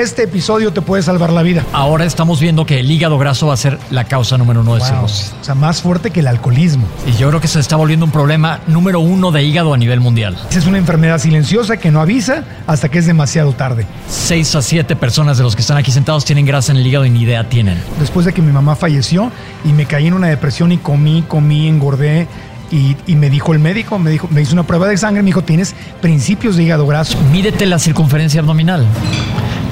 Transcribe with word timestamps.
este 0.00 0.24
episodio 0.24 0.72
te 0.72 0.80
puede 0.82 1.02
salvar 1.02 1.30
la 1.32 1.42
vida. 1.42 1.64
Ahora 1.72 2.04
estamos 2.04 2.40
viendo 2.40 2.64
que 2.66 2.80
el 2.80 2.90
hígado 2.90 3.18
graso 3.18 3.46
va 3.48 3.54
a 3.54 3.56
ser 3.56 3.78
la 3.90 4.04
causa 4.04 4.36
número 4.38 4.60
uno 4.60 4.74
de 4.74 4.80
Wow. 4.80 4.88
cirrosis. 4.88 5.32
O 5.40 5.44
sea, 5.44 5.54
más 5.54 5.82
fuerte 5.82 6.10
que 6.10 6.20
el 6.20 6.26
alcoholismo. 6.26 6.84
Y 7.06 7.12
yo 7.18 7.28
creo 7.28 7.40
que 7.40 7.48
se 7.48 7.60
está 7.60 7.76
volviendo 7.76 8.04
un 8.06 8.12
problema 8.12 8.60
número 8.66 9.00
uno 9.00 9.30
de 9.32 9.42
hígado 9.42 9.74
a 9.74 9.76
nivel 9.76 10.00
mundial. 10.00 10.36
Es 10.50 10.66
una 10.66 10.78
enfermedad 10.78 11.18
silenciosa 11.18 11.76
que 11.76 11.90
no 11.90 12.00
avisa 12.00 12.44
hasta 12.66 12.88
que 12.88 12.98
es 12.98 13.06
demasiado 13.06 13.52
tarde. 13.52 13.86
Seis 14.08 14.54
a 14.54 14.62
siete 14.62 14.96
personas 14.96 15.38
de 15.38 15.44
los 15.44 15.54
que 15.56 15.62
están 15.62 15.76
aquí 15.76 15.90
sentados 15.92 16.24
tienen 16.24 16.46
grasa 16.46 16.72
en 16.72 16.78
el 16.78 16.86
hígado 16.86 17.04
y 17.04 17.10
ni 17.10 17.22
idea 17.22 17.48
tienen. 17.48 17.78
Después 18.00 18.26
de 18.26 18.32
que 18.32 18.42
mi 18.42 18.52
mamá 18.52 18.76
falleció 18.76 19.30
y 19.64 19.68
me 19.72 19.86
caí 19.86 20.06
en 20.06 20.14
una 20.14 20.28
depresión 20.28 20.72
y 20.72 20.78
comí, 20.78 21.22
comí, 21.26 21.68
engordé. 21.68 22.26
Y, 22.70 22.96
y 23.06 23.14
me 23.16 23.30
dijo 23.30 23.54
el 23.54 23.60
médico, 23.60 23.98
me 23.98 24.10
dijo, 24.10 24.28
me 24.30 24.42
hizo 24.42 24.52
una 24.52 24.62
prueba 24.64 24.86
de 24.88 24.96
sangre, 24.98 25.22
me 25.22 25.28
dijo, 25.28 25.42
tienes 25.42 25.74
principios 26.02 26.54
de 26.56 26.64
hígado 26.64 26.86
graso. 26.86 27.18
Mídete 27.32 27.64
la 27.64 27.78
circunferencia 27.78 28.40
abdominal. 28.40 28.84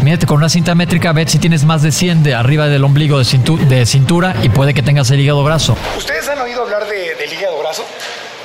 Mídete 0.06 0.24
con 0.24 0.36
una 0.36 0.48
cinta 0.48 0.76
métrica, 0.76 1.12
ve 1.12 1.26
si 1.26 1.40
tienes 1.40 1.64
más 1.64 1.82
de 1.82 1.90
100 1.90 2.22
de 2.22 2.32
arriba 2.32 2.68
del 2.68 2.84
ombligo 2.84 3.18
de, 3.18 3.24
cintu- 3.24 3.58
de 3.58 3.84
cintura 3.86 4.36
y 4.40 4.48
puede 4.50 4.72
que 4.72 4.80
tengas 4.80 5.10
el 5.10 5.18
hígado 5.18 5.42
graso. 5.42 5.76
¿Ustedes 5.98 6.28
han 6.28 6.38
oído 6.38 6.62
hablar 6.62 6.86
de- 6.86 7.16
del 7.16 7.32
hígado 7.32 7.58
graso? 7.58 7.84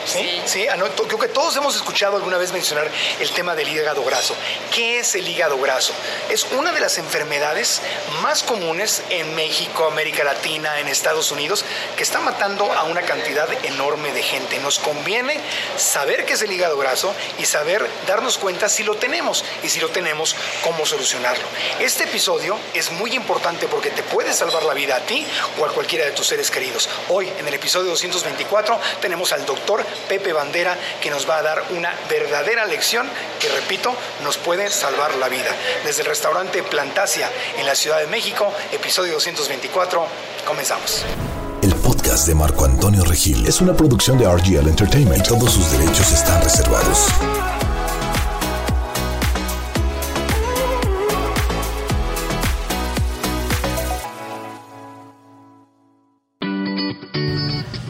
Sí, 0.06 0.42
sí, 0.46 0.68
ah, 0.68 0.76
no, 0.76 0.88
creo 0.88 1.20
que 1.20 1.28
todos 1.28 1.56
hemos 1.58 1.76
escuchado 1.76 2.18
alguna 2.18 2.38
vez 2.38 2.52
mencionar 2.52 2.90
el 3.20 3.32
tema 3.32 3.56
del 3.56 3.68
hígado 3.68 4.04
graso. 4.04 4.36
¿Qué 4.74 5.00
es 5.00 5.16
el 5.16 5.28
hígado 5.28 5.58
graso? 5.60 5.94
Es 6.30 6.46
una 6.58 6.72
de 6.72 6.80
las 6.80 6.98
enfermedades 6.98 7.82
más 8.22 8.44
comunes 8.44 9.04
en 9.10 9.36
México, 9.36 9.86
América 9.86 10.24
Latina, 10.24 10.80
en 10.80 10.88
Estados 10.88 11.32
Unidos, 11.32 11.64
que 11.96 12.04
está 12.04 12.20
matando 12.20 12.72
a 12.74 12.84
una 12.84 13.02
cantidad 13.04 13.48
enorme 13.64 14.12
de 14.12 14.24
gente. 14.24 14.60
Nos 14.60 14.80
conviene 14.80 15.40
saber 15.78 16.26
qué 16.26 16.34
es 16.34 16.42
el 16.42 16.52
hígado 16.52 16.78
graso 16.78 17.14
y 17.38 17.46
saber 17.46 17.88
darnos 18.08 18.38
cuenta 18.38 18.70
si 18.70 18.84
lo 18.84 18.96
tenemos 18.96 19.46
y 19.64 19.70
si 19.70 19.80
lo 19.80 19.90
tenemos, 19.90 20.36
cómo 20.64 20.86
solucionarlo. 20.86 21.46
Este 21.80 22.06
episodio 22.06 22.58
es 22.74 22.92
muy 22.92 23.14
importante 23.16 23.68
porque 23.68 23.92
te 23.92 24.04
puede 24.04 24.34
salvar 24.34 24.64
la 24.64 24.74
vida 24.74 24.96
a 24.96 25.02
ti 25.02 25.26
o 25.60 25.66
a 25.66 25.74
cualquiera 25.74 26.06
de 26.06 26.12
tus 26.12 26.28
seres 26.28 26.50
queridos. 26.50 26.90
Hoy, 27.10 27.32
en 27.38 27.48
el 27.48 27.54
episodio 27.54 27.90
224, 27.92 28.80
tenemos 29.00 29.32
al 29.32 29.46
doctor 29.46 29.86
Pepe 30.08 30.34
Bandera 30.34 30.78
que 31.02 31.10
nos 31.10 31.30
va 31.30 31.38
a 31.38 31.42
dar 31.42 31.64
una 31.72 31.94
verdadera 32.10 32.66
lección 32.66 33.08
que, 33.40 33.50
repito, 33.50 33.96
nos 34.24 34.38
puede 34.38 34.70
salvar 34.70 35.16
la 35.16 35.30
vida. 35.30 35.56
Desde 35.86 36.02
el 36.02 36.08
restaurante 36.08 36.64
Plantasia 36.64 37.30
en 37.58 37.66
la 37.66 37.76
Ciudad 37.76 38.00
de 38.00 38.08
México, 38.08 38.54
episodio 38.72 39.14
224, 39.14 40.06
comenzamos. 40.46 41.04
El 41.62 41.76
podcast 41.76 42.28
de 42.28 42.36
Marco 42.36 42.66
Antonio 42.66 43.04
Regil 43.04 43.46
es 43.46 43.62
una 43.62 43.74
producción 43.74 44.18
de 44.18 44.26
RGL 44.26 44.68
Entertainment. 44.68 45.28
Todos 45.28 45.54
sus 45.54 45.72
derechos 45.72 46.12
están 46.12 46.42
reservados. 46.44 47.08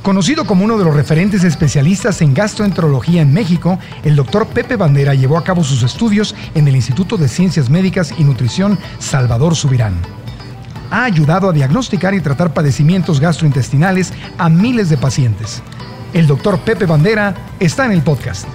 Conocido 0.02 0.46
como 0.46 0.66
uno 0.66 0.80
de 0.80 0.84
los 0.84 0.96
referentes 0.96 1.44
especialistas 1.44 2.22
en 2.22 2.34
gastroenterología 2.34 3.22
en 3.22 3.32
México, 3.32 3.78
el 4.04 4.16
doctor 4.16 4.48
Pepe 4.48 4.76
Bandera 4.76 5.14
llevó 5.14 5.38
a 5.38 5.44
cabo 5.44 5.64
sus 5.64 5.84
estudios 5.84 6.34
en 6.56 6.68
el 6.68 6.76
Instituto 6.76 7.18
de 7.18 7.28
Ciencias 7.28 7.70
Médicas 7.70 8.12
y 8.18 8.24
Nutrición 8.24 8.80
Salvador 8.98 9.56
Subirán. 9.56 9.94
Ha 10.90 11.04
ayudado 11.04 11.50
a 11.50 11.54
diagnosticar 11.54 12.16
y 12.16 12.20
tratar 12.20 12.52
padecimientos 12.52 13.20
gastrointestinales 13.20 14.12
a 14.40 14.50
miles 14.50 14.90
de 14.90 14.98
pacientes. 14.98 15.62
El 16.14 16.26
doctor 16.26 16.60
Pepe 16.60 16.88
Bandera 16.88 17.36
está 17.60 17.86
en 17.86 17.92
el 17.92 18.02
podcast. 18.02 18.48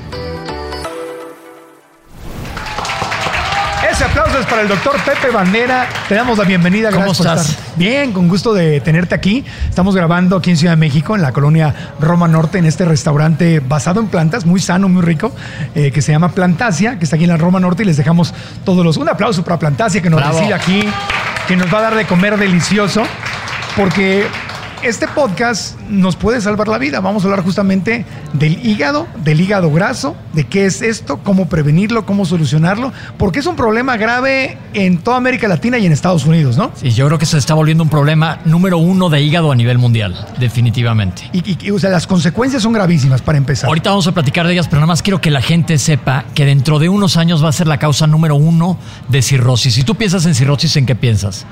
Ese 3.97 4.05
aplauso 4.05 4.39
es 4.39 4.45
para 4.45 4.61
el 4.61 4.69
doctor 4.69 4.95
Pepe 5.07 5.31
Bandera. 5.31 5.89
Te 6.07 6.15
damos 6.15 6.37
la 6.37 6.45
bienvenida. 6.45 6.91
¿Cómo 6.91 7.05
Gracias 7.07 7.27
por 7.27 7.39
estás? 7.39 7.49
estar. 7.49 7.77
Bien, 7.77 8.13
con 8.13 8.29
gusto 8.29 8.53
de 8.53 8.83
tenerte 8.83 9.15
aquí. 9.15 9.43
Estamos 9.71 9.97
grabando 9.97 10.37
aquí 10.37 10.51
en 10.51 10.59
Ciudad 10.59 10.75
de 10.75 10.77
México, 10.77 11.17
en 11.17 11.23
la 11.23 11.33
colonia 11.33 11.75
Roma 11.99 12.29
Norte, 12.29 12.59
en 12.59 12.67
este 12.67 12.85
restaurante 12.85 13.61
basado 13.61 14.01
en 14.01 14.09
plantas, 14.09 14.45
muy 14.45 14.61
sano, 14.61 14.91
muy 14.91 15.01
rico, 15.01 15.33
eh, 15.75 15.93
que 15.93 16.03
se 16.03 16.13
llama 16.13 16.33
Plantasia, 16.33 16.99
que 16.99 17.05
está 17.05 17.17
aquí 17.17 17.25
en 17.25 17.31
la 17.31 17.39
Roma 17.39 17.59
Norte 17.59 17.85
y 17.85 17.87
les 17.87 17.97
dejamos 17.97 18.35
todos 18.67 18.85
los... 18.85 18.99
Un 18.99 19.09
aplauso 19.09 19.43
para 19.43 19.59
Plantasia 19.59 20.03
que 20.03 20.11
nos 20.11 20.23
recibe 20.23 20.53
aquí, 20.53 20.85
que 21.49 21.57
nos 21.57 21.73
va 21.73 21.79
a 21.79 21.83
dar 21.83 21.95
de 21.95 22.05
comer 22.05 22.37
delicioso, 22.37 23.03
porque 23.79 24.27
este 24.87 25.09
podcast 25.09 25.79
nos 25.91 26.15
puede 26.15 26.41
salvar 26.41 26.69
la 26.69 26.79
vida. 26.79 27.01
Vamos 27.01 27.25
a 27.25 27.27
hablar 27.27 27.45
justamente 27.45 28.05
del 28.33 28.65
hígado, 28.65 29.09
del 29.25 29.41
hígado 29.41 29.71
graso, 29.73 30.17
de 30.33 30.45
qué 30.45 30.67
es 30.67 30.81
esto, 30.81 31.19
cómo 31.25 31.49
prevenirlo, 31.49 32.07
cómo 32.07 32.25
solucionarlo, 32.25 32.93
porque 33.19 33.41
es 33.41 33.47
un 33.47 33.57
problema 33.57 33.97
grave 33.97 34.59
en 34.75 34.99
toda 34.99 35.17
América 35.17 35.49
Latina 35.49 35.79
y 35.79 35.87
en 35.87 35.93
Estados 35.93 36.25
Unidos, 36.25 36.57
¿no? 36.57 36.71
Y 36.83 36.91
yo 36.91 37.07
creo 37.07 37.19
que 37.19 37.27
se 37.27 37.39
está 37.39 37.55
volviendo 37.55 37.83
un 37.83 37.91
problema 37.91 38.39
número 38.45 38.79
uno 38.79 39.09
de 39.09 39.21
hígado 39.21 39.51
a 39.51 39.57
nivel 39.57 39.79
mundial, 39.79 40.15
definitivamente. 40.39 41.31
Y, 41.33 41.71
o 41.71 41.79
sea, 41.79 41.91
las 41.91 42.07
consecuencias 42.07 42.63
son 42.63 42.73
gravísimas 42.73 43.23
para 43.23 43.39
empezar. 43.39 43.69
Ahorita 43.69 43.91
vamos 43.91 44.07
a 44.07 44.13
platicar 44.13 44.47
de 44.47 44.53
ellas, 44.53 44.69
pero 44.69 44.81
nada 44.81 44.87
más 44.87 45.03
quiero 45.03 45.21
que 45.21 45.31
la 45.31 45.43
gente 45.43 45.79
sepa 45.79 46.25
que 46.35 46.45
dentro 46.45 46.79
de 46.79 46.89
unos 46.89 47.17
años 47.17 47.43
va 47.45 47.49
a 47.49 47.53
ser 47.53 47.67
la 47.67 47.79
causa 47.79 48.07
número 48.07 48.37
uno 48.37 48.79
de 49.09 49.21
cirrosis. 49.23 49.75
Si 49.75 49.83
tú 49.83 49.97
piensas 49.97 50.27
en 50.27 50.35
cirrosis, 50.35 50.77
¿en 50.77 50.87
qué 50.87 50.95
piensas? 50.95 51.45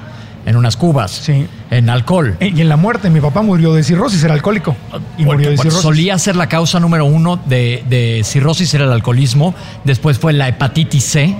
En 0.46 0.56
unas 0.56 0.76
cubas, 0.76 1.10
Sí. 1.10 1.46
en 1.70 1.88
alcohol. 1.88 2.36
Eh, 2.40 2.52
Y 2.54 2.60
en 2.60 2.68
la 2.68 2.76
muerte, 2.76 3.08
mi 3.10 3.20
papá 3.20 3.40
murió 3.42 3.72
de 3.72 3.82
cirrosis, 3.82 4.22
era 4.24 4.34
alcohólico. 4.34 4.76
Y 5.16 5.24
murió 5.24 5.50
de 5.50 5.56
cirrosis. 5.56 5.80
solía 5.80 6.18
ser 6.18 6.36
la 6.36 6.48
causa 6.48 6.78
número 6.80 7.06
uno 7.06 7.40
de, 7.46 7.82
de 7.88 8.20
cirrosis, 8.24 8.72
era 8.74 8.84
el 8.84 8.92
alcoholismo. 8.92 9.54
Después 9.84 10.18
fue 10.18 10.32
la 10.34 10.48
hepatitis 10.48 11.04
C. 11.04 11.34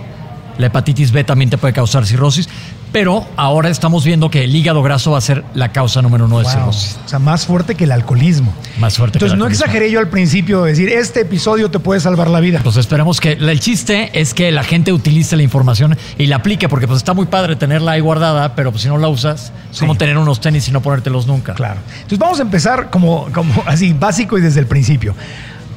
La 0.56 0.66
hepatitis 0.69 1.10
B 1.12 1.22
también 1.25 1.50
te 1.50 1.59
puede 1.59 1.75
causar 1.75 2.06
cirrosis. 2.06 2.48
Pero 2.94 3.27
ahora 3.37 3.71
estamos 3.71 4.05
viendo 4.05 4.31
que 4.31 4.44
el 4.44 4.55
hígado 4.55 4.81
graso 4.81 5.10
va 5.10 5.19
a 5.19 5.21
ser 5.21 5.44
la 5.53 5.72
causa 5.72 6.00
número 6.00 6.27
uno 6.27 6.38
de 6.38 6.44
Wow. 6.44 6.53
cirrosis. 6.53 6.97
O 7.05 7.09
sea, 7.09 7.19
más 7.19 7.44
fuerte 7.44 7.75
que 7.75 7.82
el 7.82 7.91
alcoholismo. 7.91 8.55
Más 8.78 8.97
fuerte 8.99 9.19
que 9.19 9.25
el 9.25 9.32
Entonces, 9.32 9.37
no 9.37 9.47
alcoholismo. 9.47 9.65
exageré 9.65 9.91
yo 9.91 9.99
al 9.99 10.09
principio 10.10 10.62
de 10.62 10.71
decir, 10.71 10.88
este 10.91 11.22
episodio 11.22 11.72
te 11.72 11.81
puede 11.81 11.99
salvar 11.99 12.28
la 12.31 12.38
vida. 12.38 12.60
Pues 12.62 12.77
esperemos 12.77 13.21
que 13.21 13.33
el 13.33 13.59
chiste 13.59 14.10
es 14.21 14.33
que 14.33 14.53
la 14.53 14.62
gente 14.62 14.93
utilice 14.93 15.37
la 15.37 15.43
información 15.43 15.99
y 16.19 16.27
la 16.27 16.37
aplique, 16.37 16.69
porque 16.69 16.87
pues 16.87 16.99
está 16.99 17.15
muy 17.15 17.27
padre 17.27 17.56
tenerla 17.56 17.91
ahí 17.93 18.00
guardada, 18.00 18.54
pero 18.54 18.71
pues 18.71 18.83
si 18.84 18.88
no 18.88 18.97
la 18.97 19.09
usas, 19.09 19.47
es 19.47 19.53
Sí. 19.72 19.81
como 19.81 19.97
tener 19.97 20.16
unos 20.16 20.41
tenis 20.41 20.69
y 20.69 20.71
no 20.71 20.81
ponértelos 20.81 21.27
nunca. 21.27 21.54
Claro. 21.54 21.81
Entonces 21.97 22.19
vamos 22.21 22.38
a 22.38 22.43
empezar 22.43 22.91
como, 22.91 23.27
como 23.34 23.60
así, 23.66 23.93
básico 23.93 24.38
y 24.38 24.41
desde 24.41 24.60
el 24.60 24.66
principio. 24.69 25.16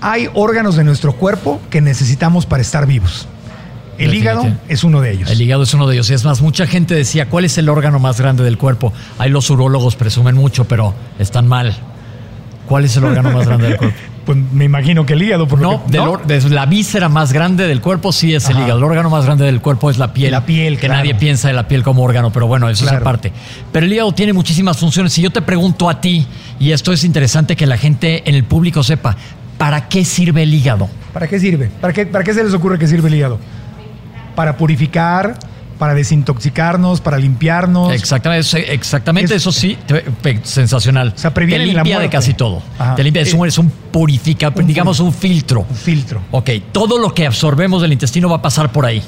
Hay 0.02 0.30
órganos 0.36 0.76
de 0.76 0.84
nuestro 0.84 1.14
cuerpo 1.14 1.60
que 1.72 1.82
necesitamos 1.82 2.46
para 2.46 2.62
estar 2.62 2.86
vivos. 2.86 3.28
El 3.98 4.14
hígado 4.14 4.46
es 4.70 4.84
uno 4.84 5.02
de 5.02 5.12
ellos. 5.12 5.30
El 5.30 5.42
hígado 5.42 5.64
es 5.64 5.74
uno 5.74 5.88
de 5.88 5.96
ellos. 5.96 6.10
Y 6.10 6.14
es 6.14 6.24
más, 6.26 6.42
mucha 6.42 6.68
gente 6.68 6.94
decía, 6.96 7.28
¿cuál 7.30 7.46
es 7.46 7.58
el 7.58 7.70
órgano 7.70 8.00
más 8.00 8.20
grande 8.20 8.44
del 8.44 8.58
cuerpo? 8.58 8.94
Ahí 9.18 9.30
los 9.30 9.50
urólogos 9.50 9.96
presumen 9.96 10.36
mucho, 10.36 10.66
pero 10.66 10.94
están 11.20 11.48
mal. 11.48 11.76
¿Cuál 12.68 12.86
es 12.86 12.96
el 12.98 13.06
órgano 13.06 13.32
más 13.32 13.48
grande 13.48 13.70
del 13.70 13.78
cuerpo? 13.78 13.96
Pues 14.28 14.38
me 14.52 14.66
imagino 14.66 15.06
que 15.06 15.14
el 15.14 15.22
hígado, 15.24 15.48
por 15.48 15.58
lo 15.62 15.72
No, 15.72 15.86
que- 15.86 15.98
¿no? 15.98 16.18
de 16.18 16.42
la 16.50 16.66
víscera 16.66 17.08
más 17.08 17.32
grande 17.32 17.66
del 17.66 17.80
cuerpo 17.80 18.12
sí 18.12 18.36
es 18.36 18.50
el 18.50 18.58
hígado. 18.58 18.78
El 18.80 18.84
órgano 18.84 19.10
más 19.10 19.24
grande 19.26 19.46
del 19.46 19.62
cuerpo 19.62 19.90
es 19.90 19.98
la 19.98 20.12
piel. 20.12 20.32
La 20.32 20.46
piel, 20.46 20.74
Que 20.76 20.88
claro. 20.88 20.96
nadie 20.96 21.16
piensa 21.16 21.48
de 21.48 21.54
la 21.54 21.70
piel 21.70 21.82
como 21.82 22.04
órgano, 22.04 22.30
pero 22.34 22.46
bueno, 22.46 22.68
eso 22.68 22.84
Claro. 22.84 22.98
es 22.98 23.02
aparte. 23.04 23.32
Pero 23.72 23.86
el 23.86 23.94
hígado 23.94 24.12
tiene 24.12 24.34
muchísimas 24.34 24.76
funciones. 24.76 25.14
Si 25.14 25.22
yo 25.22 25.30
te 25.30 25.42
pregunto 25.42 25.90
a 25.90 26.02
ti, 26.02 26.28
y 26.60 26.72
esto 26.74 26.92
es 26.92 27.06
interesante 27.06 27.56
que 27.56 27.66
la 27.66 27.78
gente 27.78 28.28
en 28.28 28.36
el 28.36 28.44
público 28.44 28.84
sepa, 28.84 29.16
¿para 29.58 29.88
qué 29.88 30.04
sirve 30.04 30.44
el 30.44 30.54
hígado? 30.54 30.90
¿Para 31.14 31.30
qué 31.30 31.40
sirve? 31.40 31.70
¿Para 31.80 31.94
qué, 31.94 32.06
¿Para 32.06 32.26
qué 32.26 32.34
se 32.34 32.44
les 32.44 32.54
ocurre 32.54 32.78
que 32.78 32.88
sirve 32.90 33.08
el 33.08 33.16
hígado? 33.16 33.40
Para 34.38 34.56
purificar, 34.56 35.36
para 35.80 35.96
desintoxicarnos, 35.96 37.02
para 37.02 37.18
limpiarnos. 37.18 37.92
Exactamente, 37.92 38.42
eso- 38.42 38.58
exactamente 38.58 39.34
Es- 39.34 39.42
eso 39.42 39.52
sí, 39.52 39.76
sensacional. 40.44 41.14
O 41.16 41.20
sea, 41.20 41.34
previene 41.34 41.66
Te 41.66 41.74
la 41.74 41.84
limpia 41.84 42.00
de 42.00 42.08
casi 42.10 42.36
todo. 42.36 42.62
Ajá. 42.78 42.94
Te 42.94 43.04
limpia, 43.04 43.24
es 43.24 43.34
un, 43.34 43.48
es 43.48 43.58
un 43.58 43.70
purifica, 43.70 44.54
Un 44.56 44.68
digamos 44.68 45.00
un 45.00 45.12
filtro. 45.12 45.66
Un 45.68 45.76
filtro. 45.76 46.22
Ok, 46.30 46.52
todo 46.72 47.00
lo 47.00 47.16
que 47.16 47.26
absorbemos 47.26 47.82
del 47.82 47.94
intestino 47.94 48.30
va 48.30 48.36
a 48.38 48.42
pasar 48.44 48.72
por 48.72 48.86
ahí. 48.86 49.02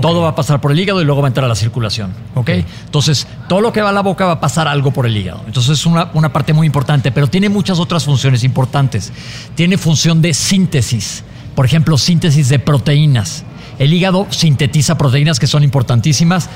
Todo 0.00 0.22
va 0.22 0.30
a 0.30 0.34
pasar 0.34 0.58
por 0.58 0.72
el 0.72 0.80
hígado 0.80 1.02
y 1.02 1.04
luego 1.04 1.20
va 1.20 1.26
a 1.26 1.30
entrar 1.30 1.44
a 1.44 1.48
la 1.48 1.54
circulación. 1.54 2.12
¿ok? 2.34 2.38
Ok. 2.40 2.48
Entonces, 2.86 3.26
todo 3.46 3.60
lo 3.60 3.74
que 3.74 3.82
va 3.82 3.90
a 3.90 3.92
la 3.92 4.00
boca 4.00 4.24
va 4.24 4.32
a 4.32 4.40
pasar 4.40 4.68
algo 4.68 4.90
por 4.90 5.04
el 5.04 5.14
hígado. 5.16 5.42
Entonces, 5.46 5.78
es 5.78 5.84
una, 5.86 6.10
una 6.14 6.32
parte 6.32 6.54
muy 6.54 6.66
importante, 6.66 7.12
pero 7.12 7.26
tiene 7.28 7.50
muchas 7.50 7.78
otras 7.78 8.04
funciones 8.06 8.42
importantes. 8.44 9.12
Tiene 9.54 9.76
función 9.78 10.22
de 10.22 10.32
síntesis. 10.34 11.24
Por 11.54 11.64
ejemplo, 11.66 11.96
síntesis 11.98 12.48
de 12.50 12.58
proteínas. 12.58 13.44
El 13.78 13.92
hígado 13.92 14.26
sintetiza 14.30 14.96
proteínas 14.98 15.38
que 15.38 15.46
son 15.46 15.62
importantísimas. 15.62 16.48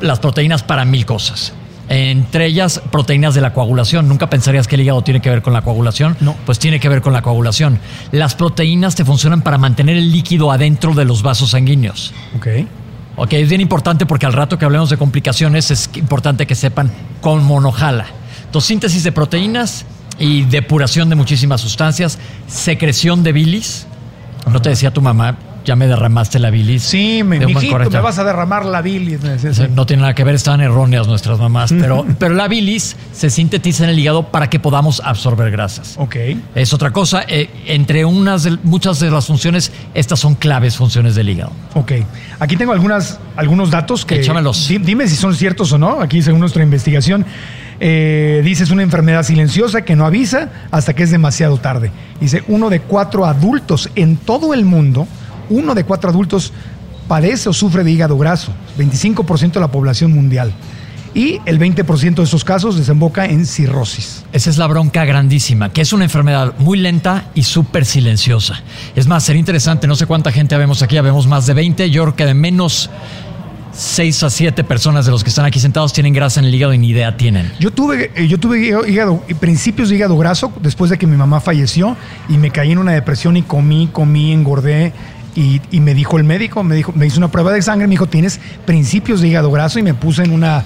Las 0.00 0.18
proteínas 0.18 0.62
para 0.62 0.84
mil 0.84 1.06
cosas. 1.06 1.52
Entre 1.88 2.46
ellas, 2.46 2.82
proteínas 2.90 3.34
de 3.34 3.40
la 3.40 3.52
coagulación. 3.52 4.08
Nunca 4.08 4.28
pensarías 4.28 4.66
que 4.66 4.74
el 4.74 4.82
hígado 4.82 5.02
tiene 5.02 5.20
que 5.20 5.30
ver 5.30 5.42
con 5.42 5.52
la 5.52 5.62
coagulación. 5.62 6.16
No. 6.20 6.34
Pues 6.44 6.58
tiene 6.58 6.80
que 6.80 6.88
ver 6.88 7.00
con 7.00 7.12
la 7.12 7.22
coagulación. 7.22 7.78
Las 8.12 8.34
proteínas 8.34 8.94
te 8.94 9.04
funcionan 9.04 9.42
para 9.42 9.58
mantener 9.58 9.96
el 9.96 10.10
líquido 10.10 10.50
adentro 10.50 10.94
de 10.94 11.04
los 11.04 11.22
vasos 11.22 11.50
sanguíneos. 11.50 12.12
Ok. 12.36 12.46
Ok, 13.18 13.32
es 13.32 13.48
bien 13.48 13.62
importante 13.62 14.04
porque 14.04 14.26
al 14.26 14.34
rato 14.34 14.58
que 14.58 14.64
hablemos 14.64 14.90
de 14.90 14.98
complicaciones 14.98 15.70
es 15.70 15.88
importante 15.94 16.46
que 16.46 16.54
sepan 16.54 16.90
cómo 17.20 17.60
no 17.60 17.72
jala. 17.72 18.06
Entonces, 18.44 18.68
síntesis 18.68 19.04
de 19.04 19.12
proteínas 19.12 19.86
y 20.18 20.42
depuración 20.42 21.08
de 21.08 21.14
muchísimas 21.14 21.60
sustancias, 21.60 22.18
secreción 22.46 23.22
de 23.22 23.32
bilis. 23.32 23.86
No 24.50 24.60
te 24.60 24.68
decía 24.68 24.92
tu 24.92 25.00
mamá, 25.00 25.36
ya 25.66 25.76
me 25.76 25.86
derramaste 25.86 26.38
la 26.38 26.48
bilis. 26.50 26.82
Sí, 26.84 27.22
me, 27.22 27.38
mijito, 27.44 27.78
me 27.78 28.00
vas 28.00 28.18
a 28.18 28.24
derramar 28.24 28.64
la 28.64 28.80
bilis. 28.80 29.20
sí. 29.52 29.62
No 29.74 29.84
tiene 29.84 30.00
nada 30.02 30.14
que 30.14 30.24
ver, 30.24 30.34
estaban 30.34 30.60
erróneas 30.62 31.06
nuestras 31.08 31.38
mamás, 31.38 31.70
pero, 31.78 32.06
pero 32.18 32.34
la 32.34 32.48
bilis 32.48 32.96
se 33.12 33.28
sintetiza 33.28 33.84
en 33.84 33.90
el 33.90 33.98
hígado 33.98 34.28
para 34.28 34.48
que 34.48 34.58
podamos 34.58 35.02
absorber 35.04 35.50
grasas. 35.50 35.96
Ok. 35.98 36.16
Es 36.54 36.72
otra 36.72 36.90
cosa, 36.92 37.24
eh, 37.28 37.50
entre 37.66 38.04
unas 38.06 38.44
de- 38.44 38.56
muchas 38.62 39.00
de 39.00 39.10
las 39.10 39.26
funciones, 39.26 39.72
estas 39.92 40.18
son 40.20 40.34
claves 40.36 40.76
funciones 40.76 41.14
del 41.16 41.28
hígado. 41.28 41.52
Ok. 41.74 41.92
Aquí 42.38 42.56
tengo 42.56 42.72
algunas, 42.72 43.18
algunos 43.36 43.70
datos 43.70 44.06
que. 44.06 44.20
Échamelos. 44.20 44.68
Di- 44.68 44.78
dime 44.78 45.06
si 45.08 45.16
son 45.16 45.34
ciertos 45.34 45.72
o 45.72 45.78
no. 45.78 46.00
Aquí, 46.00 46.22
según 46.22 46.40
nuestra 46.40 46.62
investigación, 46.62 47.26
eh, 47.80 48.40
dice 48.44 48.64
es 48.64 48.70
una 48.70 48.82
enfermedad 48.82 49.22
silenciosa 49.22 49.82
que 49.82 49.96
no 49.96 50.06
avisa 50.06 50.48
hasta 50.70 50.94
que 50.94 51.02
es 51.02 51.10
demasiado 51.10 51.58
tarde. 51.58 51.90
Dice 52.20 52.42
uno 52.48 52.70
de 52.70 52.80
cuatro 52.80 53.26
adultos 53.26 53.90
en 53.96 54.16
todo 54.16 54.54
el 54.54 54.64
mundo, 54.64 55.06
uno 55.50 55.74
de 55.74 55.84
cuatro 55.84 56.10
adultos 56.10 56.52
padece 57.08 57.48
o 57.48 57.52
sufre 57.52 57.84
de 57.84 57.90
hígado 57.92 58.18
graso. 58.18 58.52
25% 58.78 59.52
de 59.52 59.60
la 59.60 59.68
población 59.70 60.12
mundial. 60.12 60.52
Y 61.14 61.40
el 61.46 61.58
20% 61.58 62.14
de 62.16 62.22
esos 62.24 62.44
casos 62.44 62.76
desemboca 62.76 63.24
en 63.24 63.46
cirrosis. 63.46 64.22
Esa 64.34 64.50
es 64.50 64.58
la 64.58 64.66
bronca 64.66 65.02
grandísima, 65.06 65.72
que 65.72 65.80
es 65.80 65.94
una 65.94 66.04
enfermedad 66.04 66.52
muy 66.58 66.76
lenta 66.78 67.30
y 67.34 67.42
súper 67.44 67.86
silenciosa. 67.86 68.60
Es 68.94 69.06
más, 69.06 69.24
sería 69.24 69.40
interesante, 69.40 69.86
no 69.86 69.96
sé 69.96 70.04
cuánta 70.04 70.30
gente 70.30 70.54
vemos 70.58 70.82
aquí, 70.82 71.00
vemos 71.00 71.26
más 71.26 71.46
de 71.46 71.54
20, 71.54 71.88
yo 71.90 72.02
creo 72.02 72.16
que 72.16 72.26
de 72.26 72.34
menos 72.34 72.90
6 73.72 74.22
a 74.24 74.30
7 74.30 74.64
personas 74.64 75.06
de 75.06 75.10
los 75.12 75.22
que 75.22 75.30
están 75.30 75.44
aquí 75.46 75.58
sentados 75.60 75.92
tienen 75.94 76.12
grasa 76.12 76.40
en 76.40 76.46
el 76.46 76.54
hígado 76.54 76.74
y 76.74 76.78
ni 76.78 76.88
idea 76.88 77.16
tienen. 77.16 77.50
Yo 77.60 77.70
tuve, 77.70 78.10
eh, 78.14 78.26
yo 78.26 78.38
tuve 78.38 78.60
hígado, 78.66 78.86
hígado- 78.86 79.20
principios 79.40 79.88
de 79.88 79.96
hígado 79.96 80.16
graso 80.18 80.52
después 80.62 80.90
de 80.90 80.98
que 80.98 81.06
mi 81.06 81.16
mamá 81.16 81.40
falleció 81.40 81.96
y 82.28 82.36
me 82.38 82.50
caí 82.50 82.72
en 82.72 82.78
una 82.78 82.92
depresión 82.92 83.36
y 83.38 83.42
comí, 83.42 83.88
comí, 83.92 84.32
engordé. 84.32 84.92
Y, 85.36 85.60
y 85.70 85.80
me 85.80 85.94
dijo 85.94 86.16
el 86.16 86.24
médico, 86.24 86.64
me 86.64 86.74
dijo, 86.74 86.92
me 86.94 87.06
hizo 87.06 87.18
una 87.18 87.30
prueba 87.30 87.52
de 87.52 87.62
sangre, 87.62 87.86
me 87.86 87.92
dijo, 87.92 88.06
tienes 88.06 88.40
principios 88.64 89.20
de 89.20 89.28
hígado 89.28 89.50
graso 89.50 89.78
y 89.78 89.82
me 89.82 89.94
puse 89.94 90.24
en 90.24 90.32
una 90.32 90.64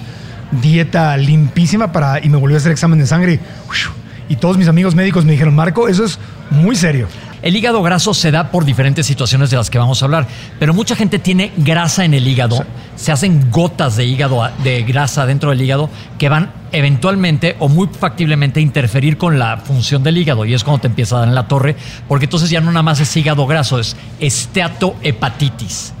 dieta 0.51 1.15
limpísima 1.17 1.91
para, 1.91 2.23
y 2.23 2.29
me 2.29 2.37
volvió 2.37 2.57
a 2.57 2.59
hacer 2.59 2.71
examen 2.71 2.99
de 2.99 3.05
sangre. 3.05 3.39
Y 4.29 4.37
todos 4.37 4.57
mis 4.57 4.67
amigos 4.67 4.95
médicos 4.95 5.25
me 5.25 5.33
dijeron, 5.33 5.55
Marco, 5.55 5.87
eso 5.87 6.05
es 6.05 6.19
muy 6.49 6.75
serio. 6.75 7.07
El 7.41 7.55
hígado 7.55 7.81
graso 7.81 8.13
se 8.13 8.29
da 8.29 8.51
por 8.51 8.65
diferentes 8.65 9.07
situaciones 9.07 9.49
de 9.49 9.57
las 9.57 9.71
que 9.71 9.79
vamos 9.79 10.01
a 10.01 10.05
hablar, 10.05 10.27
pero 10.59 10.75
mucha 10.75 10.95
gente 10.95 11.17
tiene 11.17 11.51
grasa 11.57 12.05
en 12.05 12.13
el 12.13 12.27
hígado, 12.27 12.63
se 12.95 13.11
hacen 13.11 13.49
gotas 13.49 13.95
de 13.95 14.05
hígado 14.05 14.47
de 14.63 14.83
grasa 14.83 15.25
dentro 15.25 15.49
del 15.49 15.61
hígado 15.61 15.89
que 16.19 16.29
van 16.29 16.51
eventualmente 16.71 17.55
o 17.57 17.67
muy 17.67 17.87
factiblemente 17.87 18.59
a 18.59 18.63
interferir 18.63 19.17
con 19.17 19.39
la 19.39 19.57
función 19.57 20.03
del 20.03 20.19
hígado 20.19 20.45
y 20.45 20.53
es 20.53 20.63
cuando 20.63 20.81
te 20.81 20.87
empieza 20.87 21.15
a 21.15 21.19
dar 21.19 21.29
en 21.29 21.35
la 21.35 21.47
torre, 21.47 21.75
porque 22.07 22.25
entonces 22.25 22.51
ya 22.51 22.61
no 22.61 22.71
nada 22.71 22.83
más 22.83 22.99
es 22.99 23.17
hígado 23.17 23.47
graso, 23.47 23.79
es 23.79 23.95
esteatohepatitis. 24.19 25.93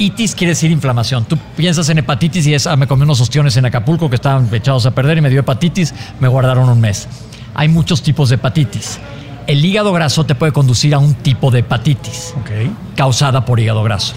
Itis 0.00 0.34
quiere 0.34 0.52
decir 0.52 0.70
inflamación. 0.70 1.24
Tú 1.24 1.36
piensas 1.56 1.88
en 1.88 1.98
hepatitis 1.98 2.46
y 2.46 2.54
es, 2.54 2.66
ah, 2.66 2.76
me 2.76 2.86
comí 2.86 3.02
unos 3.02 3.20
ostiones 3.20 3.56
en 3.56 3.66
Acapulco 3.66 4.08
que 4.08 4.14
estaban 4.16 4.48
echados 4.52 4.86
a 4.86 4.92
perder 4.92 5.18
y 5.18 5.20
me 5.20 5.30
dio 5.30 5.40
hepatitis, 5.40 5.92
me 6.20 6.28
guardaron 6.28 6.68
un 6.68 6.80
mes. 6.80 7.08
Hay 7.58 7.66
muchos 7.66 8.04
tipos 8.04 8.28
de 8.28 8.36
hepatitis. 8.36 9.00
El 9.48 9.64
hígado 9.64 9.92
graso 9.92 10.24
te 10.24 10.36
puede 10.36 10.52
conducir 10.52 10.94
a 10.94 11.00
un 11.00 11.14
tipo 11.14 11.50
de 11.50 11.58
hepatitis 11.58 12.32
causada 12.94 13.44
por 13.44 13.58
hígado 13.58 13.82
graso. 13.82 14.14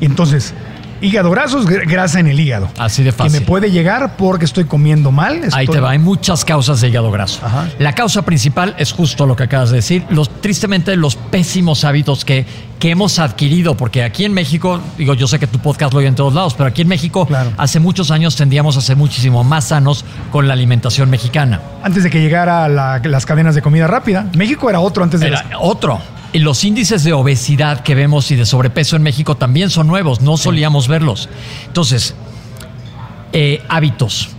Y 0.00 0.06
entonces, 0.06 0.52
hígado 1.00 1.30
graso 1.30 1.58
es 1.60 1.66
gr- 1.66 1.88
grasa 1.88 2.20
en 2.20 2.26
el 2.26 2.38
hígado. 2.40 2.68
Así 2.78 3.02
de 3.02 3.10
Que 3.10 3.16
fácil. 3.16 3.40
me 3.40 3.46
puede 3.46 3.70
llegar 3.70 4.16
porque 4.16 4.44
estoy 4.44 4.64
comiendo 4.64 5.10
mal. 5.10 5.40
Ahí 5.52 5.66
te 5.66 5.80
va, 5.80 5.90
hay 5.90 5.98
muchas 5.98 6.44
causas 6.44 6.80
de 6.80 6.88
hígado 6.88 7.10
graso. 7.10 7.40
Ajá. 7.44 7.68
La 7.78 7.94
causa 7.94 8.22
principal 8.22 8.74
es 8.78 8.92
justo 8.92 9.26
lo 9.26 9.36
que 9.36 9.44
acabas 9.44 9.70
de 9.70 9.76
decir, 9.76 10.04
los, 10.10 10.28
tristemente 10.40 10.96
los 10.96 11.16
pésimos 11.16 11.84
hábitos 11.84 12.24
que, 12.24 12.46
que 12.78 12.90
hemos 12.90 13.18
adquirido, 13.18 13.76
porque 13.76 14.02
aquí 14.02 14.24
en 14.24 14.32
México, 14.32 14.80
digo, 14.96 15.14
yo 15.14 15.26
sé 15.26 15.38
que 15.38 15.46
tu 15.46 15.58
podcast 15.58 15.92
lo 15.92 15.98
oye 15.98 16.08
en 16.08 16.14
todos 16.14 16.34
lados, 16.34 16.54
pero 16.54 16.68
aquí 16.68 16.82
en 16.82 16.88
México 16.88 17.26
Claro. 17.26 17.50
hace 17.56 17.80
muchos 17.80 18.10
años 18.10 18.36
tendíamos 18.36 18.76
a 18.76 18.80
ser 18.80 18.96
muchísimo 18.96 19.44
más 19.44 19.66
sanos 19.68 20.04
con 20.30 20.46
la 20.48 20.54
alimentación 20.54 21.10
mexicana. 21.10 21.60
Antes 21.82 22.04
de 22.04 22.10
que 22.10 22.20
llegara 22.20 22.68
la- 22.68 23.00
las 23.04 23.26
cadenas 23.26 23.54
de 23.54 23.62
comida 23.62 23.86
rápida. 23.86 24.26
México 24.36 24.68
era 24.70 24.80
otro 24.80 25.02
antes 25.04 25.20
de 25.20 25.28
Era 25.28 25.42
las- 25.44 25.52
otro. 25.60 25.98
Los 26.34 26.64
índices 26.64 27.04
de 27.04 27.12
obesidad 27.12 27.82
que 27.82 27.94
vemos 27.94 28.30
y 28.30 28.36
de 28.36 28.44
sobrepeso 28.44 28.96
en 28.96 29.02
México 29.02 29.36
también 29.36 29.70
son 29.70 29.86
nuevos, 29.86 30.20
no 30.20 30.36
solíamos 30.36 30.86
verlos. 30.86 31.28
Entonces, 31.66 32.14
eh, 33.32 33.62
hábitos. 33.68 34.30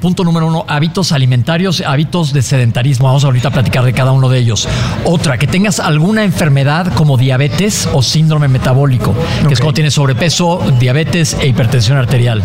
Punto 0.00 0.24
número 0.24 0.46
uno, 0.46 0.64
hábitos 0.68 1.12
alimentarios, 1.12 1.82
hábitos 1.86 2.32
de 2.32 2.42
sedentarismo. 2.42 3.06
Vamos 3.08 3.24
ahorita 3.24 3.48
a 3.48 3.50
platicar 3.50 3.84
de 3.84 3.92
cada 3.92 4.12
uno 4.12 4.28
de 4.28 4.38
ellos. 4.38 4.68
Otra, 5.04 5.36
que 5.38 5.46
tengas 5.46 5.80
alguna 5.80 6.24
enfermedad 6.24 6.92
como 6.94 7.16
diabetes 7.16 7.88
o 7.92 8.02
síndrome 8.02 8.48
metabólico, 8.48 9.14
que 9.48 9.54
es 9.54 9.60
cuando 9.60 9.74
tienes 9.74 9.94
sobrepeso, 9.94 10.60
diabetes 10.78 11.36
e 11.40 11.48
hipertensión 11.48 11.98
arterial. 11.98 12.42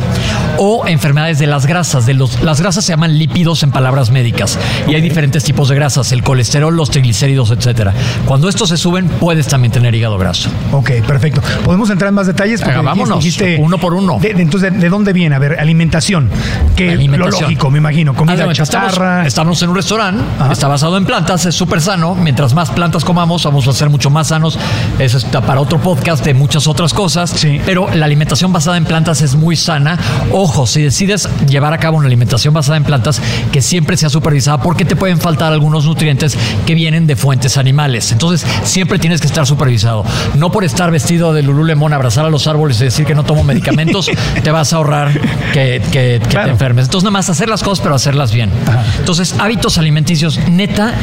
O 0.57 0.87
enfermedades 0.87 1.39
de 1.39 1.47
las 1.47 1.65
grasas. 1.65 2.05
De 2.05 2.13
los, 2.13 2.41
las 2.41 2.59
grasas 2.61 2.83
se 2.85 2.93
llaman 2.93 3.17
lípidos 3.17 3.63
en 3.63 3.71
palabras 3.71 4.09
médicas. 4.11 4.57
Y 4.87 4.95
hay 4.95 5.01
diferentes 5.01 5.43
tipos 5.43 5.69
de 5.69 5.75
grasas, 5.75 6.11
el 6.11 6.23
colesterol, 6.23 6.75
los 6.75 6.89
triglicéridos, 6.89 7.51
etcétera. 7.51 7.93
Cuando 8.25 8.49
estos 8.49 8.69
se 8.69 8.77
suben, 8.77 9.07
puedes 9.07 9.47
también 9.47 9.71
tener 9.71 9.93
hígado 9.93 10.17
graso. 10.17 10.49
Ok, 10.71 10.91
perfecto. 11.07 11.41
¿Podemos 11.63 11.89
entrar 11.89 12.09
en 12.09 12.15
más 12.15 12.27
detalles? 12.27 12.61
Venga, 12.61 12.81
vámonos, 12.81 13.23
uno 13.59 13.77
por 13.77 13.93
uno. 13.93 14.19
de- 14.19 14.33
de- 14.33 14.41
entonces, 14.41 14.73
¿de, 14.73 14.79
de 14.79 14.89
dónde 14.89 15.13
viene? 15.13 15.35
A 15.35 15.39
ver, 15.39 15.59
alimentación. 15.59 16.29
Que 16.75 16.89
Alimentación. 16.91 17.19
Lo 17.19 17.30
lógico, 17.30 17.69
me 17.69 17.77
imagino. 17.77 18.13
Comida 18.13 18.51
chatarra. 18.54 19.25
Estamos, 19.25 19.27
estamos 19.27 19.62
en 19.63 19.69
un 19.69 19.75
restaurante, 19.75 20.24
Ajá. 20.39 20.51
está 20.54 20.68
basado 20.68 20.98
en 20.98 21.06
plantas, 21.06 21.45
es 21.45 21.56
súper 21.56 21.81
sano. 21.81 22.16
Mientras 22.16 22.54
más 22.54 22.69
plantas 22.71 23.04
comamos, 23.06 23.44
vamos 23.44 23.68
a 23.68 23.74
ser 23.74 23.89
mucho 23.89 24.10
más 24.10 24.27
sanos. 24.27 24.57
Eso 25.00 25.18
está 25.18 25.42
para 25.42 25.60
otro 25.62 25.80
podcast 25.80 26.24
de 26.25 26.33
muchas 26.33 26.68
otras 26.68 26.94
cosas. 26.94 27.30
Sí. 27.31 27.60
Pero 27.66 27.88
la 27.94 28.06
alimentación 28.06 28.51
basada 28.54 28.77
en 28.77 28.86
plantas 28.86 29.21
es 29.21 29.36
muy 29.36 29.56
sana. 29.56 29.98
Ojo, 30.31 30.66
si 30.68 30.81
decides 30.81 31.30
llevar 31.48 31.74
a 31.74 31.77
cabo 31.77 31.98
una 31.98 32.07
alimentación 32.07 32.54
basada 32.54 32.77
en 32.77 32.83
plantas, 32.83 33.22
que 33.51 33.62
siempre 33.62 33.98
sea 33.98 34.10
supervisada, 34.10 34.62
porque 34.62 34.86
te 34.86 34.95
pueden 34.95 35.19
faltar 35.19 35.51
algunos 35.54 35.86
nutrientes 35.86 36.38
que 36.65 36.75
vienen 36.75 37.07
de 37.07 37.15
fuentes 37.15 37.57
animales. 37.57 38.12
Entonces, 38.12 38.45
siempre 38.63 39.00
tienes 39.00 39.22
que 39.22 39.27
estar 39.27 39.45
supervisado. 39.45 40.04
No 40.36 40.51
por 40.51 40.63
estar 40.63 40.92
vestido 40.92 41.33
de 41.33 41.44
Lululemon, 41.44 41.94
abrazar 41.94 42.25
a 42.25 42.30
los 42.30 42.48
árboles 42.48 42.80
y 42.81 42.86
decir 42.86 43.06
que 43.06 43.15
no 43.15 43.24
tomo 43.24 43.44
medicamentos, 43.44 44.10
te 44.44 44.51
vas 44.51 44.74
a 44.74 44.77
ahorrar 44.77 45.12
que, 45.54 45.81
que- 45.92 46.19
que 46.19 46.19
Claro. 46.30 46.45
te 46.48 46.51
enfermes. 46.51 46.86
Entonces, 46.86 47.06
nada 47.09 47.19
más 47.21 47.29
hacer 47.29 47.50
las 47.50 47.63
cosas, 47.63 47.81
pero 47.81 47.95
hacerlas 47.95 48.31
bien. 48.31 48.51
Entonces, 49.00 49.33
hábitos 49.39 49.79
alimenticios, 49.79 50.39
neta, 50.47 50.94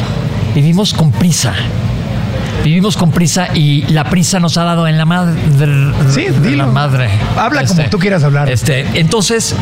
vivimos 0.55 0.93
con 0.93 1.11
prisa. 1.11 1.53
Vivimos 2.63 2.95
con 2.95 3.11
prisa 3.11 3.49
y 3.53 3.83
la 3.87 4.05
prisa 4.05 4.39
nos 4.39 4.57
ha 4.57 4.63
dado 4.63 4.87
en 4.87 4.97
la 4.97 5.05
madre. 5.05 5.39
Sí, 6.09 6.27
dilo. 6.41 6.65
La 6.65 6.71
madre. 6.71 7.09
Habla 7.37 7.65
como 7.65 7.83
tú 7.89 7.99
quieras 7.99 8.23
hablar. 8.23 8.49
Este, 8.49 8.85
entonces, 8.93 9.53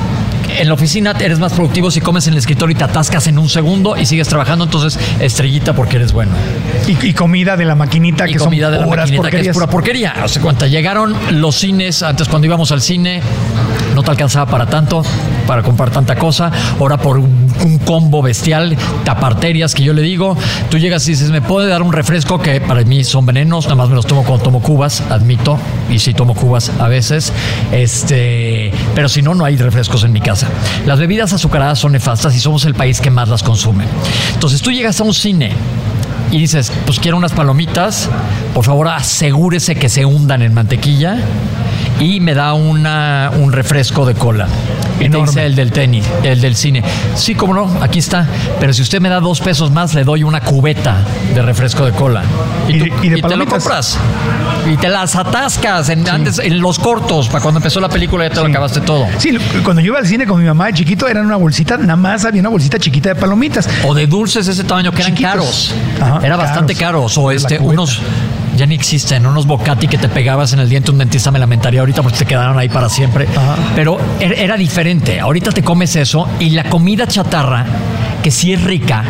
en 0.60 0.68
la 0.68 0.74
oficina 0.76 1.14
eres 1.20 1.40
más 1.40 1.54
productivo 1.54 1.90
si 1.90 2.00
comes 2.00 2.28
en 2.28 2.34
el 2.34 2.40
escritorio 2.40 2.76
y 2.76 2.78
te 2.78 2.84
atascas 2.84 3.28
en 3.28 3.40
un 3.40 3.50
segundo 3.50 3.98
y 3.98 4.06
sigues 4.06 4.28
trabajando. 4.28 4.66
Entonces, 4.66 5.00
estrellita 5.20 5.74
porque 5.74 5.98
eres 5.98 6.14
bueno. 6.14 6.32
Y, 6.88 7.08
y 7.08 7.14
comida 7.14 7.58
de 7.58 7.66
la 7.66 7.76
maquinita 7.76 8.30
Y 8.30 8.34
que 8.34 8.40
comida 8.40 8.68
son 8.68 8.74
de 8.74 8.80
la 8.80 8.86
puras 8.86 9.10
maquinita 9.10 9.32
que 9.32 9.50
es 9.50 9.54
pura 9.54 9.68
porquería. 9.68 10.14
O 10.24 10.28
sea, 10.28 10.42
cuando 10.42 10.68
llegaron 10.68 11.16
los 11.32 11.56
cines, 11.56 12.04
antes 12.04 12.28
cuando 12.28 12.46
íbamos 12.46 12.72
al 12.72 12.82
cine, 12.82 13.22
no 13.96 14.04
te 14.04 14.12
alcanzaba 14.12 14.50
para 14.50 14.66
tanto, 14.66 15.04
para 15.48 15.64
comprar 15.64 15.92
tanta 15.92 16.16
cosa. 16.16 16.52
Ahora 16.80 16.98
por 16.98 17.18
un, 17.18 17.46
combo 17.86 18.22
bestial, 18.22 18.76
taparterias 19.04 19.76
que 19.76 19.84
yo 19.84 19.94
le 19.94 20.02
digo, 20.02 20.36
tú 20.70 20.78
llegas 20.78 21.08
y 21.08 21.12
dices, 21.12 21.30
¿me 21.30 21.42
puede 21.42 21.68
dar 21.68 21.82
un 21.82 21.94
refresco? 21.94 22.40
Que 22.40 22.62
para 22.62 22.84
mí 22.84 23.04
son 23.04 23.26
venenos, 23.26 23.66
nada 23.66 23.76
más 23.76 23.90
me 23.90 23.96
los 23.96 24.06
tomo 24.06 24.24
cuando 24.24 24.44
tomo 24.44 24.62
cubas, 24.62 25.02
admito, 25.10 25.58
y 25.90 26.00
sí 26.00 26.14
tomo 26.14 26.34
cubas 26.36 26.72
a 26.80 26.88
veces. 26.88 27.32
Este, 27.72 28.72
pero 28.94 29.10
si 29.10 29.22
no, 29.22 29.36
no 29.36 29.46
hay 29.46 29.56
refrescos 29.58 30.04
en 30.04 30.12
mi 30.12 30.22
casa. 30.22 30.48
Las 30.86 31.00
bebidas 31.00 31.34
azucaradas 31.34 31.80
son 31.80 31.92
nefastas 31.94 32.36
y 32.36 32.40
somos 32.40 32.66
el 32.66 32.74
país 32.76 33.02
que 33.02 33.12
más 33.12 33.30
las 33.30 33.44
consume. 33.44 33.86
Entonces 34.34 34.62
tú 34.62 34.72
llegas 34.72 35.00
a 35.00 35.04
un 35.04 35.14
cine 35.14 35.52
y 36.32 36.40
dices, 36.40 36.72
pues 36.86 37.00
quiero 37.00 37.18
unas 37.18 37.34
palomitas, 37.34 38.10
por 38.54 38.66
favor 38.66 38.88
asegúrese 38.88 39.76
que 39.76 39.90
se 39.90 40.06
hundan 40.06 40.42
en 40.42 40.54
mantequilla 40.54 41.18
y 42.00 42.20
me 42.20 42.34
da 42.34 42.54
una, 42.54 43.32
un 43.38 43.52
refresco 43.52 44.06
de 44.06 44.16
cola. 44.16 44.48
Enorme. 45.00 45.28
dice 45.28 45.46
el 45.46 45.56
del 45.56 45.72
tenis, 45.72 46.06
el 46.24 46.42
del 46.42 46.56
cine. 46.56 46.84
Sí, 47.16 47.36
cómo 47.36 47.54
no, 47.54 47.70
aquí 47.82 48.00
está. 48.00 48.28
Pero 48.60 48.74
si 48.74 48.82
usted 48.82 49.02
me 49.02 49.10
da 49.10 49.20
dos 49.20 49.40
pesos 49.42 49.72
más, 49.72 49.94
le 49.94 50.04
doy 50.04 50.24
una 50.24 50.42
cubeta 50.42 50.98
de 51.34 51.42
refresco 51.42 51.86
de 51.86 51.92
cola. 51.92 52.24
Y 52.68 52.80
de- 52.80 52.94
y 53.04 53.10
de 53.10 53.22
te 53.22 53.36
lo 53.36 53.46
compras. 53.46 53.98
Y 54.72 54.78
te 54.78 54.90
las 54.90 55.16
atascas 55.16 55.90
en, 55.90 56.08
antes, 56.10 56.40
en 56.40 56.60
los 56.60 56.80
cortos, 56.80 57.28
para 57.28 57.42
cuando 57.42 57.60
empezó 57.60 57.80
la 57.80 57.90
película 57.90 58.24
ya 58.28 58.30
te 58.34 58.40
lo 58.40 58.46
Sí. 58.46 58.52
acabaste 58.52 58.82
todo. 58.82 59.06
Sí, 59.18 59.38
cuando 59.64 59.82
yo 59.82 59.88
iba 59.88 60.00
al 60.00 60.08
cine 60.08 60.26
con 60.26 60.40
mi 60.40 60.48
mamá 60.48 60.68
de 60.68 60.74
chiquito, 60.74 61.08
era 61.08 61.22
una 61.22 61.36
bolsita, 61.36 61.78
nada 61.78 61.96
más 61.96 62.26
había 62.26 62.40
una 62.42 62.50
bolsita 62.50 62.80
chiquita 62.80 63.10
de 63.10 63.16
palomitas. 63.16 63.68
O 63.86 63.94
de 63.94 64.08
dulces 64.08 64.46
de 64.46 64.54
ese 64.54 64.64
tamaño 64.64 64.92
que 64.92 65.02
eran 65.02 65.12
Chiquitos. 65.16 65.32
caros. 65.32 65.76
Ajá, 66.02 66.26
Era 66.26 66.36
bastante 66.38 66.74
caros. 66.76 67.18
O 67.18 67.32
este, 67.32 67.60
unos. 67.60 68.02
Ya 68.58 68.66
ni 68.66 68.76
existen, 68.76 69.26
unos 69.26 69.46
bocati 69.48 69.88
que 69.88 69.98
te 69.98 70.08
pegabas 70.08 70.54
en 70.54 70.60
el 70.60 70.70
diente, 70.70 70.92
un 70.92 70.98
dentista 70.98 71.30
me 71.32 71.40
lamentaría 71.40 71.82
ahorita 71.82 72.02
porque 72.02 72.20
te 72.20 72.26
quedaron 72.26 72.58
ahí 72.58 72.70
para 72.70 72.88
siempre. 72.90 73.28
Ajá. 73.36 73.56
Pero 73.76 73.98
er- 74.20 74.36
era 74.38 74.56
diferente. 74.56 75.20
Ahorita 75.20 75.52
te 75.52 75.62
comes 75.62 75.96
eso 75.98 76.28
y 76.40 76.52
la 76.52 76.64
comida 76.66 77.06
chatarra, 77.06 77.66
que 78.24 78.32
sí 78.32 78.54
es 78.54 78.64
rica, 78.64 79.04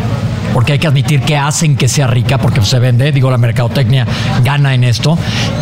porque 0.54 0.74
hay 0.74 0.80
que 0.80 0.88
admitir 0.88 1.22
que 1.22 1.38
hacen 1.38 1.76
que 1.76 1.88
sea 1.88 2.08
rica, 2.08 2.38
porque 2.40 2.62
se 2.64 2.80
vende, 2.80 3.12
digo, 3.12 3.30
la 3.30 3.38
mercadotecnia 3.38 4.08
gana 4.44 4.74
en 4.74 4.84
esto, 4.84 5.18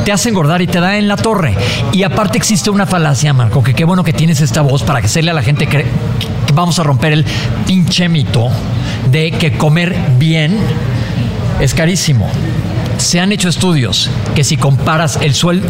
te 0.06 0.12
hace 0.14 0.30
engordar 0.30 0.62
y 0.62 0.68
te 0.68 0.80
da 0.80 0.98
en 0.98 1.08
la 1.10 1.18
torre. 1.18 1.54
Y 1.92 2.04
aparte 2.04 2.38
existe 2.38 2.70
una 2.70 2.86
falacia, 2.86 3.34
Marco, 3.34 3.62
que 3.64 3.74
qué 3.74 3.84
bueno 3.84 4.04
que 4.06 4.14
tienes 4.14 4.40
esta 4.40 4.62
voz 4.62 4.84
para 4.84 5.02
que 5.02 5.08
hacerle 5.08 5.32
a 5.32 5.34
la 5.34 5.42
gente 5.44 5.68
que 5.68 5.84
vamos 6.54 6.80
a 6.80 6.84
romper 6.84 7.12
el 7.14 7.26
pinche 7.68 8.08
mito 8.08 8.50
de 9.12 9.32
que 9.32 9.58
comer 9.58 9.94
bien 10.20 10.58
es 11.60 11.74
carísimo 11.74 12.30
se 13.04 13.20
han 13.20 13.32
hecho 13.32 13.50
estudios 13.50 14.10
que 14.34 14.44
si 14.44 14.58
comparas 14.58 15.20
el 15.22 15.36
sueldo, 15.36 15.68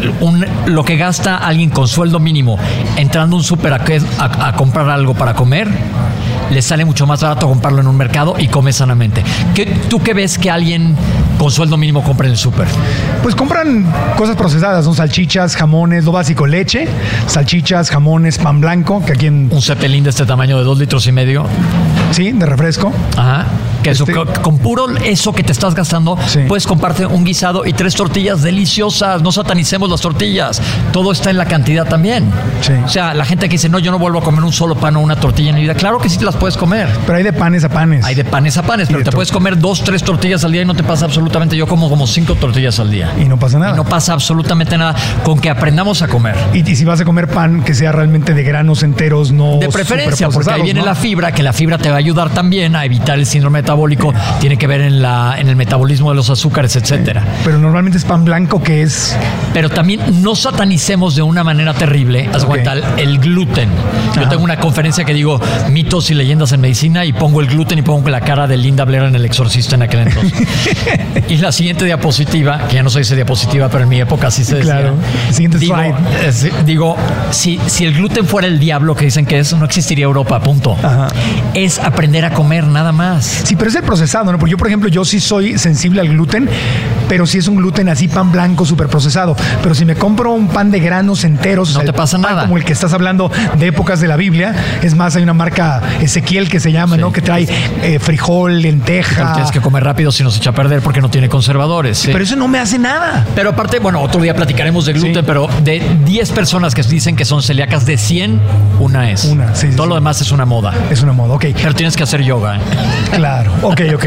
lo 0.66 0.84
que 0.84 0.96
gasta 0.96 1.36
alguien 1.36 1.68
con 1.68 1.88
sueldo 1.88 2.20
mínimo 2.20 2.58
entrando 2.96 3.36
a 3.36 3.38
un 3.38 3.44
súper 3.44 3.72
a, 3.72 4.52
comprar 4.56 4.88
algo 4.88 5.14
para 5.14 5.34
comer, 5.34 5.68
le 6.50 6.62
sale 6.62 6.84
mucho 6.84 7.06
más 7.06 7.22
barato 7.22 7.48
comprarlo 7.48 7.80
en 7.80 7.88
un 7.88 7.96
mercado 7.96 8.36
y 8.38 8.46
come 8.46 8.72
sanamente. 8.72 9.24
¿Qué, 9.54 9.66
¿Tú 9.66 10.00
qué 10.00 10.14
ves 10.14 10.38
que 10.38 10.50
alguien 10.50 10.96
con 11.38 11.50
sueldo 11.50 11.76
mínimo 11.76 12.02
compra 12.02 12.26
en 12.26 12.32
el 12.32 12.38
súper? 12.38 12.66
Pues 13.22 13.34
compran 13.34 13.86
cosas 14.16 14.36
procesadas, 14.36 14.84
son 14.84 14.94
salchichas, 14.94 15.56
jamones, 15.56 16.04
lo 16.04 16.12
básico, 16.12 16.46
leche, 16.46 16.88
salchichas, 17.26 17.90
jamones, 17.90 18.38
pan 18.38 18.60
blanco, 18.60 19.04
que 19.04 19.12
aquí 19.12 19.26
en... 19.26 19.48
Un 19.50 19.62
cepelín 19.62 20.04
de 20.04 20.10
este 20.10 20.26
tamaño 20.26 20.58
de 20.58 20.64
dos 20.64 20.78
litros 20.78 21.06
y 21.06 21.12
medio. 21.12 21.46
Sí, 22.10 22.32
de 22.32 22.46
refresco. 22.46 22.92
Ajá. 23.16 23.46
Que 23.82 23.90
este 23.90 24.14
con 24.40 24.58
puro 24.58 24.88
eso 25.04 25.34
que 25.34 25.42
te 25.42 25.52
estás 25.52 25.74
gastando, 25.74 26.16
puedes 26.48 26.66
comprarte 26.66 27.04
un 27.04 27.22
guisado 27.22 27.66
y 27.66 27.74
tres 27.74 27.94
tortillas 27.94 28.40
deliciosas. 28.40 29.20
No 29.20 29.30
satanicemos 29.30 29.90
las 29.90 30.00
tortillas. 30.00 30.62
Todo 30.90 31.12
está 31.12 31.28
en 31.28 31.36
la 31.36 31.44
cantidad 31.44 31.86
también. 31.86 32.30
O 32.82 32.88
sea, 32.88 33.12
la 33.12 33.26
gente 33.26 33.46
que 33.46 33.56
dice, 33.56 33.68
no, 33.68 33.78
yo 33.78 33.90
no 33.90 33.98
vuelvo 33.98 34.20
a 34.20 34.22
comer 34.22 34.42
un 34.42 34.54
solo 34.54 34.74
pan 34.74 34.96
o 34.96 35.00
una 35.00 35.16
tortilla 35.16 35.50
en 35.50 35.56
mi 35.56 35.62
vida. 35.62 35.74
Claro 35.74 35.98
que 35.98 36.08
sí 36.08 36.16
te 36.16 36.24
las 36.24 36.36
puedes 36.36 36.56
comer. 36.56 36.88
Pero 37.04 37.18
hay 37.18 37.24
de 37.24 37.34
panes 37.34 37.62
a 37.64 37.68
panes. 37.68 38.02
Hay 38.06 38.14
de 38.14 38.24
panes 38.24 38.56
a 38.56 38.62
panes, 38.62 38.88
pero 38.88 39.04
te 39.04 39.12
puedes 39.12 39.30
comer 39.30 39.58
dos, 39.58 39.84
tres 39.84 40.02
tortillas 40.02 40.42
al 40.44 40.52
día 40.52 40.62
y 40.62 40.64
no 40.64 40.74
te 40.74 40.82
pasa 40.82 41.04
absolutamente. 41.04 41.23
Yo 41.54 41.66
como 41.66 41.88
como 41.88 42.06
cinco 42.06 42.34
tortillas 42.34 42.78
al 42.80 42.90
día. 42.90 43.12
Y 43.18 43.24
no 43.24 43.38
pasa 43.38 43.58
nada. 43.58 43.72
Y 43.72 43.76
no 43.76 43.84
pasa 43.84 44.12
absolutamente 44.12 44.78
nada 44.78 44.94
con 45.22 45.38
que 45.38 45.50
aprendamos 45.50 46.02
a 46.02 46.08
comer. 46.08 46.36
Y, 46.52 46.64
si 46.74 46.84
vas 46.84 47.00
a 47.00 47.04
comer 47.04 47.28
pan, 47.28 47.62
que 47.62 47.74
sea 47.74 47.92
realmente 47.92 48.34
de 48.34 48.42
granos 48.42 48.82
enteros, 48.82 49.32
no. 49.32 49.58
De 49.58 49.68
preferencia, 49.68 50.28
porque 50.28 50.50
ahí 50.50 50.62
viene 50.62 50.82
la 50.82 50.94
fibra, 50.94 51.32
que 51.32 51.42
la 51.42 51.52
fibra 51.52 51.78
te 51.78 51.88
va 51.88 51.96
a 51.96 51.98
ayudar 51.98 52.30
también 52.30 52.76
a 52.76 52.84
evitar 52.84 53.18
el 53.18 53.26
síndrome 53.26 53.60
metabólico. 53.60 54.12
Tiene 54.40 54.56
que 54.56 54.66
ver 54.66 54.80
en, 54.80 55.02
la, 55.02 55.36
en 55.38 55.48
el 55.48 55.56
metabolismo 55.56 56.10
de 56.10 56.16
los 56.16 56.30
azúcares, 56.30 56.76
etcétera. 56.76 57.24
Pero 57.44 57.58
normalmente 57.58 57.98
es 57.98 58.04
pan 58.04 58.24
blanco 58.24 58.62
que 58.62 58.82
es. 58.82 59.16
Pero 59.52 59.70
también 59.70 60.22
no 60.22 60.34
satanicemos 60.34 61.14
de 61.14 61.22
una 61.22 61.44
manera 61.44 61.74
terrible, 61.74 62.28
haz 62.32 62.46
el 62.98 63.18
gluten. 63.18 63.68
Yo 64.16 64.28
tengo 64.28 64.44
una 64.44 64.58
conferencia 64.58 65.04
que 65.04 65.14
digo 65.14 65.40
mitos 65.70 66.10
y 66.10 66.14
leyendas 66.14 66.52
en 66.52 66.60
medicina 66.60 67.04
y 67.04 67.12
pongo 67.12 67.40
el 67.40 67.48
gluten 67.48 67.78
y 67.78 67.82
pongo 67.82 68.08
la 68.08 68.20
cara 68.20 68.46
de 68.46 68.56
Linda 68.56 68.84
Blair 68.84 69.04
en 69.04 69.14
el 69.14 69.24
exorcista 69.24 69.74
en 69.76 69.82
aquel 69.82 70.00
entonces. 70.00 70.32
y 71.28 71.36
la 71.38 71.52
siguiente 71.52 71.84
diapositiva, 71.84 72.66
que 72.68 72.76
ya 72.76 72.82
no 72.82 72.90
soy 72.90 73.02
esa 73.02 73.14
diapositiva, 73.14 73.68
pero 73.68 73.84
en 73.84 73.88
mi 73.88 74.00
época 74.00 74.30
sí 74.30 74.44
se 74.44 74.56
decía. 74.56 74.72
Claro. 74.72 74.94
Siguiente 75.30 75.58
digo, 75.58 75.76
digo 76.64 76.96
si, 77.30 77.60
si 77.66 77.84
el 77.84 77.94
gluten 77.94 78.26
fuera 78.26 78.46
el 78.46 78.58
diablo 78.58 78.94
que 78.94 79.04
dicen 79.04 79.26
que 79.26 79.38
es, 79.38 79.52
no 79.54 79.64
existiría 79.64 80.04
Europa, 80.04 80.40
punto. 80.40 80.76
Es 81.54 81.78
aprender 81.78 82.24
a 82.24 82.30
comer 82.30 82.66
nada 82.66 82.92
más. 82.92 83.24
Sí, 83.44 83.56
pero 83.56 83.70
es 83.70 83.76
el 83.76 83.82
procesado, 83.82 84.32
¿no? 84.32 84.46
yo, 84.46 84.56
por 84.56 84.66
ejemplo, 84.66 84.88
yo 84.88 85.04
sí 85.04 85.20
soy 85.20 85.58
sensible 85.58 86.00
al 86.00 86.08
gluten, 86.08 86.48
pero 87.08 87.26
si 87.26 87.38
es 87.38 87.48
un 87.48 87.56
gluten 87.56 87.88
así, 87.88 88.08
pan 88.08 88.32
blanco, 88.32 88.64
súper 88.64 88.88
procesado. 88.88 89.36
Pero 89.62 89.74
si 89.74 89.84
me 89.84 89.94
compro 89.94 90.32
un 90.32 90.48
pan 90.48 90.70
de 90.70 90.80
granos 90.80 91.24
enteros, 91.24 91.74
no 91.74 91.80
te 91.80 91.92
pasa 91.92 92.18
nada. 92.18 92.42
Como 92.42 92.56
el 92.56 92.64
que 92.64 92.72
estás 92.72 92.92
hablando 92.92 93.30
de 93.58 93.68
épocas 93.68 94.00
de 94.00 94.08
la 94.08 94.16
Biblia, 94.16 94.54
es 94.82 94.94
más, 94.94 95.16
hay 95.16 95.22
una 95.22 95.34
marca 95.34 95.82
Ezequiel 96.00 96.48
que 96.48 96.60
se 96.60 96.72
llama, 96.72 96.96
¿no? 96.96 97.12
Que 97.12 97.22
trae 97.22 97.46
eh, 97.82 97.98
frijol, 97.98 98.62
lenteja. 98.62 99.32
tienes 99.32 99.50
que 99.50 99.60
comer 99.60 99.84
rápido 99.84 100.12
si 100.12 100.22
no 100.22 100.30
se 100.30 100.38
echa 100.38 100.50
a 100.50 100.54
perder 100.54 100.82
porque 100.82 101.00
no 101.04 101.10
tiene 101.10 101.28
conservadores. 101.28 102.02
Pero 102.06 102.24
eso 102.24 102.34
no 102.34 102.48
me 102.48 102.58
hace 102.58 102.78
nada. 102.78 103.26
Pero 103.34 103.50
aparte, 103.50 103.78
bueno, 103.78 104.00
otro 104.00 104.22
día 104.22 104.34
platicaremos 104.34 104.86
de 104.86 104.94
gluten, 104.94 105.22
pero 105.26 105.50
de 105.62 105.82
10 106.06 106.30
personas 106.30 106.74
que 106.74 106.82
dicen 106.82 107.14
que 107.14 107.26
son 107.26 107.42
celíacas, 107.42 107.84
de 107.84 107.98
100, 107.98 108.40
una 108.80 109.10
es. 109.10 109.26
Una, 109.26 109.54
sí. 109.54 109.68
Todo 109.76 109.86
lo 109.86 109.96
demás 109.96 110.22
es 110.22 110.32
una 110.32 110.46
moda. 110.46 110.72
Es 110.90 111.02
una 111.02 111.12
moda, 111.12 111.34
ok. 111.34 111.44
Pero 111.54 111.74
tienes 111.74 111.94
que 111.94 112.04
hacer 112.04 112.22
yoga. 112.22 112.56
¿eh? 112.56 112.60
Claro, 113.12 113.52
ok, 113.60 113.80
ok. 113.96 114.04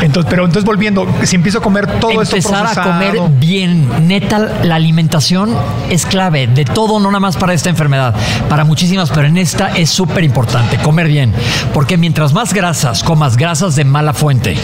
Entonces, 0.00 0.30
pero 0.30 0.46
entonces 0.46 0.64
volviendo, 0.64 1.06
si 1.24 1.36
empiezo 1.36 1.58
a 1.58 1.60
comer 1.60 1.86
todo 2.00 2.22
esto 2.22 2.36
Empezar 2.36 2.66
a 2.66 2.82
comer 2.82 3.20
bien. 3.38 4.08
Neta, 4.08 4.38
la 4.38 4.76
alimentación 4.76 5.54
es 5.90 6.06
clave 6.06 6.46
de 6.46 6.64
todo, 6.64 7.00
no 7.00 7.10
nada 7.10 7.20
más 7.20 7.36
para 7.36 7.52
esta 7.52 7.68
enfermedad, 7.68 8.14
para 8.48 8.64
muchísimas, 8.64 9.10
pero 9.10 9.26
en 9.26 9.36
esta 9.36 9.76
es 9.76 9.90
súper 9.90 10.24
importante, 10.24 10.78
comer 10.78 11.06
bien. 11.06 11.34
Porque 11.74 11.98
mientras 11.98 12.32
más 12.32 12.54
grasas, 12.54 13.02
comas 13.02 13.36
grasas 13.36 13.76
de 13.76 13.84
mala 13.84 14.14
fuente, 14.14 14.56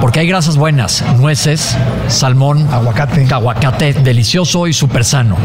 porque 0.00 0.20
hay 0.20 0.26
grasas 0.26 0.56
buenas, 0.56 1.04
nueces, 1.18 1.76
salmón, 2.08 2.66
aguacate, 2.72 3.26
aguacate 3.30 3.92
delicioso 3.92 4.66
y 4.66 4.72
súper 4.72 5.04
sano. 5.04 5.36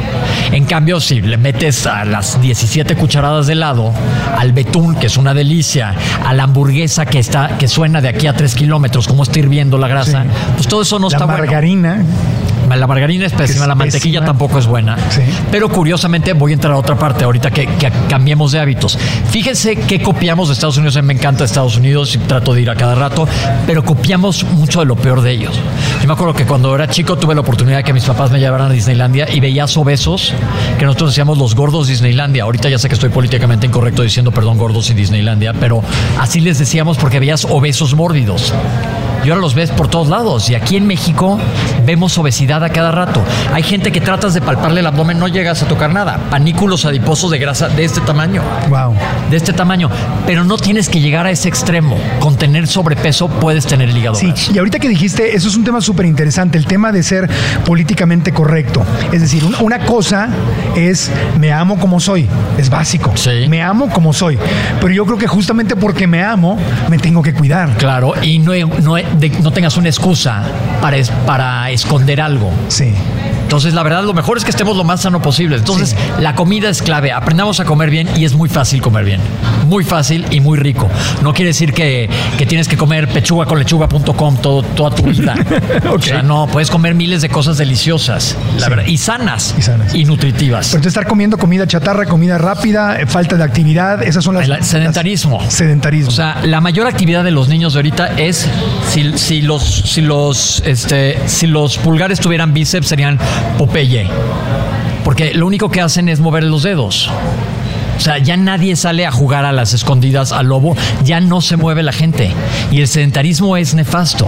En 0.52 0.66
cambio, 0.66 1.00
si 1.00 1.22
le 1.22 1.38
metes 1.38 1.86
a 1.86 2.06
las 2.06 2.42
17 2.42 2.96
cucharadas 2.96 3.48
de 3.48 3.54
helado, 3.54 3.92
al 4.38 4.54
betún, 4.54 4.96
que 4.96 5.08
es 5.08 5.18
una 5.18 5.34
delicia, 5.34 5.94
a 6.26 6.34
la 6.34 6.44
hamburguesa 6.44 7.06
que 7.06 7.20
está, 7.20 7.58
que 7.58 7.68
suena 7.68 8.02
de 8.02 8.10
aquí 8.10 8.28
a 8.28 8.34
3 8.34 8.56
kilómetros, 8.56 9.08
como 9.08 9.24
está 9.24 9.40
hirviendo 9.40 9.78
la 9.78 9.88
grasa, 9.88 10.24
pues 10.56 10.68
todo 10.68 10.82
eso 10.84 11.00
no 11.00 11.08
está 11.08 11.26
bueno. 11.26 11.44
La 12.70 12.88
margarina. 12.88 13.26
Es 13.26 13.34
pésima, 13.34 13.68
la 13.68 13.76
mantequilla 13.76 14.24
tampoco 14.24 14.60
es 14.60 14.66
buena. 14.66 14.98
Pero 15.52 15.70
curiosamente 15.70 16.34
voy 16.34 16.52
a 16.52 16.56
entrar 16.56 16.74
a 16.74 16.78
otra 16.78 16.98
parte 16.98 17.24
ahorita 17.24 17.52
que, 17.52 17.68
cambiemos 18.10 18.52
de 18.52 18.60
hábitos. 18.60 18.98
Fíjense 19.30 19.76
que 19.76 20.02
copiamos 20.02 20.50
de 20.50 20.54
Estados 20.54 20.78
Unidos. 20.78 20.98
A 20.98 21.02
mí 21.02 21.08
me 21.08 21.14
encanta 21.14 21.44
Estados 21.44 21.78
Unidos 21.78 22.16
y 22.16 22.18
trato 22.20 22.54
de 22.54 22.62
ir 22.62 22.70
a 22.70 22.76
cada 22.76 22.96
rato, 22.96 23.28
pero 23.66 23.84
copiamos 23.84 24.44
mucho 24.44 24.80
de 24.80 24.86
lo 24.86 24.96
peor 24.96 25.22
de 25.22 25.32
ellos. 25.32 25.60
Yo 26.02 26.08
me 26.08 26.14
acuerdo 26.14 26.34
que 26.34 26.46
cuando 26.46 26.74
era 26.76 26.88
chico 26.88 27.18
tuve 27.18 27.36
la 27.36 27.42
oportunidad 27.42 27.78
de 27.78 27.84
que 27.84 27.94
mis 27.94 28.04
papás 28.06 28.32
me 28.32 28.40
llevaran 28.40 28.72
a 28.72 28.74
Disneylandia 28.74 29.28
y 29.32 29.40
veías 29.40 29.76
obesos 29.78 30.34
que 30.78 30.86
nosotros 30.86 31.12
decíamos 31.12 31.38
los 31.38 31.56
gordos 31.56 31.88
Disneylandia. 31.88 32.44
Ahorita 32.44 32.70
ya 32.70 32.80
sé 32.80 32.88
que 32.88 32.96
estoy 32.96 33.10
políticamente 33.10 33.68
incorrecto 33.68 34.02
diciendo 34.02 34.32
perdón 34.32 34.58
gordos 34.58 34.90
y 34.90 34.94
Disneylandia, 34.94 35.54
pero 35.54 35.82
así 36.20 36.40
les 36.42 36.60
decíamos 36.60 36.98
porque 36.98 37.20
veías 37.20 37.46
obesos 37.46 37.94
mórbidos 37.96 38.54
y 39.26 39.30
ahora 39.30 39.42
los 39.42 39.56
ves 39.56 39.72
por 39.72 39.88
todos 39.88 40.08
lados. 40.08 40.50
Y 40.50 40.56
aquí 40.56 40.78
en 40.78 40.86
México 40.86 41.40
vemos 41.86 42.18
obesidad 42.18 42.64
a 42.64 42.70
cada 42.70 42.92
rato. 42.92 43.24
Hay 43.54 43.64
gente 43.64 43.92
que 43.92 44.00
tratas 44.00 44.34
de 44.34 44.42
palparle 44.42 44.82
el 44.82 44.88
abdomen, 44.88 45.18
no 45.18 45.28
llegas 45.28 45.64
a 45.64 45.68
tocar 45.68 45.92
nada. 45.92 46.20
Panículos 46.30 46.86
adiposos 46.86 47.32
de 47.32 47.40
grasa 47.40 47.68
de 47.70 47.84
este 47.84 48.02
tamaño. 48.02 48.44
Wow. 48.70 48.94
De 49.32 49.38
este 49.38 49.54
tamaño. 49.54 49.90
Pero 50.28 50.44
no 50.44 50.58
tienes 50.58 50.90
que 50.90 51.00
llegar 51.00 51.26
a 51.26 51.32
ese 51.32 51.50
extremo. 51.50 51.98
Con 52.20 52.36
tener 52.38 52.68
sobrepeso 52.68 53.28
puedes 53.28 53.66
tener 53.66 53.90
el 53.90 53.98
hígado. 53.98 54.16
Sí, 54.16 54.34
y 54.54 54.58
ahorita 54.58 54.80
que 54.80 54.90
dijiste, 54.90 55.36
eso 55.36 55.48
es 55.48 55.56
un 55.56 55.64
tema 55.64 55.82
súper 55.82 56.06
interesante, 56.06 56.58
el 56.58 56.66
tema 56.66 56.92
de 56.92 57.02
ser 57.02 57.30
políticamente 57.66 58.32
correcto. 58.32 58.84
Es 59.12 59.22
decir, 59.22 59.44
una 59.60 59.80
cosa 59.80 60.30
es 60.76 61.12
me 61.40 61.52
amo 61.52 61.78
como 61.80 62.00
soy, 62.00 62.28
es 62.58 62.70
básico. 62.70 63.12
Sí. 63.16 63.48
Me 63.50 63.62
amo 63.62 63.90
como 63.90 64.14
soy. 64.14 64.38
Pero 64.80 64.94
yo 64.94 65.06
creo 65.06 65.18
que 65.18 65.28
justamente 65.28 65.76
porque 65.76 66.08
me 66.08 66.24
amo, 66.24 66.58
me 66.90 66.98
tengo 66.98 67.22
que 67.22 67.34
cuidar. 67.34 67.76
Claro, 67.78 68.14
y 68.22 68.40
no, 68.40 68.52
no, 68.84 68.98
no 69.42 69.52
tengas 69.52 69.78
una 69.78 69.90
excusa 69.90 70.44
para, 70.82 70.98
para 71.26 71.72
esconder 71.72 72.22
algo. 72.22 72.52
Sí. 72.68 72.94
Entonces, 73.46 73.76
la 73.76 73.84
verdad, 73.84 74.04
lo 74.04 74.16
mejor 74.16 74.38
es 74.38 74.44
que 74.44 74.50
estemos 74.50 74.76
lo 74.76 74.84
más 74.84 75.02
sano 75.02 75.22
posible. 75.22 75.56
Entonces, 75.56 75.96
la 76.20 76.34
comida 76.34 76.68
es 76.68 76.82
clave. 76.82 77.12
Aprendamos 77.12 77.60
a 77.60 77.66
comer 77.66 77.92
bien 77.92 78.10
y 78.16 78.26
es 78.26 78.34
muy 78.34 78.50
fácil 78.50 78.82
comer 78.82 79.06
bien. 79.06 79.22
Muy 79.68 79.84
fácil 79.84 80.26
y 80.32 80.40
muy 80.40 80.58
rico. 80.58 80.90
No 81.22 81.32
quiere 81.32 81.50
decir 81.50 81.72
que, 81.72 82.10
tienes 82.48 82.68
que 82.68 82.76
comer 82.76 83.08
pechuga 83.08 83.46
con 83.46 83.60
lechuga.com 83.60 84.38
todo, 84.38 84.64
toda 84.64 84.96
tu 84.96 85.04
vida. 85.04 85.36
O 85.96 86.02
sea, 86.02 86.22
no, 86.22 86.48
puedes 86.48 86.70
comer 86.70 86.96
miles 86.96 87.22
de 87.22 87.30
cosas 87.30 87.58
deliciosas, 87.58 88.36
la 88.60 88.70
verdad, 88.70 88.86
y 88.86 88.98
sanas, 88.98 89.56
y 89.58 89.62
sanas. 89.62 89.94
Y 89.94 90.06
nutritivas. 90.06 90.70
Pero 90.72 90.82
te 90.82 90.88
estar 90.88 91.06
comiendo 91.08 91.38
comida 91.38 91.68
chatarra, 91.68 92.06
comida 92.06 92.38
rápida, 92.38 93.00
eh, 93.00 93.06
falta 93.06 93.38
de 93.38 93.44
actividad, 93.44 94.04
esas 94.04 94.24
son 94.24 94.36
las. 94.36 94.68
sedentarismo. 94.68 95.40
sedentarismo. 95.48 96.10
O 96.10 96.12
sea, 96.12 96.42
la 96.44 96.62
mayor 96.62 96.88
actividad 96.88 97.24
de 97.24 97.32
los 97.32 97.48
niños 97.48 97.74
de 97.74 97.80
ahorita 97.80 98.08
es 98.18 98.48
si, 98.90 99.18
si 99.18 99.42
los, 99.42 99.64
si 99.64 100.02
los, 100.02 100.64
este, 100.66 101.20
si 101.28 101.48
los 101.48 101.78
pulgares 101.78 102.20
tuvieran 102.20 102.54
bíceps, 102.54 102.88
serían 102.88 103.20
Popeye. 103.58 104.08
Porque 105.04 105.34
lo 105.34 105.46
único 105.48 105.70
que 105.70 105.82
hacen 105.82 106.10
es 106.10 106.20
mover 106.20 106.44
los 106.44 106.64
dedos. 106.64 107.12
O 107.98 108.00
sea, 108.00 108.18
ya 108.18 108.38
nadie 108.38 108.76
sale 108.76 109.06
a 109.06 109.12
jugar 109.12 109.46
a 109.46 109.52
las 109.52 109.74
escondidas 109.74 110.32
al 110.32 110.48
lobo, 110.48 110.76
ya 111.04 111.20
no 111.22 111.42
se 111.42 111.58
mueve 111.58 111.84
la 111.84 111.92
gente. 111.92 112.32
Y 112.72 112.82
el 112.82 112.88
sedentarismo 112.88 113.58
es 113.58 113.74
nefasto. 113.74 114.28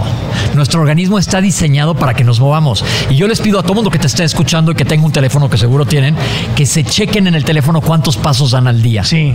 Nuestro 0.54 0.80
organismo 0.80 1.18
está 1.18 1.40
diseñado 1.40 1.94
para 1.94 2.14
que 2.14 2.24
nos 2.24 2.40
movamos. 2.40 2.84
Y 3.10 3.16
yo 3.16 3.28
les 3.28 3.40
pido 3.40 3.58
a 3.58 3.62
todo 3.62 3.74
mundo 3.74 3.90
que 3.90 3.98
te 3.98 4.06
esté 4.06 4.24
escuchando 4.24 4.72
y 4.72 4.74
que 4.74 4.84
tenga 4.84 5.04
un 5.04 5.12
teléfono 5.12 5.48
que 5.48 5.58
seguro 5.58 5.86
tienen, 5.86 6.16
que 6.56 6.66
se 6.66 6.84
chequen 6.84 7.26
en 7.26 7.34
el 7.34 7.44
teléfono 7.44 7.80
cuántos 7.80 8.16
pasos 8.16 8.52
dan 8.52 8.66
al 8.66 8.82
día. 8.82 9.04
Sí. 9.04 9.34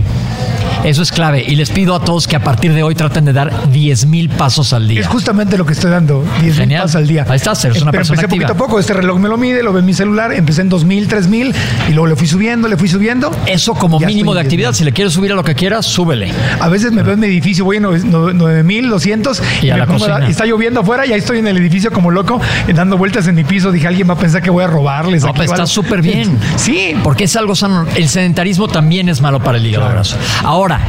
Eso 0.84 1.02
es 1.02 1.12
clave. 1.12 1.42
Y 1.46 1.56
les 1.56 1.70
pido 1.70 1.94
a 1.94 2.04
todos 2.04 2.26
que 2.26 2.36
a 2.36 2.44
partir 2.44 2.74
de 2.74 2.82
hoy 2.82 2.94
traten 2.94 3.24
de 3.24 3.32
dar 3.32 3.70
10 3.70 4.06
mil 4.06 4.28
pasos 4.28 4.74
al 4.74 4.86
día. 4.86 5.00
Es 5.00 5.06
justamente 5.06 5.56
lo 5.56 5.64
que 5.64 5.72
estoy 5.72 5.90
dando, 5.90 6.24
10 6.42 6.66
mil 6.66 6.76
pasos 6.76 6.96
al 6.96 7.06
día. 7.06 7.24
Ahí 7.26 7.36
estás, 7.36 7.64
eres 7.64 7.80
una 7.80 7.90
Pero 7.90 8.00
persona 8.00 8.20
empecé 8.20 8.36
poquito 8.36 8.52
a 8.52 8.56
poco, 8.56 8.78
este 8.78 8.92
reloj 8.92 9.18
me 9.18 9.28
lo 9.28 9.38
mide, 9.38 9.62
lo 9.62 9.72
ve 9.72 9.80
en 9.80 9.86
mi 9.86 9.94
celular, 9.94 10.32
empecé 10.32 10.60
en 10.60 10.68
2000, 10.68 11.08
3000 11.08 11.54
y 11.88 11.92
luego 11.92 12.06
le 12.08 12.16
fui 12.16 12.26
subiendo, 12.26 12.68
le 12.68 12.76
fui 12.76 12.88
subiendo. 12.88 13.34
Eso 13.46 13.74
como 13.74 13.98
mínimo 13.98 14.23
mínimo 14.24 14.34
de 14.34 14.40
actividad. 14.40 14.72
Si 14.72 14.84
le 14.84 14.92
quieres 14.92 15.12
subir 15.12 15.32
a 15.32 15.34
lo 15.34 15.44
que 15.44 15.54
quieras, 15.54 15.86
súbele. 15.86 16.32
A 16.60 16.68
veces 16.68 16.92
me 16.92 17.02
veo 17.02 17.14
en 17.14 17.20
mi 17.20 17.26
edificio, 17.26 17.64
voy 17.64 17.76
en 17.76 17.82
9200 17.82 19.42
y, 19.62 19.70
a 19.70 19.76
la 19.76 19.86
cocina. 19.86 20.26
está 20.28 20.46
lloviendo 20.46 20.80
afuera 20.80 21.06
y 21.06 21.12
ahí 21.12 21.18
estoy 21.18 21.38
en 21.38 21.46
el 21.46 21.56
edificio 21.58 21.92
como 21.92 22.10
loco, 22.10 22.40
dando 22.74 22.96
vueltas 22.96 23.26
en 23.26 23.34
mi 23.34 23.44
piso. 23.44 23.70
Dije, 23.70 23.86
alguien 23.86 24.08
va 24.08 24.14
a 24.14 24.18
pensar 24.18 24.42
que 24.42 24.50
voy 24.50 24.64
a 24.64 24.66
robarles. 24.66 25.24
No, 25.24 25.34
pues 25.34 25.50
está 25.50 25.66
súper 25.66 26.02
bien. 26.02 26.38
Sí. 26.56 26.94
Porque 27.02 27.24
es 27.24 27.36
algo 27.36 27.54
sano. 27.54 27.86
El 27.94 28.08
sedentarismo 28.08 28.68
también 28.68 29.08
es 29.08 29.20
malo 29.20 29.40
para 29.40 29.58
el 29.58 29.66
hígado 29.66 29.88
graso. 29.90 30.16
Ahora, 30.42 30.80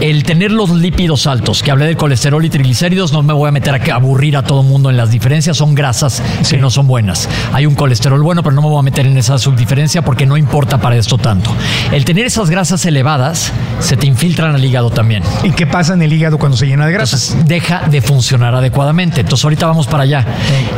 el 0.00 0.22
tener 0.22 0.52
los 0.52 0.70
lípidos 0.70 1.26
altos, 1.26 1.62
que 1.62 1.70
hablé 1.70 1.86
del 1.86 1.96
colesterol 1.96 2.44
y 2.44 2.50
triglicéridos, 2.50 3.12
no 3.12 3.22
me 3.22 3.32
voy 3.32 3.48
a 3.48 3.52
meter 3.52 3.74
a 3.74 3.94
aburrir 3.94 4.36
a 4.36 4.42
todo 4.42 4.60
el 4.60 4.66
mundo 4.66 4.90
en 4.90 4.96
las 4.96 5.10
diferencias, 5.10 5.56
son 5.56 5.74
grasas 5.74 6.22
que 6.48 6.56
no 6.58 6.70
son 6.70 6.86
buenas. 6.86 7.28
Hay 7.52 7.66
un 7.66 7.74
colesterol 7.74 8.22
bueno, 8.22 8.42
pero 8.42 8.54
no 8.54 8.62
me 8.62 8.68
voy 8.68 8.78
a 8.78 8.82
meter 8.82 9.06
en 9.06 9.16
esa 9.16 9.38
subdiferencia 9.38 10.02
porque 10.02 10.26
no 10.26 10.36
importa 10.36 10.78
para 10.78 10.96
esto 10.96 11.18
tanto. 11.18 11.50
El 11.92 12.04
tener 12.04 12.26
esas 12.26 12.50
grasas 12.50 12.84
elevadas 12.86 13.52
se 13.80 13.96
te 13.96 14.06
infiltran 14.06 14.54
al 14.54 14.64
hígado 14.64 14.90
también. 14.90 15.22
¿Y 15.42 15.50
qué 15.50 15.66
pasa 15.66 15.94
en 15.94 16.02
el 16.02 16.12
hígado 16.12 16.38
cuando 16.38 16.56
se 16.56 16.66
llena 16.66 16.86
de 16.86 16.92
grasas? 16.92 17.36
deja 17.46 17.82
de 17.88 18.00
funcionar 18.00 18.54
adecuadamente. 18.54 19.20
Entonces 19.20 19.44
ahorita 19.44 19.66
vamos 19.66 19.86
para 19.86 20.04
allá. 20.04 20.24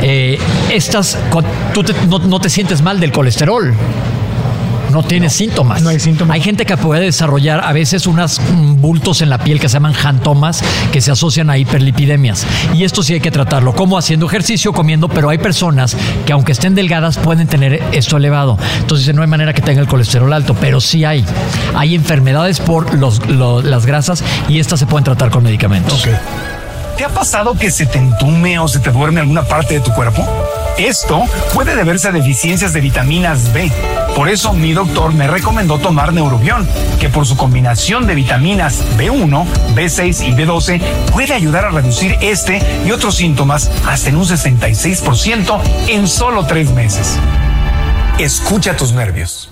Eh, 0.01 0.39
estas, 0.71 1.17
tú 1.73 1.83
no, 2.09 2.19
no 2.19 2.39
te 2.39 2.49
sientes 2.49 2.81
mal 2.81 2.99
del 2.99 3.11
colesterol 3.11 3.75
no 4.91 5.03
tiene 5.03 5.29
síntomas. 5.29 5.81
No 5.81 5.89
hay 5.89 5.99
síntomas. 5.99 6.35
Hay 6.35 6.41
gente 6.41 6.65
que 6.65 6.77
puede 6.77 7.01
desarrollar 7.01 7.61
a 7.63 7.73
veces 7.73 8.07
unos 8.07 8.39
mm, 8.39 8.81
bultos 8.81 9.21
en 9.21 9.29
la 9.29 9.37
piel 9.39 9.59
que 9.59 9.69
se 9.69 9.73
llaman 9.73 9.93
jantomas 9.93 10.63
que 10.91 11.01
se 11.01 11.11
asocian 11.11 11.49
a 11.49 11.57
hiperlipidemias. 11.57 12.45
Y 12.73 12.83
esto 12.83 13.03
sí 13.03 13.13
hay 13.13 13.19
que 13.19 13.31
tratarlo, 13.31 13.73
como 13.73 13.97
haciendo 13.97 14.27
ejercicio, 14.27 14.73
comiendo, 14.73 15.07
pero 15.07 15.29
hay 15.29 15.37
personas 15.37 15.95
que 16.25 16.33
aunque 16.33 16.51
estén 16.51 16.75
delgadas 16.75 17.17
pueden 17.17 17.47
tener 17.47 17.83
esto 17.91 18.17
elevado. 18.17 18.57
Entonces 18.79 19.13
no 19.15 19.21
hay 19.21 19.27
manera 19.27 19.53
que 19.53 19.61
tenga 19.61 19.81
el 19.81 19.87
colesterol 19.87 20.31
alto, 20.33 20.55
pero 20.59 20.81
sí 20.81 21.05
hay. 21.05 21.25
Hay 21.75 21.95
enfermedades 21.95 22.59
por 22.59 22.93
las 22.97 23.85
grasas 23.85 24.23
y 24.47 24.59
estas 24.59 24.79
se 24.79 24.85
pueden 24.85 25.03
tratar 25.03 25.29
con 25.29 25.43
medicamentos. 25.43 26.07
¿Te 27.01 27.05
ha 27.05 27.09
pasado 27.09 27.55
que 27.55 27.71
se 27.71 27.87
te 27.87 27.97
entume 27.97 28.59
o 28.59 28.67
se 28.67 28.77
te 28.77 28.91
duerme 28.91 29.21
alguna 29.21 29.41
parte 29.41 29.73
de 29.73 29.79
tu 29.79 29.91
cuerpo? 29.91 30.23
Esto 30.77 31.23
puede 31.51 31.75
deberse 31.75 32.09
a 32.09 32.11
deficiencias 32.11 32.73
de 32.73 32.79
vitaminas 32.79 33.51
B. 33.53 33.71
Por 34.15 34.29
eso 34.29 34.53
mi 34.53 34.73
doctor 34.73 35.11
me 35.11 35.25
recomendó 35.25 35.79
tomar 35.79 36.13
Neurobión, 36.13 36.69
que 36.99 37.09
por 37.09 37.25
su 37.25 37.35
combinación 37.35 38.05
de 38.05 38.13
vitaminas 38.13 38.83
B1, 38.99 39.45
B6 39.73 40.27
y 40.27 40.33
B12 40.33 40.79
puede 41.11 41.33
ayudar 41.33 41.65
a 41.65 41.71
reducir 41.71 42.15
este 42.21 42.61
y 42.85 42.91
otros 42.91 43.15
síntomas 43.15 43.71
hasta 43.87 44.09
en 44.09 44.17
un 44.17 44.25
66% 44.25 45.59
en 45.87 46.07
solo 46.07 46.45
tres 46.45 46.69
meses. 46.69 47.17
Escucha 48.19 48.77
tus 48.77 48.91
nervios. 48.91 49.49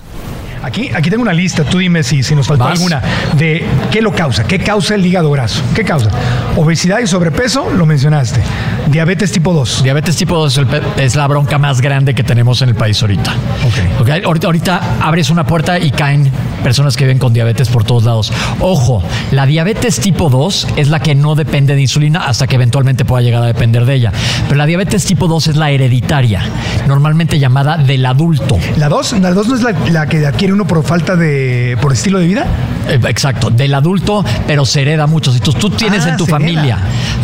Aquí, 0.62 0.90
aquí 0.94 1.10
tengo 1.10 1.22
una 1.22 1.32
lista, 1.32 1.64
tú 1.64 1.78
dime 1.78 2.02
si, 2.02 2.22
si 2.22 2.34
nos 2.34 2.46
faltó 2.46 2.64
alguna, 2.64 3.02
de 3.36 3.64
qué 3.90 4.02
lo 4.02 4.12
causa, 4.12 4.44
qué 4.44 4.58
causa 4.58 4.94
el 4.94 5.04
hígado 5.04 5.30
graso, 5.30 5.62
qué 5.74 5.84
causa. 5.84 6.10
Obesidad 6.56 7.00
y 7.00 7.06
sobrepeso, 7.06 7.70
lo 7.70 7.86
mencionaste. 7.86 8.40
Diabetes 8.88 9.32
tipo 9.32 9.52
2. 9.52 9.82
Diabetes 9.82 10.16
tipo 10.16 10.36
2 10.36 10.60
es 10.98 11.16
la 11.16 11.26
bronca 11.26 11.58
más 11.58 11.80
grande 11.80 12.14
que 12.14 12.22
tenemos 12.22 12.60
en 12.62 12.70
el 12.70 12.74
país 12.74 13.00
ahorita. 13.00 13.32
Ok. 13.32 14.00
okay 14.00 14.22
ahorita, 14.24 14.46
ahorita 14.46 14.80
abres 15.00 15.30
una 15.30 15.46
puerta 15.46 15.78
y 15.78 15.90
caen 15.90 16.30
personas 16.62 16.96
que 16.96 17.04
viven 17.04 17.18
con 17.18 17.32
diabetes 17.32 17.68
por 17.68 17.84
todos 17.84 18.04
lados. 18.04 18.32
Ojo, 18.60 19.02
la 19.30 19.46
diabetes 19.46 20.00
tipo 20.00 20.28
2 20.30 20.68
es 20.76 20.88
la 20.88 21.00
que 21.00 21.14
no 21.14 21.34
depende 21.34 21.74
de 21.74 21.80
insulina 21.82 22.26
hasta 22.26 22.46
que 22.46 22.56
eventualmente 22.56 23.04
pueda 23.04 23.22
llegar 23.22 23.42
a 23.42 23.46
depender 23.46 23.84
de 23.84 23.94
ella. 23.94 24.12
Pero 24.44 24.56
la 24.56 24.66
diabetes 24.66 25.04
tipo 25.04 25.28
2 25.28 25.48
es 25.48 25.56
la 25.56 25.70
hereditaria, 25.70 26.42
normalmente 26.86 27.38
llamada 27.38 27.76
del 27.76 28.04
adulto. 28.06 28.58
¿La 28.76 28.88
2? 28.88 29.20
¿La 29.20 29.32
2 29.32 29.48
no 29.48 29.54
es 29.56 29.62
la, 29.62 29.72
la 29.90 30.06
que 30.06 30.26
adquiere 30.26 30.52
uno 30.52 30.66
por 30.66 30.82
falta 30.84 31.16
de, 31.16 31.76
por 31.80 31.92
estilo 31.92 32.18
de 32.18 32.26
vida? 32.26 32.46
Eh, 32.88 32.98
exacto, 33.08 33.50
del 33.50 33.74
adulto, 33.74 34.24
pero 34.46 34.64
se 34.64 34.82
hereda 34.82 35.06
mucho. 35.06 35.32
Si 35.32 35.40
tú, 35.40 35.52
tú 35.52 35.70
tienes 35.70 36.04
Ah, 36.06 36.10
en 36.10 36.16
tu 36.16 36.24
se 36.24 36.30
familia 36.30 36.78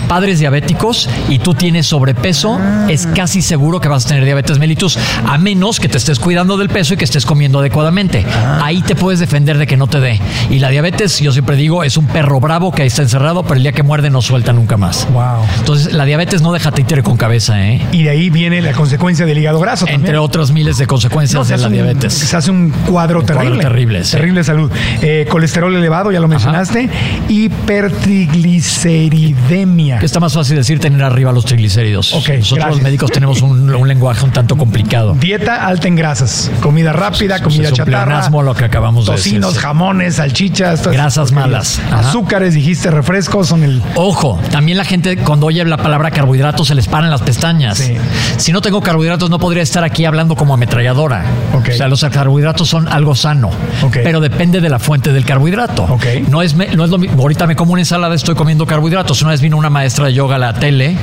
padres 0.08 0.38
diabéticos 0.38 1.08
y 1.28 1.38
tú 1.40 1.54
tienes 1.54 1.86
sobrepeso, 1.86 2.58
Ah. 2.60 2.86
es 2.88 3.06
casi 3.08 3.42
seguro 3.42 3.80
que 3.80 3.88
vas 3.88 4.04
a 4.06 4.08
tener 4.08 4.24
diabetes 4.24 4.58
mellitus, 4.58 4.98
a 5.26 5.36
menos 5.38 5.80
que 5.80 5.88
te 5.88 5.98
estés 5.98 6.18
cuidando 6.20 6.56
del 6.56 6.68
peso 6.68 6.94
y 6.94 6.96
que 6.96 7.04
estés 7.04 7.26
comiendo 7.26 7.58
adecuadamente. 7.58 8.24
Ah. 8.32 8.60
Ahí 8.64 8.82
te 8.82 8.94
puedes 8.94 9.18
defender 9.26 9.58
de 9.58 9.66
que 9.66 9.76
no 9.76 9.86
te 9.88 9.98
dé. 10.00 10.20
Y 10.50 10.58
la 10.60 10.68
diabetes, 10.70 11.18
yo 11.20 11.32
siempre 11.32 11.56
digo, 11.56 11.82
es 11.84 11.96
un 11.96 12.06
perro 12.06 12.38
bravo 12.40 12.70
que 12.72 12.82
ahí 12.82 12.88
está 12.88 13.02
encerrado, 13.02 13.42
pero 13.42 13.56
el 13.56 13.62
día 13.62 13.72
que 13.72 13.82
muerde 13.82 14.08
no 14.08 14.22
suelta 14.22 14.52
nunca 14.52 14.76
más. 14.76 15.06
Wow. 15.12 15.44
Entonces, 15.58 15.92
la 15.92 16.04
diabetes 16.04 16.42
no 16.42 16.52
deja 16.52 16.70
títere 16.72 17.02
con 17.02 17.16
cabeza, 17.16 17.60
¿eh? 17.68 17.84
Y 17.92 18.04
de 18.04 18.10
ahí 18.10 18.30
viene 18.30 18.62
la 18.62 18.72
consecuencia 18.72 19.26
del 19.26 19.38
hígado 19.38 19.58
graso 19.60 19.84
también. 19.86 20.02
Entre 20.02 20.18
otras 20.18 20.52
miles 20.52 20.78
de 20.78 20.86
consecuencias 20.86 21.38
No, 21.38 21.44
de 21.44 21.58
la 21.60 21.66
un- 21.66 21.72
diabetes. 21.72 22.12
se 22.14 22.36
hace 22.36 22.50
un 22.50 22.70
cuadro 22.88 23.20
Un 23.20 23.26
cuadro 23.26 23.42
terrible. 23.42 23.62
terrible, 23.62 24.04
sí. 24.04 24.12
Terrible 24.12 24.44
salud. 24.44 24.70
Eh, 25.02 25.26
colesterol 25.28 25.74
elevado, 25.74 26.12
ya 26.12 26.20
lo 26.20 26.28
mencionaste. 26.28 26.88
Hipertrigliceridemia. 27.28 29.98
Que 29.98 30.06
está 30.06 30.20
más 30.20 30.32
fácil 30.34 30.56
decir 30.56 30.78
tener 30.78 31.02
arriba 31.02 31.32
los 31.32 31.44
triglicéridos. 31.44 32.12
Ok, 32.12 32.28
Nosotros 32.28 32.50
gracias. 32.52 32.70
los 32.74 32.82
médicos 32.82 33.10
tenemos 33.10 33.42
un, 33.42 33.74
un 33.74 33.88
lenguaje 33.88 34.24
un 34.24 34.30
tanto 34.32 34.56
complicado. 34.56 35.14
Dieta 35.18 35.66
alta 35.66 35.88
en 35.88 35.96
grasas. 35.96 36.50
Comida 36.60 36.92
rápida, 36.92 37.40
comida 37.42 37.64
es 37.64 37.70
un 37.70 37.76
chatarra. 37.76 38.28
lo 38.42 38.54
que 38.54 38.64
acabamos 38.64 39.06
de 39.06 39.12
Tocinos, 39.16 39.54
sí. 39.54 39.60
jamones, 39.60 40.16
salchichas. 40.16 40.86
Grasas 40.86 41.32
malas. 41.32 41.80
Ajá. 41.90 42.08
Azúcares, 42.08 42.54
dijiste, 42.54 42.90
refrescos, 42.90 43.48
son 43.48 43.62
el... 43.62 43.82
Ojo, 43.94 44.38
también 44.50 44.78
la 44.78 44.84
gente 44.84 45.16
cuando 45.16 45.46
oye 45.46 45.64
la 45.64 45.76
palabra 45.76 46.10
carbohidratos 46.10 46.68
se 46.68 46.74
les 46.74 46.86
paran 46.86 47.10
las 47.10 47.22
pestañas. 47.22 47.78
Sí. 47.78 47.94
Si 48.36 48.52
no 48.52 48.60
tengo 48.60 48.80
carbohidratos 48.80 49.30
no 49.30 49.38
podría 49.38 49.62
estar 49.62 49.84
aquí 49.84 50.04
hablando 50.04 50.36
como 50.36 50.54
ametralladora. 50.54 51.24
O 51.54 51.72
sea, 51.72 51.88
los 51.88 52.04
carbohidratos 52.04 52.68
son 52.68 52.88
algo 52.88 53.14
sano, 53.14 53.50
Ok. 53.82 53.98
pero 54.04 54.20
depende 54.20 54.60
de 54.60 54.68
la 54.68 54.78
fuente 54.78 55.12
del 55.12 55.24
carbohidrato. 55.24 55.98
No 56.28 56.42
es, 56.42 56.54
no 56.54 56.84
es 56.84 56.90
lo 56.90 56.98
mismo. 56.98 57.22
Ahorita 57.22 57.46
me 57.46 57.56
como 57.56 57.72
una 57.72 57.82
ensalada, 57.82 58.14
estoy 58.14 58.34
comiendo 58.34 58.66
carbohidratos. 58.66 59.20
Una 59.22 59.32
vez 59.32 59.40
vino 59.40 59.56
una 59.56 59.70
maestra 59.70 60.06
de 60.06 60.14
yoga 60.14 60.36
a 60.36 60.38
la 60.38 60.54
tele 60.54 60.96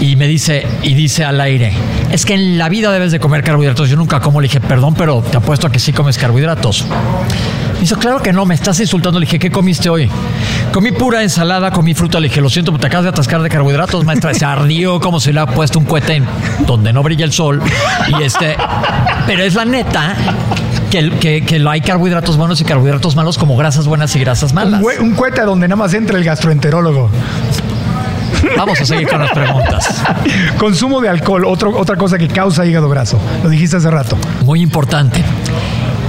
y 0.00 0.16
me 0.16 0.26
dice, 0.26 0.66
y 0.82 0.94
dice 0.94 1.24
al 1.24 1.40
aire, 1.40 1.72
es 2.10 2.24
que 2.24 2.34
en 2.34 2.56
la 2.58 2.68
vida 2.68 2.90
debes 2.92 3.12
de 3.12 3.20
comer 3.20 3.42
carbohidratos. 3.42 3.88
Yo 3.90 3.96
nunca 3.96 4.20
como, 4.20 4.40
le 4.40 4.46
dije, 4.46 4.60
perdón, 4.60 4.94
pero 4.94 5.22
te 5.22 5.36
apuesto 5.36 5.66
a 5.66 5.72
que 5.72 5.78
sí 5.78 5.92
comes 5.92 6.16
carbohidratos. 6.16 6.86
Me 7.74 7.80
dijo, 7.80 7.96
claro 7.98 8.20
que 8.20 8.32
no, 8.32 8.44
me 8.44 8.54
estás 8.54 8.78
insultando. 8.80 9.18
Le 9.18 9.24
dije, 9.26 9.38
¿qué 9.38 9.50
comiste 9.50 9.88
hoy? 9.88 10.10
Comí 10.72 10.92
pura 10.92 11.22
ensalada, 11.22 11.70
comí 11.70 11.94
fruta. 11.94 12.20
Le 12.20 12.28
dije, 12.28 12.40
lo 12.42 12.50
siento, 12.50 12.72
te 12.78 12.86
acabas 12.86 13.04
de 13.04 13.08
atascar 13.10 13.40
de 13.42 13.48
carbohidratos, 13.48 14.04
maestra. 14.04 14.34
Se 14.34 14.44
ardió 14.44 15.00
como 15.00 15.18
si 15.18 15.32
le 15.32 15.40
ha 15.40 15.46
puesto 15.46 15.78
un 15.78 15.86
cohete 15.86 16.16
en 16.16 16.26
donde 16.66 16.92
no 16.92 17.02
brilla 17.02 17.24
el 17.24 17.32
sol. 17.32 17.62
Y 18.18 18.22
este, 18.22 18.54
pero 19.26 19.42
es 19.42 19.54
la 19.54 19.64
neta 19.64 20.14
que, 20.90 21.08
que, 21.18 21.42
que 21.42 21.64
hay 21.66 21.80
carbohidratos 21.80 22.36
buenos 22.36 22.60
y 22.60 22.64
carbohidratos 22.64 23.16
malos, 23.16 23.38
como 23.38 23.56
grasas 23.56 23.86
buenas 23.86 24.14
y 24.14 24.20
grasas 24.20 24.50
Un, 24.50 24.56
malas. 24.56 24.80
hue- 24.82 25.00
un 25.00 25.14
cohete 25.14 25.40
donde 25.42 25.66
nada 25.66 25.76
más 25.76 25.94
entra 25.94 26.18
el 26.18 26.24
gastroenterólogo. 26.24 27.08
Vamos 28.58 28.78
a 28.80 28.84
seguir 28.84 29.08
con 29.08 29.20
las 29.20 29.30
preguntas. 29.32 30.02
Consumo 30.58 31.00
de 31.00 31.08
alcohol, 31.08 31.44
otro, 31.46 31.76
otra 31.78 31.96
cosa 31.96 32.18
que 32.18 32.28
causa 32.28 32.66
hígado 32.66 32.88
graso. 32.90 33.18
Lo 33.42 33.48
dijiste 33.48 33.76
hace 33.78 33.90
rato. 33.90 34.18
Muy 34.44 34.60
importante. 34.60 35.22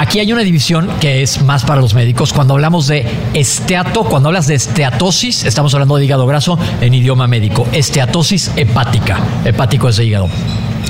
Aquí 0.01 0.17
hay 0.17 0.33
una 0.33 0.41
división 0.41 0.89
que 0.99 1.21
es 1.21 1.43
más 1.43 1.63
para 1.63 1.79
los 1.79 1.93
médicos. 1.93 2.33
Cuando 2.33 2.55
hablamos 2.55 2.87
de 2.87 3.05
esteato, 3.35 4.03
cuando 4.03 4.29
hablas 4.29 4.47
de 4.47 4.55
esteatosis, 4.55 5.45
estamos 5.45 5.75
hablando 5.75 5.95
de 5.95 6.05
hígado 6.05 6.25
graso 6.25 6.57
en 6.81 6.95
idioma 6.95 7.27
médico. 7.27 7.67
Esteatosis 7.71 8.51
hepática. 8.55 9.19
Hepático 9.45 9.89
es 9.89 9.97
de 9.97 10.05
hígado. 10.05 10.27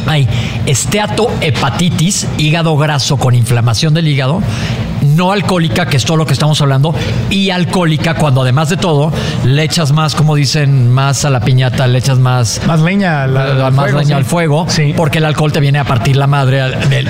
Hay 0.07 0.29
esteatohepatitis, 0.65 2.25
hígado 2.37 2.77
graso 2.77 3.17
con 3.17 3.35
inflamación 3.35 3.93
del 3.93 4.07
hígado, 4.07 4.41
no 5.01 5.31
alcohólica, 5.31 5.85
que 5.87 5.97
es 5.97 6.05
todo 6.05 6.17
lo 6.17 6.25
que 6.25 6.33
estamos 6.33 6.61
hablando, 6.61 6.93
y 7.29 7.49
alcohólica 7.49 8.15
cuando 8.15 8.41
además 8.41 8.69
de 8.69 8.77
todo 8.77 9.11
le 9.45 9.63
echas 9.63 9.91
más, 9.91 10.15
como 10.15 10.35
dicen, 10.35 10.91
más 10.91 11.25
a 11.25 11.29
la 11.29 11.39
piñata, 11.39 11.87
le 11.87 11.99
echas 11.99 12.19
más 12.19 12.61
Más 12.67 12.79
leña 12.81 13.23
al, 13.23 13.35
al 13.37 13.71
más 13.73 13.85
fuego, 13.85 13.97
leña 13.99 14.07
sí. 14.07 14.13
al 14.13 14.25
fuego, 14.25 14.65
Sí. 14.69 14.93
porque 14.95 15.17
el 15.19 15.25
alcohol 15.25 15.51
te 15.51 15.59
viene 15.59 15.79
a 15.79 15.83
partir 15.83 16.15
la 16.15 16.27
madre 16.27 16.61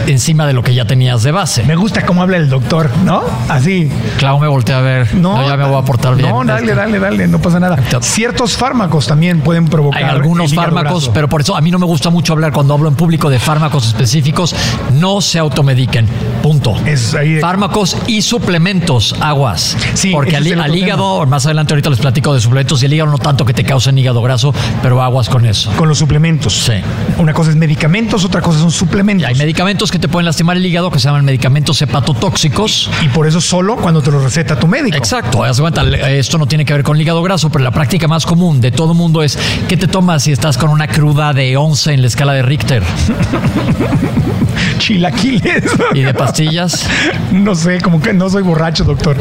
encima 0.07 0.45
de 0.47 0.53
lo 0.53 0.63
que 0.63 0.73
ya 0.73 0.85
tenías 0.85 1.23
de 1.23 1.31
base. 1.31 1.63
Me 1.63 1.75
gusta 1.75 2.05
cómo 2.05 2.21
habla 2.21 2.37
el 2.37 2.49
doctor, 2.49 2.89
¿no? 3.05 3.23
Así. 3.49 3.91
Clau 4.17 4.39
me 4.39 4.47
voltea 4.47 4.77
a 4.79 4.81
ver. 4.81 5.13
No, 5.15 5.47
ya 5.47 5.57
me 5.57 5.65
voy 5.65 5.81
a 5.81 5.85
portar 5.85 6.15
bien. 6.15 6.29
No, 6.29 6.43
dale, 6.45 6.73
dale, 6.75 6.99
dale, 6.99 7.27
no 7.27 7.39
pasa 7.39 7.59
nada. 7.59 7.77
Ciertos 8.01 8.55
fármacos 8.57 9.07
también 9.07 9.41
pueden 9.41 9.65
provocar. 9.67 10.03
Hay 10.03 10.09
algunos 10.09 10.53
fármacos, 10.53 11.09
pero 11.13 11.27
por 11.27 11.41
eso 11.41 11.55
a 11.55 11.61
mí 11.61 11.71
no 11.71 11.79
me 11.79 11.85
gusta 11.85 12.09
mucho 12.09 12.33
hablar 12.33 12.51
cuando 12.53 12.73
hablo 12.73 12.87
en 12.89 12.95
público 12.95 13.29
de 13.29 13.39
fármacos 13.39 13.87
específicos. 13.87 14.55
No 14.93 15.21
se 15.21 15.39
automediquen. 15.39 16.07
Punto. 16.41 16.75
Es 16.85 17.13
ahí 17.13 17.33
de- 17.33 17.41
Fármacos 17.41 17.80
y 18.07 18.21
suplementos, 18.21 19.15
aguas. 19.19 19.75
Sí, 19.93 20.11
Porque 20.11 20.35
al, 20.35 20.75
hígado, 20.75 21.25
más 21.25 21.45
adelante 21.45 21.73
ahorita 21.73 21.89
les 21.89 21.99
platico 21.99 22.33
de 22.33 22.39
suplementos 22.39 22.81
y 22.83 22.85
el 22.85 22.93
hígado 22.93 23.11
no 23.11 23.17
tanto 23.17 23.43
que 23.45 23.53
te 23.53 23.63
causen 23.63 23.97
hígado 23.97 24.21
graso, 24.21 24.53
pero 24.81 25.01
aguas 25.01 25.29
con 25.29 25.45
eso. 25.45 25.71
Con 25.77 25.89
los 25.89 25.97
suplementos. 25.97 26.53
Sí. 26.53 26.73
Una 27.17 27.33
cosa 27.33 27.49
es 27.49 27.55
medicamentos, 27.55 28.23
otra 28.23 28.41
cosa 28.41 28.59
son 28.59 28.71
suplementos. 28.71 29.23
Y 29.23 29.25
hay 29.25 29.35
medicamentos 29.35 29.91
que 29.91 29.99
te 29.99 30.07
pueden 30.07 30.25
lastimar 30.25 30.57
el 30.57 30.65
hígado 30.65 30.91
que 30.91 30.99
se 30.99 31.07
llaman 31.07 31.25
medicamentos 31.25 31.81
hepatotóxicos. 31.81 32.89
Y 33.03 33.09
por 33.09 33.27
eso 33.27 33.41
solo 33.41 33.77
cuando 33.77 34.01
te 34.01 34.11
lo 34.11 34.19
receta 34.19 34.57
tu 34.57 34.67
médico. 34.67 34.97
Exacto, 34.97 35.43
haz 35.43 35.59
cuenta, 35.59 35.83
esto 36.09 36.37
no 36.37 36.45
tiene 36.45 36.65
que 36.65 36.73
ver 36.73 36.83
con 36.83 36.97
el 36.97 37.01
hígado 37.01 37.23
graso, 37.23 37.49
pero 37.49 37.63
la 37.63 37.71
práctica 37.71 38.07
más 38.07 38.25
común 38.25 38.61
de 38.61 38.71
todo 38.71 38.93
mundo 38.93 39.23
es 39.23 39.37
¿qué 39.67 39.77
te 39.77 39.87
tomas 39.87 40.23
si 40.23 40.31
estás 40.31 40.57
con 40.57 40.69
una 40.69 40.87
cruda 40.87 41.33
de 41.33 41.57
11 41.57 41.93
en 41.93 42.01
la 42.01 42.07
escala 42.07 42.33
de 42.33 42.43
Richter? 42.43 42.83
Chilaquiles. 44.77 45.63
¿Y 45.93 46.01
de 46.01 46.13
pastillas? 46.13 46.87
no 47.31 47.55
sé. 47.55 47.70
Café, 47.77 47.81
como 47.83 48.01
que 48.01 48.13
no 48.13 48.29
soy 48.29 48.43
borracho, 48.43 48.83
doctor. 48.83 49.17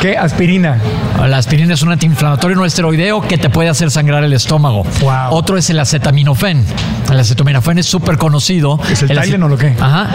¿Qué? 0.00 0.16
Aspirina. 0.16 0.78
La 1.26 1.38
aspirina 1.38 1.74
es 1.74 1.82
un 1.82 1.92
antiinflamatorio 1.92 2.56
no 2.56 2.64
esteroideo 2.64 3.20
que 3.22 3.36
te 3.38 3.50
puede 3.50 3.68
hacer 3.68 3.90
sangrar 3.90 4.24
el 4.24 4.32
estómago. 4.32 4.84
Wow. 5.00 5.30
Otro 5.32 5.56
es 5.56 5.68
el 5.70 5.78
acetaminofén. 5.78 6.64
El 7.10 7.18
acetaminofén 7.20 7.78
es 7.78 7.86
súper 7.86 8.16
conocido. 8.16 8.78
¿Es 8.90 9.02
el 9.02 9.08
Tylenol 9.08 9.44
o 9.44 9.48
lo 9.54 9.58
qué? 9.58 9.74
Ajá. 9.80 10.08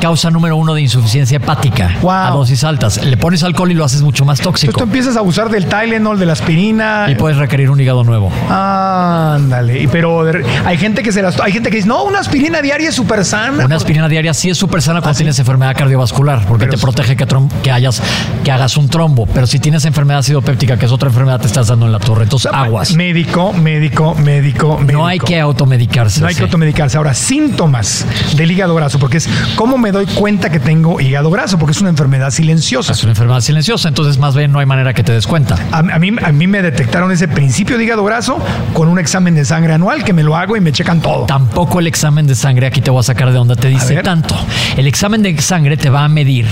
Causa 0.00 0.30
número 0.30 0.56
uno 0.56 0.74
de 0.74 0.80
insuficiencia 0.82 1.36
hepática 1.36 1.96
Wow. 2.02 2.10
a 2.12 2.30
dosis 2.30 2.62
altas. 2.64 3.04
Le 3.04 3.16
pones 3.16 3.42
alcohol 3.42 3.70
y 3.72 3.74
lo 3.74 3.84
haces 3.84 4.02
mucho 4.02 4.24
más 4.24 4.38
Entonces 4.38 4.62
tóxico. 4.68 4.78
tú 4.78 4.84
empiezas 4.84 5.16
a 5.16 5.18
abusar 5.20 5.50
del 5.50 5.66
Tylenol, 5.66 6.18
de 6.18 6.26
la 6.26 6.32
aspirina. 6.34 7.06
Y 7.10 7.16
puedes 7.16 7.36
requerir 7.38 7.70
un 7.70 7.80
hígado 7.80 8.04
nuevo. 8.04 8.30
Ándale. 8.48 9.82
Y 9.82 9.86
pero 9.88 10.24
hay 10.64 10.76
gente 10.78 11.02
que 11.02 11.10
se 11.12 11.22
las 11.22 11.40
hay 11.40 11.52
gente 11.52 11.70
que 11.70 11.76
dice, 11.76 11.88
"No, 11.88 12.04
una 12.04 12.20
aspirina 12.20 12.62
diaria 12.62 12.88
es 12.90 12.94
súper 12.94 13.24
sana." 13.24 13.64
Una 13.64 13.76
aspirina 13.76 14.08
diaria 14.08 14.32
sí 14.34 14.48
es 14.50 14.56
súper 14.58 14.80
sana 14.82 15.00
cuando 15.00 15.10
¿Ah, 15.10 15.14
sí? 15.14 15.18
tienes 15.18 15.38
enfermedad 15.38 15.74
cardiovascular, 15.76 16.44
porque 16.46 16.66
Pero 16.66 16.76
te 16.76 16.82
protege 16.82 17.16
que, 17.18 17.26
que, 17.62 17.70
hayas, 17.70 18.02
que 18.42 18.50
hagas 18.50 18.78
un 18.78 18.88
trombo. 18.88 19.26
Pero 19.26 19.46
si 19.46 19.58
tienes 19.58 19.84
enfermedad 19.84 20.20
acidopéptica, 20.20 20.78
que 20.78 20.86
es 20.86 20.92
otra 20.92 21.10
enfermedad, 21.10 21.38
te 21.38 21.46
estás 21.46 21.66
dando 21.66 21.84
en 21.84 21.92
la 21.92 21.98
torre. 21.98 22.22
Entonces, 22.22 22.50
aguas. 22.54 22.94
Médico, 22.94 23.52
médico, 23.52 24.14
médico, 24.14 24.78
médico. 24.78 24.98
No 24.98 25.06
hay 25.06 25.18
que 25.18 25.38
automedicarse. 25.38 26.22
No 26.22 26.28
hay 26.28 26.34
que 26.34 26.44
automedicarse. 26.44 26.96
Ahora, 26.96 27.12
síntomas 27.12 28.06
del 28.36 28.50
hígado 28.50 28.74
graso, 28.74 28.98
porque 28.98 29.18
es 29.18 29.28
cómo 29.56 29.76
me 29.76 29.92
doy 29.92 30.06
cuenta 30.06 30.50
que 30.50 30.60
tengo 30.60 31.00
hígado 31.00 31.30
graso, 31.30 31.58
porque 31.58 31.72
es 31.72 31.80
una 31.80 31.90
enfermedad 31.90 32.30
silenciosa. 32.30 32.92
Es 32.92 33.02
una 33.02 33.12
enfermedad 33.12 33.40
silenciosa, 33.40 33.88
entonces 33.88 34.18
más 34.18 34.34
bien 34.34 34.52
no 34.52 34.60
hay 34.60 34.66
manera 34.66 34.94
que 34.94 35.02
te 35.02 35.12
des 35.12 35.26
cuenta. 35.26 35.56
A, 35.72 35.78
a 35.78 35.98
mí, 35.98 36.12
a 36.22 36.32
mí 36.32 36.46
me 36.46 36.62
detectaron 36.62 37.12
ese 37.12 37.28
principio 37.28 37.76
de 37.76 37.84
hígado 37.84 38.04
graso 38.04 38.38
con 38.72 38.88
un 38.88 38.98
examen 38.98 39.34
de 39.34 39.44
sangre 39.44 39.74
anual 39.74 40.04
que 40.04 40.12
me 40.12 40.22
lo 40.22 40.36
hago 40.36 40.56
y 40.56 40.60
me 40.60 40.72
checan 40.72 41.00
todo. 41.00 41.26
Tampoco 41.26 41.80
el 41.80 41.86
examen 41.86 42.26
de 42.26 42.34
sangre, 42.34 42.66
aquí 42.66 42.80
te 42.80 42.90
voy 42.90 43.00
a 43.00 43.02
sacar 43.02 43.28
de 43.28 43.34
donde 43.34 43.56
te 43.56 43.68
dice 43.68 43.96
tanto. 44.02 44.36
El 44.76 44.86
examen 44.86 45.22
de 45.22 45.40
sangre 45.40 45.76
te 45.76 45.90
va 45.90 46.04
a 46.04 46.08
medir 46.08 46.46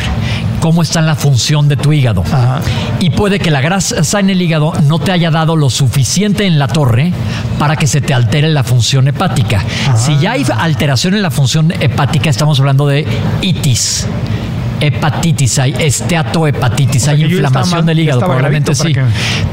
cómo 0.66 0.82
está 0.82 1.00
la 1.00 1.14
función 1.14 1.68
de 1.68 1.76
tu 1.76 1.92
hígado. 1.92 2.24
Ajá. 2.26 2.60
Y 2.98 3.10
puede 3.10 3.38
que 3.38 3.52
la 3.52 3.60
grasa 3.60 4.18
en 4.18 4.30
el 4.30 4.42
hígado 4.42 4.72
no 4.82 4.98
te 4.98 5.12
haya 5.12 5.30
dado 5.30 5.54
lo 5.54 5.70
suficiente 5.70 6.44
en 6.44 6.58
la 6.58 6.66
torre 6.66 7.12
para 7.56 7.76
que 7.76 7.86
se 7.86 8.00
te 8.00 8.12
altere 8.12 8.48
la 8.48 8.64
función 8.64 9.06
hepática. 9.06 9.64
Si 9.94 10.18
ya 10.18 10.32
hay 10.32 10.44
alteración 10.58 11.14
en 11.14 11.22
la 11.22 11.30
función 11.30 11.70
hepática, 11.70 12.30
estamos 12.30 12.58
hablando 12.58 12.88
de 12.88 13.06
itis. 13.42 14.08
Hepatitis, 14.80 15.58
hay 15.58 15.74
esteatohepatitis, 15.78 17.08
hay 17.08 17.24
inflamación 17.24 17.86
del 17.86 17.98
hígado, 18.00 18.20
probablemente 18.20 18.74
sí. 18.74 18.94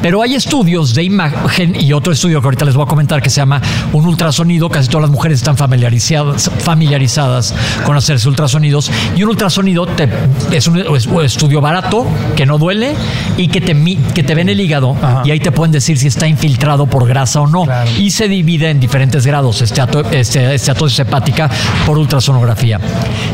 Pero 0.01 0.21
hay 0.21 0.35
estudios 0.35 0.93
de 0.93 1.03
imagen 1.03 1.75
y 1.79 1.93
otro 1.93 2.13
estudio 2.13 2.41
que 2.41 2.47
ahorita 2.47 2.65
les 2.65 2.75
voy 2.75 2.83
a 2.83 2.87
comentar 2.87 3.21
que 3.21 3.29
se 3.29 3.37
llama 3.37 3.61
un 3.93 4.05
ultrasonido. 4.05 4.69
Casi 4.69 4.89
todas 4.89 5.03
las 5.03 5.11
mujeres 5.11 5.39
están 5.39 5.55
familiarizadas, 5.57 6.49
familiarizadas 6.59 7.53
con 7.85 7.95
hacerse 7.95 8.27
ultrasonidos. 8.27 8.91
Y 9.15 9.23
un 9.23 9.29
ultrasonido 9.29 9.85
te- 9.85 10.09
es 10.51 10.67
un 10.67 10.79
es 10.95 11.07
un 11.07 11.23
estudio 11.23 11.61
barato, 11.61 12.05
que 12.35 12.45
no 12.45 12.57
duele 12.57 12.93
y 13.37 13.47
que 13.47 13.61
te, 13.61 13.73
que 14.13 14.23
te 14.23 14.35
ven 14.35 14.49
el 14.49 14.59
hígado 14.59 14.95
Ajá. 15.01 15.21
y 15.25 15.31
ahí 15.31 15.39
te 15.39 15.51
pueden 15.51 15.71
decir 15.71 15.97
si 15.97 16.07
está 16.07 16.27
infiltrado 16.27 16.85
por 16.87 17.07
grasa 17.07 17.41
o 17.41 17.47
no. 17.47 17.63
Claro. 17.63 17.89
Y 17.97 18.11
se 18.11 18.27
divide 18.27 18.69
en 18.69 18.79
diferentes 18.79 19.25
grados, 19.25 19.61
esteato- 19.61 20.03
este- 20.11 20.53
esteatosis 20.55 20.99
hepática 20.99 21.49
por 21.85 21.97
ultrasonografía. 21.97 22.79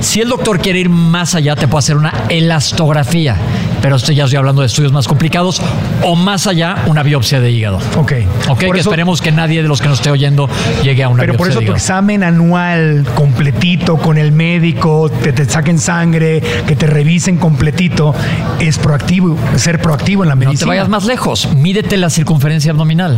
Si 0.02 0.22
el 0.22 0.30
doctor 0.30 0.60
quiere 0.60 0.80
ir 0.80 0.90
más 0.90 1.36
allá, 1.36 1.56
te 1.56 1.68
puede 1.68 1.79
hacer 1.80 1.98
una 1.98 2.14
elastografía, 2.30 3.36
pero 3.82 3.96
esto 3.96 4.12
ya 4.12 4.26
estoy 4.26 4.38
hablando 4.38 4.62
de 4.62 4.68
estudios 4.68 4.92
más 4.92 5.08
complicados, 5.08 5.62
o 6.04 6.16
más 6.16 6.48
allá, 6.48 6.76
una 6.88 7.04
biopsia 7.04 7.40
de 7.40 7.52
hígado. 7.52 7.78
Ok. 7.98 8.14
Ok, 8.48 8.48
Por 8.48 8.58
que 8.58 8.66
eso- 8.82 8.90
esperemos 8.90 9.22
que 9.22 9.32
nadie 9.32 9.62
de 9.62 9.68
los 9.68 9.82
que 9.82 9.88
nos 9.88 10.00
esté 10.00 10.12
oyendo 10.12 10.50
llegue 10.84 11.04
a 11.04 11.10
una 11.10 11.22
Pero 11.22 11.34
por 11.34 11.48
biopsia 11.48 11.52
eso 11.52 11.60
de 11.62 11.66
tu 11.66 11.72
hígado. 11.72 11.78
examen 11.78 12.24
anual 12.24 13.06
completito 13.16 13.98
con 13.98 14.18
el 14.18 14.32
médico, 14.32 15.10
que 15.24 15.32
te 15.34 15.46
saquen 15.46 15.80
sangre, 15.80 16.42
que 16.68 16.76
te 16.76 16.88
revisen 16.88 17.38
completito, 17.38 18.14
es 18.60 18.78
proactivo, 18.78 19.38
ser 19.56 19.80
proactivo 19.82 20.24
en 20.24 20.30
la 20.30 20.36
No 20.36 20.40
medicina. 20.40 20.60
te 20.60 20.66
vayas 20.66 20.90
más 20.90 21.06
lejos, 21.06 21.54
mídete 21.56 21.98
la 21.98 22.10
circunferencia 22.10 22.72
abdominal. 22.72 23.18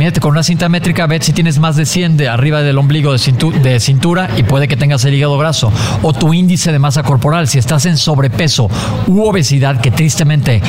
Mídete 0.00 0.18
con 0.20 0.30
una 0.30 0.42
cinta 0.42 0.70
métrica, 0.70 1.06
ve 1.06 1.20
si 1.20 1.34
tienes 1.34 1.58
más 1.58 1.76
de 1.76 1.84
100 1.84 2.16
de 2.16 2.26
arriba 2.30 2.62
del 2.62 2.78
ombligo 2.78 3.12
de, 3.12 3.18
cintu- 3.18 3.52
de 3.52 3.78
cintura 3.80 4.30
y 4.34 4.44
puede 4.44 4.66
que 4.66 4.74
tengas 4.74 5.04
el 5.04 5.12
hígado 5.12 5.36
graso. 5.36 5.70
O 6.00 6.14
tu 6.14 6.32
índice 6.32 6.72
de 6.72 6.78
masa 6.78 7.02
corporal, 7.02 7.48
si 7.48 7.58
estás 7.58 7.84
en 7.84 7.98
sobrepeso 7.98 8.70
u 9.06 9.20
obesidad, 9.24 9.78
que 9.82 9.90
tristemente 9.90 10.62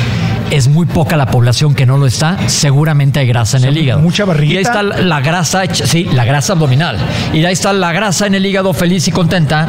es 0.50 0.68
muy 0.68 0.84
poca 0.84 1.16
la 1.16 1.24
población 1.30 1.74
que 1.74 1.86
no 1.86 1.96
lo 1.96 2.04
está, 2.04 2.36
seguramente 2.46 3.20
hay 3.20 3.26
grasa 3.26 3.56
en 3.56 3.64
el 3.64 3.78
hígado. 3.78 4.00
mucha 4.00 4.26
barriguita. 4.26 4.52
Y 4.54 4.56
ahí 4.58 4.62
está 4.64 4.82
la, 4.82 5.20
grasa, 5.22 5.62
sí, 5.72 6.04
la 6.12 6.26
grasa 6.26 6.52
abdominal. 6.52 6.98
Y 7.32 7.42
ahí 7.46 7.54
está 7.54 7.72
la 7.72 7.90
grasa 7.92 8.26
en 8.26 8.34
el 8.34 8.44
hígado 8.44 8.74
feliz 8.74 9.08
y 9.08 9.12
contenta. 9.12 9.66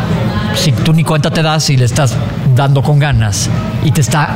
Si 0.56 0.74
tú 0.74 0.92
ni 0.92 1.06
cuenta 1.06 1.32
te 1.32 1.42
das 1.42 1.70
y 1.70 1.78
le 1.78 1.86
estás 1.86 2.18
dando 2.54 2.84
con 2.84 3.00
ganas 3.00 3.50
y 3.86 3.92
te 3.92 4.02
está 4.02 4.30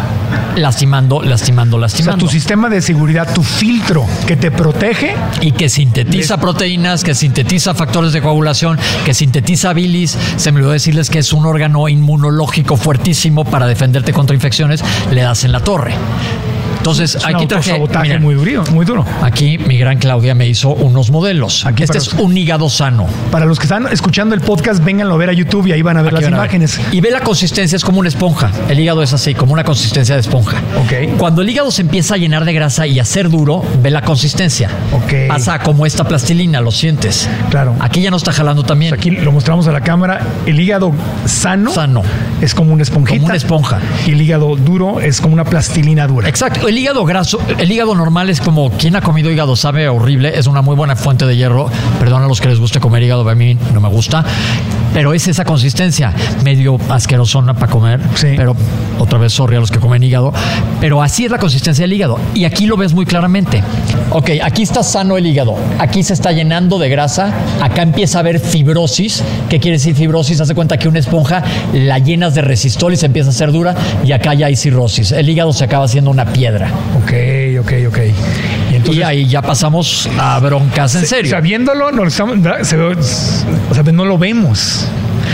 lastimando, 0.56 1.22
lastimando, 1.22 1.78
O 1.78 1.80
sea, 1.80 1.82
lastimando. 1.88 2.26
tu 2.26 2.32
sistema 2.32 2.70
de 2.70 2.82
seguridad, 2.82 3.34
tu 3.34 3.44
filtro 3.44 4.06
que 4.26 4.36
te 4.36 4.52
protege, 4.52 5.16
y 5.42 5.52
que 5.52 5.70
sintetiza 5.70 6.38
proteínas, 6.38 7.04
que 7.04 7.16
sintetiza 7.16 7.74
factores 7.74 8.14
de 8.14 8.22
coagulación, 8.22 8.78
que 9.06 9.14
sintetiza 9.14 9.74
bilis. 9.74 10.18
Se 10.38 10.52
me 10.52 10.58
olvidó 10.58 10.72
decirles 10.72 11.10
que 11.10 11.20
es 11.20 11.34
un 11.34 11.46
órgano 11.46 11.88
inmunológico 11.88 12.78
fuertísimo 12.78 13.46
para 13.46 13.68
defenderte 13.68 14.14
contra 14.14 14.36
infecciones. 14.36 14.84
Le 15.12 15.22
das 15.22 15.44
en 15.44 15.52
la 15.52 15.60
torre. 15.60 15.94
Entonces, 16.88 17.16
es 17.16 17.26
aquí 17.26 17.46
traje. 17.48 17.78
miren, 18.02 18.22
muy 18.22 18.36
duro, 18.36 18.64
muy 18.72 18.86
duro. 18.86 19.06
Aquí 19.22 19.58
mi 19.58 19.78
gran 19.78 19.98
Claudia 19.98 20.34
me 20.36 20.48
hizo 20.48 20.70
unos 20.70 21.12
modelos. 21.12 21.66
Aquí 21.66 21.84
este 21.84 21.98
es 21.98 22.14
un 22.14 22.38
hígado 22.38 22.70
sano. 22.70 23.08
Para 23.30 23.46
los 23.46 23.60
que 23.60 23.64
están 23.66 23.88
escuchando 23.92 24.34
el 24.34 24.40
podcast, 24.40 24.82
vénganlo 24.82 25.16
a 25.16 25.18
ver 25.18 25.30
a 25.30 25.34
YouTube 25.34 25.68
y 25.68 25.74
ahí 25.74 25.82
van 25.82 25.98
a 25.98 26.02
ver 26.02 26.14
Aquí 26.16 26.24
las 26.24 26.32
ver. 26.32 26.40
imágenes. 26.40 26.80
Y 26.94 27.02
ve 27.02 27.12
la 27.12 27.20
consistencia, 27.20 27.76
es 27.76 27.84
como 27.84 28.00
una 28.00 28.08
esponja. 28.08 28.52
El 28.70 28.80
hígado 28.80 29.04
es 29.04 29.12
así, 29.12 29.36
como 29.36 29.52
una 29.52 29.66
consistencia 29.66 30.16
de 30.16 30.22
esponja. 30.22 30.62
Ok. 30.80 31.18
Cuando 31.18 31.42
el 31.42 31.50
hígado 31.50 31.72
se 31.72 31.82
empieza 31.82 32.16
a 32.16 32.18
llenar 32.18 32.46
de 32.46 32.54
grasa 32.54 32.88
y 32.88 33.00
a 33.00 33.06
ser 33.06 33.30
duro, 33.30 33.66
ve 33.82 33.92
la 33.92 34.02
consistencia. 34.04 34.70
Ok. 34.94 35.28
Pasa 35.28 35.60
como 35.60 35.86
esta 35.86 36.06
plastilina, 36.06 36.62
lo 36.62 36.72
sientes. 36.72 37.30
Claro. 37.50 37.76
Aquí 37.82 38.02
ya 38.02 38.12
no 38.12 38.18
está 38.18 38.32
jalando 38.32 38.64
también. 38.64 38.94
Aquí 38.94 39.12
lo 39.12 39.34
mostramos 39.34 39.68
a 39.68 39.74
la 39.74 39.82
cámara. 39.82 40.22
El 40.46 40.58
hígado 40.58 40.94
sano, 41.26 41.74
Sano. 41.74 42.02
es 42.42 42.56
como 42.56 42.72
una 42.72 42.84
esponjita. 42.84 43.18
Como 43.18 43.26
una 43.26 43.36
esponja. 43.36 43.80
Y 44.06 44.12
el 44.12 44.22
hígado 44.22 44.56
duro 44.56 45.02
es 45.02 45.20
como 45.20 45.34
una 45.34 45.44
plastilina 45.44 46.08
dura. 46.08 46.30
Exacto. 46.30 46.70
El 46.70 46.77
hígado 46.78 47.06
graso, 47.06 47.40
el 47.58 47.72
hígado 47.72 47.96
normal 47.96 48.30
es 48.30 48.40
como 48.40 48.70
quien 48.72 48.96
ha 48.96 49.02
comido 49.02 49.32
hígado 49.32 49.56
sabe 49.56 49.90
horrible, 49.90 50.38
es 50.38 50.48
una 50.48 50.62
muy 50.62 50.76
buena 50.76 50.96
fuente 50.96 51.26
de 51.26 51.36
hierro. 51.36 51.70
Perdón 52.00 52.24
a 52.24 52.28
los 52.28 52.40
que 52.42 52.48
les 52.50 52.60
guste 52.60 52.80
comer 52.80 53.04
hígado, 53.04 53.28
a 53.28 53.36
mí 53.36 53.58
no 53.74 53.82
me 53.82 53.90
gusta. 53.90 54.24
Pero 54.94 55.14
es 55.14 55.28
esa 55.28 55.46
consistencia, 55.46 56.14
medio 56.44 56.80
asquerosona 56.90 57.54
para 57.54 57.72
comer. 57.72 58.00
Sí. 58.16 58.34
Pero 58.36 58.56
otra 58.98 59.20
vez, 59.20 59.34
sorry 59.34 59.56
a 59.56 59.60
los 59.60 59.70
que 59.70 59.80
comen 59.80 60.02
hígado. 60.02 60.34
Pero 60.80 61.04
así 61.04 61.26
es 61.26 61.32
la 61.32 61.38
consistencia 61.38 61.84
del 61.84 61.94
hígado. 61.94 62.20
Y 62.34 62.46
aquí 62.46 62.66
lo 62.66 62.78
ves 62.78 62.94
muy 62.94 63.06
claramente. 63.06 63.64
Ok, 64.12 64.32
aquí 64.42 64.64
está 64.64 64.82
sano 64.84 65.18
el 65.18 65.26
hígado. 65.28 65.56
Aquí 65.78 66.02
se 66.02 66.14
está 66.14 66.32
llenando 66.32 66.80
de 66.80 66.90
grasa. 66.90 67.34
Acá 67.62 67.84
empieza 67.84 68.18
a 68.18 68.22
haber 68.22 68.40
fibrosis. 68.40 69.24
¿Qué 69.50 69.60
quiere 69.60 69.78
decir 69.78 69.96
fibrosis? 69.96 70.42
Haz 70.42 70.48
de 70.48 70.56
cuenta 70.56 70.78
que 70.78 70.88
una 70.88 71.00
esponja 71.00 71.44
la 71.74 72.00
llenas 72.00 72.34
de 72.34 72.42
resistol 72.42 72.94
y 72.94 72.98
se 72.98 73.06
empieza 73.06 73.30
a 73.30 73.34
hacer 73.34 73.52
dura. 73.52 73.76
Y 74.04 74.14
acá 74.14 74.34
ya 74.34 74.48
hay 74.48 74.56
cirrosis. 74.56 75.12
El 75.12 75.30
hígado 75.30 75.54
se 75.54 75.64
acaba 75.64 75.86
haciendo 75.86 76.10
una 76.10 76.26
piedra. 76.26 76.67
Ok, 76.96 77.12
ok, 77.62 77.72
ok. 77.88 77.98
Y 78.72 78.76
entonces, 78.76 78.96
y 78.96 79.04
ahí 79.04 79.26
ya 79.28 79.42
pasamos 79.42 80.10
a 80.20 80.40
broncas 80.40 80.96
en 80.96 81.04
O 81.04 81.06
sea, 81.08 81.18
serio. 81.20 81.42
viéndolo, 81.42 81.92
no, 81.92 82.04
lo 82.04 82.08
estamos- 82.08 82.38
se 82.64 82.78
o 82.78 83.74
sea, 83.74 83.84
no 83.92 84.06
lo 84.06 84.18
vemos. 84.18 84.86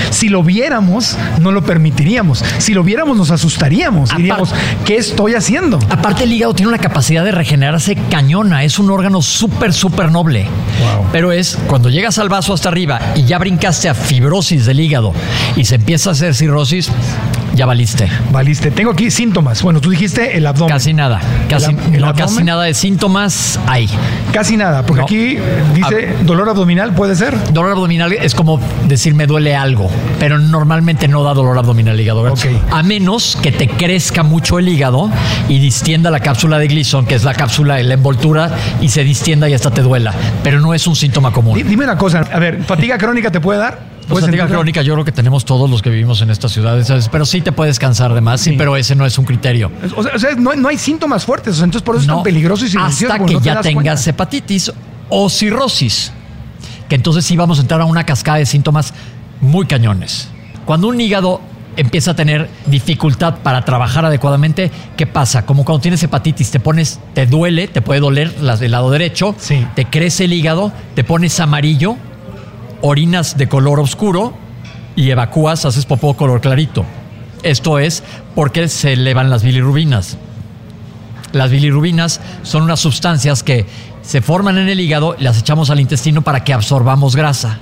Si 0.09 0.27
lo 0.29 0.43
viéramos, 0.43 1.17
no 1.39 1.51
lo 1.51 1.63
permitiríamos. 1.63 2.43
Si 2.57 2.73
lo 2.73 2.83
viéramos, 2.83 3.15
nos 3.15 3.29
asustaríamos. 3.31 4.09
Aparte- 4.09 4.17
Diríamos, 4.23 4.53
¿qué 4.85 4.95
estoy 4.97 5.35
haciendo? 5.35 5.79
Aparte, 5.89 6.23
el 6.23 6.33
hígado 6.33 6.53
tiene 6.53 6.69
una 6.69 6.77
capacidad 6.79 7.23
de 7.23 7.31
regenerarse 7.31 7.95
cañona. 8.09 8.63
Es 8.63 8.79
un 8.79 8.89
órgano 8.89 9.21
súper, 9.21 9.71
súper 9.73 10.11
noble. 10.11 10.43
Wow. 10.43 11.07
Pero 11.11 11.31
es 11.31 11.57
cuando 11.67 11.89
llegas 11.89 12.17
al 12.17 12.29
vaso 12.29 12.53
hasta 12.53 12.69
arriba 12.69 12.99
y 13.15 13.23
ya 13.25 13.37
brincaste 13.37 13.87
a 13.89 13.93
fibrosis 13.93 14.65
del 14.65 14.79
hígado 14.79 15.13
y 15.55 15.65
se 15.65 15.75
empieza 15.75 16.09
a 16.09 16.13
hacer 16.13 16.33
cirrosis, 16.33 16.89
ya 17.53 17.65
valiste. 17.65 18.07
Valiste. 18.31 18.71
Tengo 18.71 18.91
aquí 18.91 19.11
síntomas. 19.11 19.61
Bueno, 19.61 19.79
tú 19.81 19.89
dijiste 19.89 20.35
el 20.37 20.45
abdomen. 20.47 20.73
Casi 20.73 20.93
nada. 20.93 21.19
Casi, 21.49 21.71
¿El- 21.71 21.95
el 21.95 22.01
no, 22.01 22.07
casi 22.11 22.21
abdomen? 22.23 22.45
nada 22.45 22.63
de 22.63 22.73
síntomas 22.73 23.59
hay. 23.67 23.87
Casi 24.31 24.57
nada, 24.57 24.85
porque 24.85 24.99
No. 25.01 25.05
aquí 25.05 25.37
dice 25.75 26.13
dolor 26.25 26.49
abdominal, 26.49 26.93
puede 26.93 27.15
ser. 27.15 27.35
Dolor 27.53 27.71
abdominal 27.71 28.11
es 28.13 28.33
como 28.33 28.59
decir 28.87 29.13
me 29.13 29.27
duele 29.27 29.55
algo, 29.55 29.89
pero 30.19 30.39
normalmente 30.39 31.07
no 31.07 31.23
da 31.23 31.33
dolor 31.33 31.57
abdominal 31.57 31.93
el 31.95 32.01
hígado. 32.01 32.33
A 32.71 32.83
menos 32.83 33.37
que 33.41 33.51
te 33.51 33.67
crezca 33.67 34.23
mucho 34.23 34.57
el 34.59 34.67
hígado 34.67 35.09
y 35.47 35.59
distienda 35.59 36.09
la 36.09 36.19
cápsula 36.21 36.57
de 36.57 36.67
Gleason, 36.67 37.05
que 37.05 37.15
es 37.15 37.23
la 37.23 37.33
cápsula 37.33 37.75
de 37.75 37.83
la 37.83 37.93
envoltura, 37.93 38.49
y 38.81 38.89
se 38.89 39.03
distienda 39.03 39.47
y 39.47 39.53
hasta 39.53 39.69
te 39.71 39.81
duela. 39.81 40.13
Pero 40.43 40.59
no 40.59 40.73
es 40.73 40.87
un 40.87 40.95
síntoma 40.95 41.31
común. 41.31 41.55
Di- 41.55 41.63
Dime 41.63 41.83
una 41.83 41.97
cosa, 41.97 42.19
a 42.31 42.39
ver, 42.39 42.63
fatiga 42.63 42.97
crónica 42.97 43.29
te 43.31 43.39
puede 43.39 43.59
dar. 43.59 43.92
Pues 44.03 44.09
¿Puedes 44.09 44.25
fatiga 44.25 44.43
sentirla? 44.43 44.57
crónica 44.57 44.81
yo 44.81 44.93
creo 44.93 45.05
que 45.05 45.11
tenemos 45.11 45.45
todos 45.45 45.69
los 45.69 45.81
que 45.81 45.89
vivimos 45.89 46.21
en 46.21 46.29
estas 46.29 46.51
ciudades, 46.51 46.87
¿sabes? 46.87 47.07
pero 47.09 47.25
sí 47.25 47.41
te 47.41 47.51
puedes 47.51 47.79
cansar 47.79 48.13
de 48.13 48.21
más, 48.21 48.41
sí, 48.41 48.51
Sí. 48.51 48.55
pero 48.57 48.75
ese 48.75 48.95
no 48.95 49.05
es 49.05 49.17
un 49.17 49.25
criterio. 49.25 49.71
O 49.95 50.03
sea, 50.03 50.11
o 50.15 50.19
sea, 50.19 50.31
no, 50.35 50.53
no 50.55 50.67
hay 50.69 50.77
síntomas 50.77 51.25
fuertes, 51.25 51.55
entonces 51.57 51.81
por 51.81 51.95
eso 51.95 52.01
es 52.03 52.07
No, 52.07 52.15
tan 52.15 52.23
peligroso 52.23 52.65
y 52.65 52.69
silencioso. 52.69 53.13
hasta 53.13 53.25
que 53.25 53.33
no 53.33 53.39
te 53.39 53.45
ya 53.45 53.61
tengas 53.61 54.05
hepatitis 54.07 54.71
o 55.09 55.29
cirrosis, 55.29 56.11
que 56.89 56.95
entonces 56.95 57.25
sí 57.25 57.37
vamos 57.37 57.59
a 57.59 57.61
entrar 57.61 57.79
a 57.81 57.85
una 57.85 58.05
cascada 58.05 58.37
de 58.39 58.45
síntomas 58.45 58.93
muy 59.41 59.65
cañones. 59.65 60.27
Cuando 60.65 60.87
un 60.89 60.99
hígado 60.99 61.39
empieza 61.75 62.11
a 62.11 62.15
tener 62.15 62.49
dificultad 62.67 63.35
para 63.41 63.65
trabajar 63.65 64.05
adecuadamente, 64.05 64.69
¿qué 64.95 65.07
pasa? 65.07 65.45
Como 65.45 65.65
cuando 65.65 65.81
tienes 65.81 66.03
hepatitis, 66.03 66.51
te 66.51 66.59
pones, 66.59 66.99
te 67.13 67.25
duele, 67.25 67.67
te 67.67 67.81
puede 67.81 67.99
doler 67.99 68.35
las 68.41 68.59
del 68.59 68.71
lado 68.71 68.91
derecho, 68.91 69.33
Sí. 69.39 69.65
te 69.75 69.85
crece 69.85 70.25
el 70.25 70.33
hígado, 70.33 70.71
te 70.93 71.03
pones 71.03 71.39
amarillo, 71.39 71.95
orinas 72.83 73.37
de 73.37 73.47
color 73.47 73.79
oscuro 73.79 74.33
y 74.95 75.09
evacúas, 75.09 75.63
haces 75.65 75.85
popó 75.85 76.15
color 76.15 76.41
clarito. 76.41 76.85
Esto 77.41 77.79
es 77.79 78.03
porque 78.35 78.67
se 78.67 78.93
elevan 78.93 79.29
las 79.29 79.41
bilirrubinas. 79.41 80.17
Las 81.31 81.49
bilirrubinas 81.49 82.19
son 82.43 82.63
unas 82.63 82.81
sustancias 82.81 83.41
que 83.41 83.65
se 84.01 84.21
forman 84.21 84.57
en 84.57 84.67
el 84.67 84.81
hígado 84.81 85.15
y 85.17 85.23
las 85.23 85.39
echamos 85.39 85.69
al 85.69 85.79
intestino 85.79 86.21
para 86.21 86.43
que 86.43 86.53
absorbamos 86.53 87.15
grasa. 87.15 87.59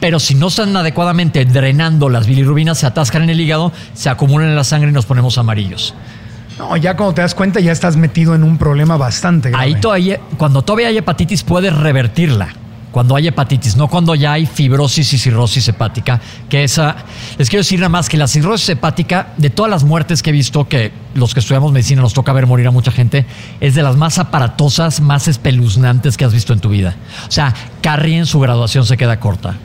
Pero 0.00 0.18
si 0.18 0.34
no 0.34 0.48
están 0.48 0.76
adecuadamente 0.76 1.44
drenando 1.44 2.08
las 2.08 2.26
bilirrubinas, 2.26 2.78
se 2.78 2.86
atascan 2.86 3.22
en 3.22 3.30
el 3.30 3.40
hígado, 3.40 3.72
se 3.94 4.10
acumulan 4.10 4.48
en 4.48 4.56
la 4.56 4.64
sangre 4.64 4.90
y 4.90 4.92
nos 4.92 5.06
ponemos 5.06 5.38
amarillos. 5.38 5.94
No, 6.58 6.76
ya 6.76 6.96
cuando 6.96 7.14
te 7.14 7.22
das 7.22 7.36
cuenta 7.36 7.60
ya 7.60 7.70
estás 7.70 7.96
metido 7.96 8.34
en 8.34 8.42
un 8.42 8.58
problema 8.58 8.96
bastante 8.96 9.50
grave. 9.50 9.64
Ahí 9.64 9.74
todavía, 9.76 10.20
cuando 10.36 10.62
todavía 10.62 10.88
hay 10.88 10.98
hepatitis, 10.98 11.44
puedes 11.44 11.72
revertirla. 11.72 12.48
Cuando 12.96 13.14
hay 13.14 13.28
hepatitis, 13.28 13.76
no 13.76 13.88
cuando 13.88 14.14
ya 14.14 14.32
hay 14.32 14.46
fibrosis 14.46 15.12
y 15.12 15.18
cirrosis 15.18 15.68
hepática, 15.68 16.18
que 16.48 16.64
esa, 16.64 16.96
les 17.36 17.50
quiero 17.50 17.60
decir 17.60 17.78
nada 17.78 17.90
más 17.90 18.08
que 18.08 18.16
la 18.16 18.26
cirrosis 18.26 18.70
hepática, 18.70 19.34
de 19.36 19.50
todas 19.50 19.70
las 19.70 19.84
muertes 19.84 20.22
que 20.22 20.30
he 20.30 20.32
visto, 20.32 20.66
que 20.66 20.92
los 21.12 21.34
que 21.34 21.40
estudiamos 21.40 21.72
medicina 21.72 22.00
nos 22.00 22.14
toca 22.14 22.32
ver 22.32 22.46
morir 22.46 22.66
a 22.68 22.70
mucha 22.70 22.90
gente, 22.90 23.26
es 23.60 23.74
de 23.74 23.82
las 23.82 23.96
más 23.96 24.16
aparatosas, 24.16 25.02
más 25.02 25.28
espeluznantes 25.28 26.16
que 26.16 26.24
has 26.24 26.32
visto 26.32 26.54
en 26.54 26.60
tu 26.60 26.70
vida. 26.70 26.96
O 27.28 27.30
sea, 27.30 27.52
Carrie 27.82 28.16
en 28.16 28.24
su 28.24 28.40
graduación 28.40 28.86
se 28.86 28.96
queda 28.96 29.20
corta. 29.20 29.56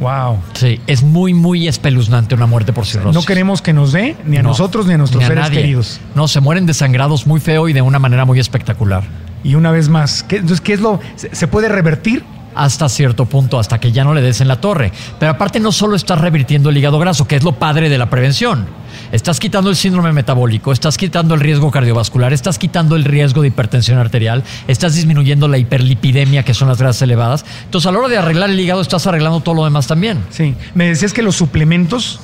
Wow. 0.00 0.38
Sí, 0.54 0.80
es 0.86 1.02
muy, 1.02 1.34
muy 1.34 1.68
espeluznante 1.68 2.36
una 2.36 2.46
muerte 2.46 2.72
por 2.72 2.86
cirrosis. 2.86 3.14
No 3.14 3.22
queremos 3.22 3.60
que 3.60 3.74
nos 3.74 3.92
dé 3.92 4.16
ni 4.24 4.38
a 4.38 4.42
No, 4.42 4.48
nosotros 4.48 4.86
ni 4.86 4.94
a 4.94 4.96
nuestros 4.96 5.20
ni 5.20 5.24
a 5.26 5.28
seres 5.28 5.44
nadie. 5.44 5.60
queridos. 5.60 6.00
No, 6.14 6.26
se 6.26 6.40
mueren 6.40 6.64
desangrados 6.64 7.26
muy 7.26 7.40
feo 7.40 7.68
y 7.68 7.74
de 7.74 7.82
una 7.82 7.98
manera 7.98 8.24
muy 8.24 8.40
espectacular. 8.40 9.04
Y 9.44 9.56
una 9.56 9.72
vez 9.72 9.90
más, 9.90 10.22
¿qué, 10.22 10.36
entonces, 10.36 10.62
¿qué 10.62 10.72
es 10.72 10.80
lo? 10.80 11.00
¿Se, 11.16 11.34
se 11.34 11.48
puede 11.48 11.68
revertir? 11.68 12.24
Hasta 12.58 12.88
cierto 12.88 13.26
punto, 13.26 13.58
hasta 13.58 13.78
que 13.78 13.92
ya 13.92 14.04
no 14.04 14.14
le 14.14 14.20
des 14.20 14.40
en 14.40 14.48
la 14.48 14.60
torre. 14.60 14.92
Pero 15.18 15.32
aparte 15.32 15.60
no 15.60 15.72
solo 15.72 15.96
estás 15.96 16.20
revirtiendo 16.20 16.70
el 16.70 16.76
hígado 16.76 16.98
graso, 16.98 17.26
que 17.26 17.36
es 17.36 17.44
lo 17.44 17.52
padre 17.52 17.88
de 17.88 17.98
la 17.98 18.10
prevención. 18.10 18.66
Estás 19.12 19.38
quitando 19.40 19.70
el 19.70 19.76
síndrome 19.76 20.12
metabólico, 20.12 20.72
estás 20.72 20.96
quitando 20.96 21.34
el 21.34 21.40
riesgo 21.40 21.70
cardiovascular, 21.70 22.32
estás 22.32 22.58
quitando 22.58 22.96
el 22.96 23.04
riesgo 23.04 23.42
de 23.42 23.48
hipertensión 23.48 23.98
arterial, 23.98 24.42
estás 24.66 24.94
disminuyendo 24.96 25.48
la 25.48 25.56
hiperlipidemia, 25.58 26.42
que 26.42 26.52
son 26.52 26.68
las 26.68 26.78
grasas 26.78 27.02
elevadas. 27.02 27.44
Entonces, 27.64 27.86
a 27.88 27.92
la 27.92 27.98
hora 28.00 28.08
de 28.08 28.18
arreglar 28.18 28.50
el 28.50 28.58
hígado, 28.60 28.80
estás 28.80 29.06
arreglando 29.06 29.40
todo 29.40 29.54
lo 29.54 29.64
demás 29.64 29.86
también. 29.86 30.18
Sí. 30.30 30.54
Me 30.74 30.88
decías 30.88 31.12
que 31.12 31.22
los 31.22 31.36
suplementos 31.36 32.20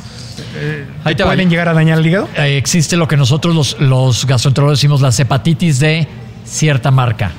eh, 0.57 0.85
Ahí 1.05 1.15
te 1.15 1.23
va. 1.23 1.31
pueden 1.31 1.49
llegar 1.49 1.69
a 1.69 1.75
dañar 1.75 2.01
el 2.01 2.07
hígado. 2.07 2.29
Eh, 2.37 2.57
existe 2.59 2.97
lo 2.97 3.07
que 3.07 3.17
nosotros 3.17 3.55
los, 3.55 3.81
los 3.81 4.27
gastroenterólogos 4.27 4.79
decimos 4.81 5.01
las 5.01 5.19
hepatitis 5.21 5.79
de 5.79 6.09
cierta 6.45 6.91
marca. 6.91 7.31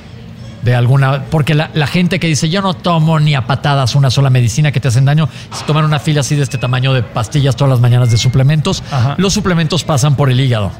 De 0.66 0.74
alguna, 0.74 1.22
porque 1.30 1.54
la, 1.54 1.70
la 1.74 1.86
gente 1.86 2.18
que 2.18 2.26
dice 2.26 2.48
yo 2.48 2.60
no 2.60 2.74
tomo 2.74 3.20
ni 3.20 3.34
a 3.36 3.46
patadas 3.46 3.94
una 3.94 4.10
sola 4.10 4.30
medicina 4.30 4.72
que 4.72 4.80
te 4.80 4.88
hacen 4.88 5.04
daño, 5.04 5.28
se 5.56 5.64
toman 5.64 5.84
una 5.84 6.00
fila 6.00 6.20
así 6.22 6.34
de 6.34 6.42
este 6.42 6.58
tamaño 6.58 6.92
de 6.92 7.04
pastillas 7.04 7.54
todas 7.54 7.70
las 7.70 7.80
mañanas 7.80 8.10
de 8.10 8.18
suplementos. 8.18 8.82
Ajá. 8.90 9.14
Los 9.16 9.32
suplementos 9.32 9.84
pasan 9.84 10.16
por 10.16 10.28
el 10.28 10.40
hígado. 10.40 10.72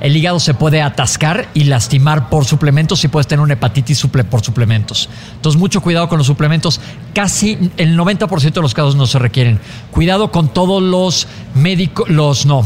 El 0.00 0.16
hígado 0.16 0.40
se 0.40 0.54
puede 0.54 0.80
atascar 0.80 1.46
y 1.54 1.64
lastimar 1.64 2.30
por 2.30 2.46
suplementos 2.46 3.04
y 3.04 3.08
puedes 3.08 3.26
tener 3.26 3.42
una 3.42 3.52
hepatitis 3.52 4.02
suple- 4.04 4.24
por 4.24 4.42
suplementos. 4.42 5.08
Entonces, 5.36 5.58
mucho 5.60 5.82
cuidado 5.82 6.08
con 6.08 6.16
los 6.18 6.26
suplementos. 6.26 6.80
Casi 7.14 7.70
el 7.76 7.96
90% 7.98 8.52
de 8.54 8.60
los 8.62 8.72
casos 8.74 8.96
no 8.96 9.06
se 9.06 9.18
requieren. 9.18 9.60
Cuidado 9.92 10.30
con 10.32 10.48
todos 10.48 10.82
los 10.82 11.26
médicos, 11.54 12.08
los 12.08 12.44
no, 12.46 12.64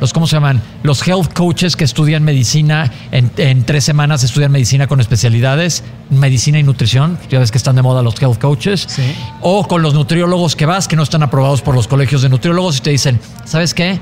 los, 0.00 0.12
¿cómo 0.12 0.26
se 0.26 0.36
llaman? 0.36 0.60
Los 0.82 1.06
health 1.06 1.32
coaches 1.34 1.76
que 1.76 1.84
estudian 1.84 2.24
medicina, 2.24 2.90
en, 3.12 3.30
en 3.36 3.64
tres 3.64 3.84
semanas 3.84 4.22
estudian 4.24 4.50
medicina 4.50 4.86
con 4.86 5.00
especialidades, 5.00 5.84
medicina 6.10 6.58
y 6.58 6.62
nutrición, 6.62 7.18
ya 7.30 7.38
ves 7.38 7.50
que 7.50 7.58
están 7.58 7.76
de 7.76 7.82
moda 7.82 8.02
los 8.02 8.20
health 8.20 8.38
coaches, 8.40 8.86
Sí. 8.88 9.02
o 9.42 9.66
con 9.68 9.82
los 9.82 9.94
nutriólogos 9.94 10.56
que 10.56 10.66
vas, 10.66 10.88
que 10.88 10.96
no 10.96 11.02
están 11.02 11.22
aprobados 11.22 11.62
por 11.62 11.74
los 11.74 11.86
colegios 11.86 12.22
de 12.22 12.28
nutriólogos 12.30 12.78
y 12.78 12.80
te 12.80 12.90
dicen, 12.90 13.20
¿sabes 13.44 13.74
qué? 13.74 14.00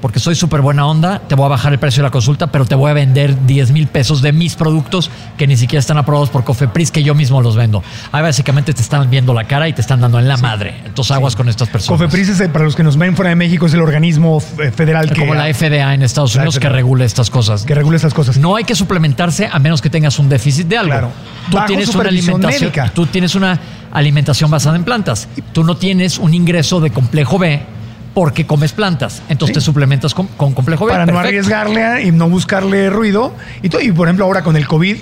Porque 0.00 0.20
soy 0.20 0.34
súper 0.34 0.60
buena 0.60 0.86
onda, 0.86 1.20
te 1.20 1.34
voy 1.34 1.46
a 1.46 1.48
bajar 1.48 1.72
el 1.72 1.78
precio 1.78 2.02
de 2.02 2.08
la 2.08 2.10
consulta, 2.10 2.48
pero 2.48 2.66
te 2.66 2.74
voy 2.74 2.90
a 2.90 2.94
vender 2.94 3.46
10 3.46 3.72
mil 3.72 3.86
pesos 3.86 4.22
de 4.22 4.32
mis 4.32 4.54
productos 4.54 5.10
que 5.38 5.46
ni 5.46 5.56
siquiera 5.56 5.80
están 5.80 5.98
aprobados 5.98 6.28
por 6.28 6.44
Cofepris, 6.44 6.90
que 6.90 7.02
yo 7.02 7.14
mismo 7.14 7.40
los 7.40 7.56
vendo. 7.56 7.82
Ahí 8.12 8.22
básicamente 8.22 8.74
te 8.74 8.82
están 8.82 9.08
viendo 9.08 9.32
la 9.32 9.44
cara 9.44 9.68
y 9.68 9.72
te 9.72 9.80
están 9.80 10.00
dando 10.00 10.18
en 10.18 10.28
la 10.28 10.36
madre. 10.36 10.74
Entonces 10.84 11.12
aguas 11.12 11.34
con 11.34 11.48
estas 11.48 11.68
personas. 11.68 11.98
Cofepris, 12.00 12.28
es, 12.28 12.40
eh, 12.40 12.48
para 12.48 12.64
los 12.64 12.76
que 12.76 12.82
nos 12.82 12.96
ven 12.96 13.16
fuera 13.16 13.30
de 13.30 13.36
México, 13.36 13.66
es 13.66 13.74
el 13.74 13.80
organismo 13.80 14.42
eh, 14.58 14.70
federal 14.70 15.10
que, 15.10 15.20
como 15.20 15.34
la 15.34 15.52
FDA 15.52 15.94
en 15.94 16.02
Estados 16.02 16.34
Unidos 16.36 16.58
que 16.58 16.68
regula 16.68 17.04
estas 17.04 17.30
cosas. 17.30 17.64
que 17.64 17.74
regula 17.74 17.96
estas 17.96 18.14
cosas. 18.14 18.36
No 18.36 18.56
hay 18.56 18.64
que 18.64 18.74
suplementarse 18.74 19.48
a 19.50 19.58
menos 19.58 19.80
que 19.80 19.90
tengas 19.90 20.18
un 20.18 20.28
déficit 20.28 20.66
de 20.68 20.78
algo. 20.78 20.92
Claro. 20.92 21.10
Tú 21.50 21.56
Bajo 21.56 21.66
tienes 21.68 21.94
una 21.94 22.08
alimentación, 22.08 22.62
médica. 22.62 22.90
tú 22.94 23.06
tienes 23.06 23.34
una 23.34 23.58
alimentación 23.92 24.50
basada 24.50 24.76
en 24.76 24.84
plantas. 24.84 25.28
Tú 25.52 25.64
no 25.64 25.76
tienes 25.76 26.18
un 26.18 26.34
ingreso 26.34 26.80
de 26.80 26.90
complejo 26.90 27.38
B 27.38 27.75
porque 28.16 28.46
comes 28.46 28.72
plantas. 28.72 29.20
Entonces 29.28 29.52
Sí. 29.56 29.60
te 29.60 29.64
suplementas 29.64 30.14
con, 30.14 30.26
con 30.38 30.54
complejo 30.54 30.86
B. 30.86 30.90
para 30.90 31.04
no 31.04 31.18
arriesgarle 31.18 32.02
y 32.04 32.12
no 32.12 32.30
buscarle 32.30 32.88
ruido. 32.88 33.34
Y, 33.62 33.66
y, 33.84 33.92
por 33.92 34.08
ejemplo, 34.08 34.24
ahora 34.24 34.42
con 34.42 34.56
el 34.56 34.66
COVID, 34.66 34.96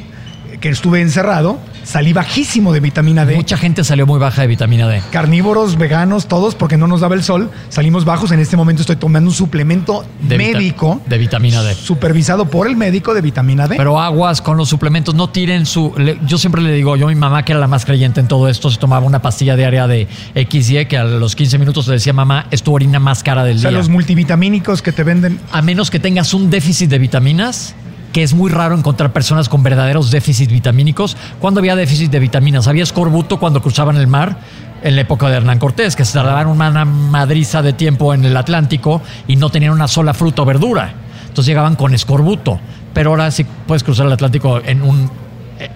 que 0.64 0.70
estuve 0.70 1.02
encerrado, 1.02 1.58
salí 1.82 2.14
bajísimo 2.14 2.72
de 2.72 2.80
vitamina 2.80 3.26
D. 3.26 3.36
Mucha 3.36 3.58
gente 3.58 3.84
salió 3.84 4.06
muy 4.06 4.18
baja 4.18 4.40
de 4.40 4.48
vitamina 4.48 4.88
D. 4.88 5.02
Carnívoros, 5.10 5.76
veganos, 5.76 6.26
todos, 6.26 6.54
porque 6.54 6.78
no 6.78 6.86
nos 6.86 7.02
daba 7.02 7.14
el 7.14 7.22
sol, 7.22 7.50
salimos 7.68 8.06
bajos. 8.06 8.32
En 8.32 8.40
este 8.40 8.56
momento 8.56 8.80
estoy 8.80 8.96
tomando 8.96 9.28
un 9.28 9.36
suplemento 9.36 10.06
De 10.22 10.38
vita- 10.38 10.56
médico, 10.58 11.02
de 11.06 11.18
vitamina 11.18 11.62
D. 11.62 11.74
supervisado 11.74 12.46
por 12.46 12.66
el 12.66 12.76
médico 12.76 13.12
de 13.12 13.20
vitamina 13.20 13.68
D. 13.68 13.76
Pero 13.76 14.00
aguas 14.00 14.40
con 14.40 14.56
los 14.56 14.70
suplementos, 14.70 15.14
no 15.14 15.28
tiren 15.28 15.66
su... 15.66 15.92
le- 15.98 16.18
yo 16.26 16.38
siempre 16.38 16.62
le 16.62 16.72
digo, 16.72 16.96
yo 16.96 17.08
mi 17.08 17.14
mamá 17.14 17.44
que 17.44 17.52
era 17.52 17.60
la 17.60 17.68
más 17.68 17.84
creyente 17.84 18.20
en 18.20 18.26
todo 18.26 18.48
esto, 18.48 18.70
se 18.70 18.78
tomaba 18.78 19.04
una 19.04 19.20
pastilla 19.20 19.56
diaria 19.56 19.86
de 19.86 20.08
XY 20.50 20.86
que 20.86 20.96
a 20.96 21.04
los 21.04 21.36
15 21.36 21.58
minutos 21.58 21.86
le 21.88 21.92
decía, 21.96 22.14
mamá, 22.14 22.46
es 22.50 22.62
tu 22.62 22.72
orina 22.72 22.98
más 22.98 23.22
cara 23.22 23.44
del 23.44 23.58
o 23.58 23.60
sea, 23.60 23.68
día. 23.68 23.78
los 23.80 23.90
multivitamínicos 23.90 24.80
que 24.80 24.92
te 24.92 25.04
venden. 25.04 25.38
a 25.52 25.60
menos 25.60 25.90
que 25.90 25.98
tengas 25.98 26.32
un 26.32 26.48
déficit 26.48 26.88
de 26.88 26.98
vitaminas, 26.98 27.74
que 28.14 28.22
es 28.22 28.32
muy 28.32 28.48
raro 28.50 28.76
encontrar 28.76 29.12
personas 29.12 29.48
con 29.48 29.64
verdaderos 29.64 30.12
déficits 30.12 30.52
vitamínicos. 30.52 31.16
¿Cuándo 31.40 31.58
había 31.58 31.74
déficit 31.74 32.12
de 32.12 32.20
vitaminas? 32.20 32.68
Había 32.68 32.84
escorbuto 32.84 33.40
cuando 33.40 33.60
cruzaban 33.60 33.96
el 33.96 34.06
mar 34.06 34.38
en 34.84 34.94
la 34.94 35.02
época 35.02 35.28
de 35.28 35.36
Hernán 35.38 35.58
Cortés, 35.58 35.96
que 35.96 36.04
se 36.04 36.12
tardaban 36.12 36.46
una 36.46 36.84
madriza 36.84 37.60
de 37.60 37.72
tiempo 37.72 38.14
en 38.14 38.24
el 38.24 38.36
Atlántico 38.36 39.02
y 39.26 39.34
no 39.34 39.50
tenían 39.50 39.72
una 39.72 39.88
sola 39.88 40.14
fruta 40.14 40.42
o 40.42 40.44
verdura. 40.44 40.94
Entonces 41.22 41.46
llegaban 41.46 41.74
con 41.74 41.92
escorbuto. 41.92 42.60
Pero 42.92 43.10
ahora 43.10 43.32
sí 43.32 43.44
puedes 43.66 43.82
cruzar 43.82 44.06
el 44.06 44.12
Atlántico 44.12 44.60
en 44.64 44.82
un, 44.82 45.10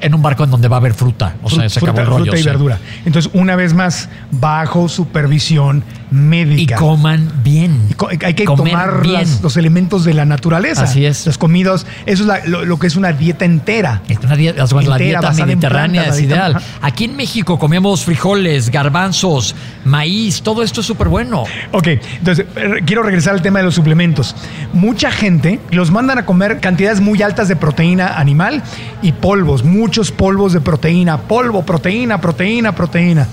en 0.01 0.15
un 0.15 0.23
barco 0.23 0.45
en 0.45 0.51
donde 0.53 0.69
va 0.69 0.77
a 0.77 0.79
haber 0.79 0.95
fruta. 0.95 1.35
O 1.43 1.51
sea, 1.51 1.65
Fru- 1.65 1.69
se 1.69 1.81
fruta, 1.81 1.91
acabó 1.91 2.01
el 2.03 2.07
rollo. 2.21 2.25
fruta 2.27 2.39
y 2.39 2.43
sí. 2.43 2.49
verdura. 2.49 2.79
Entonces, 3.05 3.33
una 3.35 3.57
vez 3.57 3.75
más, 3.75 4.09
bajo 4.31 4.89
supervisión 4.89 5.83
Y 6.11 6.15
médica. 6.15 6.77
coman 6.77 7.31
bien. 7.45 7.89
Y 7.91 8.25
hay 8.25 8.35
que 8.35 8.45
Comer 8.45 8.73
tomar 8.73 9.03
bien. 9.03 9.15
las- 9.15 9.43
los 9.43 9.57
elementos 9.57 10.05
de 10.05 10.15
la 10.15 10.25
naturaleza. 10.25 10.85
Así 10.85 11.05
es. 11.05 11.27
Las 11.27 11.37
comidas, 11.39 11.87
eso 12.07 12.23
es 12.23 12.27
la- 12.29 12.45
lo, 12.47 12.65
lo 12.65 12.79
que 12.79 12.87
es 12.87 12.97
una 12.97 13.13
dieta 13.13 13.45
entera. 13.45 14.03
Es 14.09 14.19
una 14.25 14.37
dieta, 14.37 14.65
la 14.67 14.97
dieta 14.99 15.33
mediterránea 15.33 16.05
es 16.07 16.17
dieta- 16.17 16.35
ideal. 16.35 16.63
Aquí 16.81 17.05
en 17.05 17.17
México 17.17 17.59
comemos 17.59 18.05
frijoles, 18.05 18.71
garbanzos, 18.71 19.55
maíz, 19.85 20.43
todo 20.43 20.63
esto 20.63 20.81
es 20.81 20.87
súper 20.87 21.09
bueno. 21.09 21.45
Ok, 21.73 21.87
entonces 22.19 22.47
eh, 22.57 22.81
quiero 22.87 23.03
regresar 23.03 23.35
al 23.35 23.43
tema 23.43 23.59
de 23.59 23.67
los 23.67 23.75
suplementos. 23.75 24.35
Mucha 24.73 25.11
gente 25.11 25.61
los 25.71 25.91
mandan 25.91 26.19
a 26.19 26.25
comer 26.27 26.61
cantidades 26.61 27.01
muy 27.01 27.21
altas 27.23 27.49
de 27.49 27.57
proteína 27.57 28.19
animal 28.19 28.63
y 29.03 29.13
polvos, 29.13 29.63
muchos 29.65 30.11
polvos 30.11 30.53
de 30.53 30.61
proteína, 30.61 31.19
polvo, 31.19 31.65
proteína, 31.65 32.21
proteína, 32.21 32.75
proteína. 32.75 33.27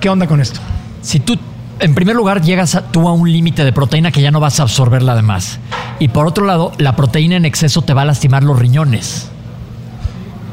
¿Qué 0.00 0.08
onda 0.08 0.26
con 0.26 0.40
esto? 0.40 0.60
Si 1.02 1.20
tú, 1.20 1.38
en 1.80 1.94
primer 1.94 2.16
lugar, 2.16 2.42
llegas 2.42 2.74
a- 2.74 2.82
tú 2.90 3.08
a 3.08 3.12
un 3.12 3.30
límite 3.30 3.64
de 3.64 3.72
proteína 3.72 4.10
que 4.10 4.20
ya 4.20 4.30
no 4.30 4.40
vas 4.40 4.60
a 4.60 4.64
absorber 4.64 5.02
la 5.02 5.14
demás. 5.14 5.58
Y 5.98 6.08
por 6.08 6.26
otro 6.26 6.44
lado, 6.44 6.72
la 6.78 6.96
proteína 6.96 7.36
en 7.36 7.44
exceso 7.44 7.82
te 7.82 7.94
va 7.94 8.02
a 8.02 8.04
lastimar 8.04 8.42
los 8.44 8.58
riñones. 8.58 9.28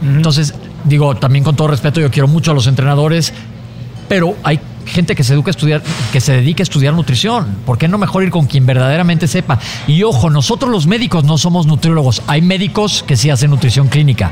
Entonces, 0.03 0.53
digo, 0.83 1.15
también 1.15 1.43
con 1.43 1.55
todo 1.55 1.67
respeto, 1.67 1.99
yo 1.99 2.11
quiero 2.11 2.27
mucho 2.27 2.51
a 2.51 2.53
los 2.53 2.67
entrenadores, 2.67 3.33
pero 4.07 4.35
hay 4.43 4.59
gente 4.85 5.15
que 5.15 5.23
se 5.23 5.33
educa 5.33 5.49
a 5.49 5.51
estudiar, 5.51 5.81
que 6.11 6.21
se 6.21 6.33
dedica 6.33 6.61
a 6.61 6.65
estudiar 6.65 6.93
nutrición. 6.93 7.47
¿Por 7.65 7.77
qué 7.77 7.87
no 7.87 7.97
mejor 7.97 8.23
ir 8.23 8.29
con 8.31 8.45
quien 8.45 8.65
verdaderamente 8.65 9.27
sepa? 9.27 9.59
Y 9.87 10.03
ojo, 10.03 10.29
nosotros 10.29 10.71
los 10.71 10.87
médicos 10.87 11.23
no 11.23 11.37
somos 11.37 11.65
nutriólogos. 11.67 12.21
Hay 12.27 12.41
médicos 12.41 13.03
que 13.05 13.17
sí 13.17 13.29
hacen 13.29 13.49
nutrición 13.51 13.87
clínica, 13.87 14.31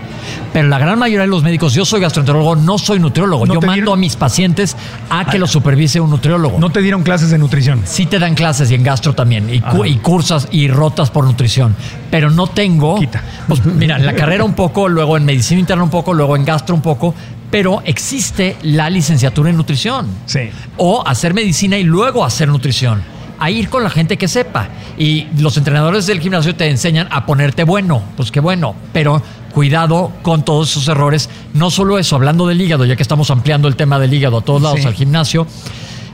pero 0.54 0.68
la 0.68 0.78
gran 0.80 0.98
mayoría 1.00 1.22
de 1.22 1.28
los 1.28 1.44
médicos, 1.44 1.74
yo 1.74 1.86
soy 1.86 2.02
gastroenterólogo, 2.02 2.56
no 2.56 2.78
soy 2.78 3.00
nutriólogo. 3.00 3.46
¿No 3.46 3.56
yo 3.56 3.62
mando 3.62 3.74
dieron- 3.74 3.94
a 3.94 3.96
mis 3.98 4.16
pacientes 4.16 4.76
a 5.10 5.26
que 5.26 5.40
los 5.40 5.52
supervise 5.52 6.00
un 6.00 6.10
nutriólogo. 6.10 6.60
No 6.60 6.70
te 6.70 6.82
dieron 6.82 7.04
clases 7.04 7.30
de 7.30 7.38
nutrición. 7.38 7.82
Sí 7.86 8.06
te 8.06 8.20
dan 8.20 8.36
clases 8.36 8.70
y 8.72 8.76
en 8.76 8.84
gastro 8.84 9.14
también, 9.14 9.54
y, 9.54 9.60
cu- 9.60 9.86
y 9.86 9.96
cursas 9.98 10.48
y 10.52 10.68
rotas 10.68 11.10
por 11.12 11.26
nutrición, 11.26 11.76
pero 12.12 12.30
no 12.32 12.48
tengo... 12.48 13.00
Quita. 13.00 13.22
Pues 13.48 13.66
mira, 13.66 13.98
en 13.98 14.06
la 14.06 14.14
carrera 14.14 14.44
un 14.44 14.54
poco, 14.54 14.88
luego 14.88 15.18
en 15.18 15.26
medicina 15.26 15.60
interna 15.60 15.84
un 15.84 15.90
poco, 15.90 16.14
luego 16.14 16.36
en 16.36 16.46
gastro 16.46 16.76
un 16.76 16.82
poco, 16.82 17.14
pero 17.54 17.84
existe 17.86 18.58
la 18.64 18.90
licenciatura 18.90 19.52
en 19.52 19.58
nutrición. 19.58 20.08
Sí. 20.26 20.50
O 20.78 21.08
hacer 21.08 21.36
medicina 21.36 21.78
y 21.78 21.84
luego 21.84 22.26
hacer 22.26 22.48
nutrición. 22.48 23.04
a 23.40 23.52
ir 23.52 23.70
con 23.70 23.84
la 23.84 23.90
gente 23.92 24.18
que 24.18 24.28
sepa. 24.28 24.70
Y 24.98 25.28
los 25.38 25.56
entrenadores 25.58 26.08
del 26.08 26.20
gimnasio 26.20 26.56
te 26.56 26.68
enseñan 26.70 27.08
a 27.12 27.26
ponerte 27.28 27.64
bueno, 27.64 28.02
pues 28.16 28.32
qué 28.32 28.40
bueno, 28.40 28.74
pero 28.94 29.22
cuidado 29.54 30.12
con 30.24 30.44
todos 30.46 30.72
esos 30.72 30.88
errores. 30.88 31.30
No 31.54 31.70
solo 31.70 32.00
eso, 32.00 32.16
hablando 32.16 32.48
del 32.48 32.60
hígado, 32.62 32.86
ya 32.86 32.96
que 32.96 33.04
estamos 33.04 33.30
ampliando 33.30 33.68
el 33.68 33.76
tema 33.76 34.00
del 34.00 34.14
hígado 34.14 34.38
a 34.40 34.42
todos 34.42 34.62
lados 34.64 34.80
Sí. 34.82 34.88
al 34.88 34.94
gimnasio, 34.96 35.46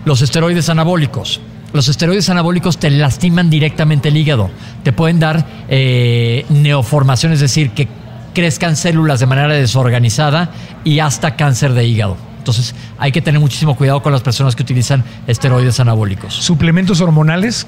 los 0.06 0.22
esteroides 0.22 0.68
anabólicos. 0.70 1.40
Los 1.72 1.88
esteroides 1.88 2.30
anabólicos 2.30 2.78
te 2.80 2.90
lastiman 2.90 3.50
directamente 3.50 4.10
el 4.10 4.18
hígado. 4.18 4.50
Te 4.84 4.92
pueden 4.92 5.20
dar 5.20 5.46
eh, 5.70 6.46
neoformación, 6.50 7.32
es 7.32 7.40
decir, 7.40 7.72
que 7.72 7.88
crezcan 8.34 8.76
células 8.76 9.20
de 9.20 9.26
manera 9.26 9.54
desorganizada 9.54 10.52
y 10.84 11.00
hasta 11.00 11.36
cáncer 11.36 11.74
de 11.74 11.86
hígado. 11.86 12.18
Entonces 12.40 12.74
hay 12.98 13.12
que 13.12 13.22
tener 13.22 13.40
muchísimo 13.40 13.76
cuidado 13.76 14.02
con 14.02 14.12
las 14.12 14.22
personas 14.22 14.56
que 14.56 14.64
utilizan 14.64 15.04
esteroides 15.28 15.80
anabólicos. 15.80 16.34
Suplementos 16.34 17.02
hormonales. 17.02 17.68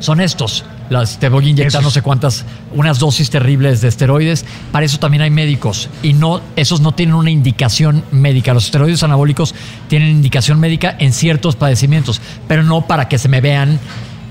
Son 0.00 0.20
estos. 0.20 0.64
Las, 0.90 1.18
te 1.18 1.28
voy 1.28 1.46
a 1.46 1.48
inyectar 1.48 1.80
Esos. 1.80 1.82
no 1.82 1.90
sé 1.90 2.02
cuántas, 2.02 2.44
unas 2.72 3.00
dosis 3.00 3.30
terribles 3.30 3.80
de 3.80 3.88
esteroides. 3.88 4.44
Para 4.70 4.86
eso 4.86 4.98
también 4.98 5.22
hay 5.22 5.30
médicos. 5.30 5.90
Y 6.04 6.12
no, 6.12 6.40
esos 6.54 6.80
no 6.80 6.92
tienen 6.92 7.16
una 7.16 7.30
indicación 7.30 8.04
médica. 8.12 8.54
Los 8.54 8.66
esteroides 8.66 9.02
anabólicos 9.02 9.54
tienen 9.88 10.10
indicación 10.10 10.60
médica 10.60 10.96
en 10.98 11.12
ciertos 11.12 11.56
padecimientos, 11.56 12.20
pero 12.46 12.62
no 12.62 12.86
para 12.86 13.08
que 13.08 13.18
se 13.18 13.28
me 13.28 13.40
vean 13.40 13.80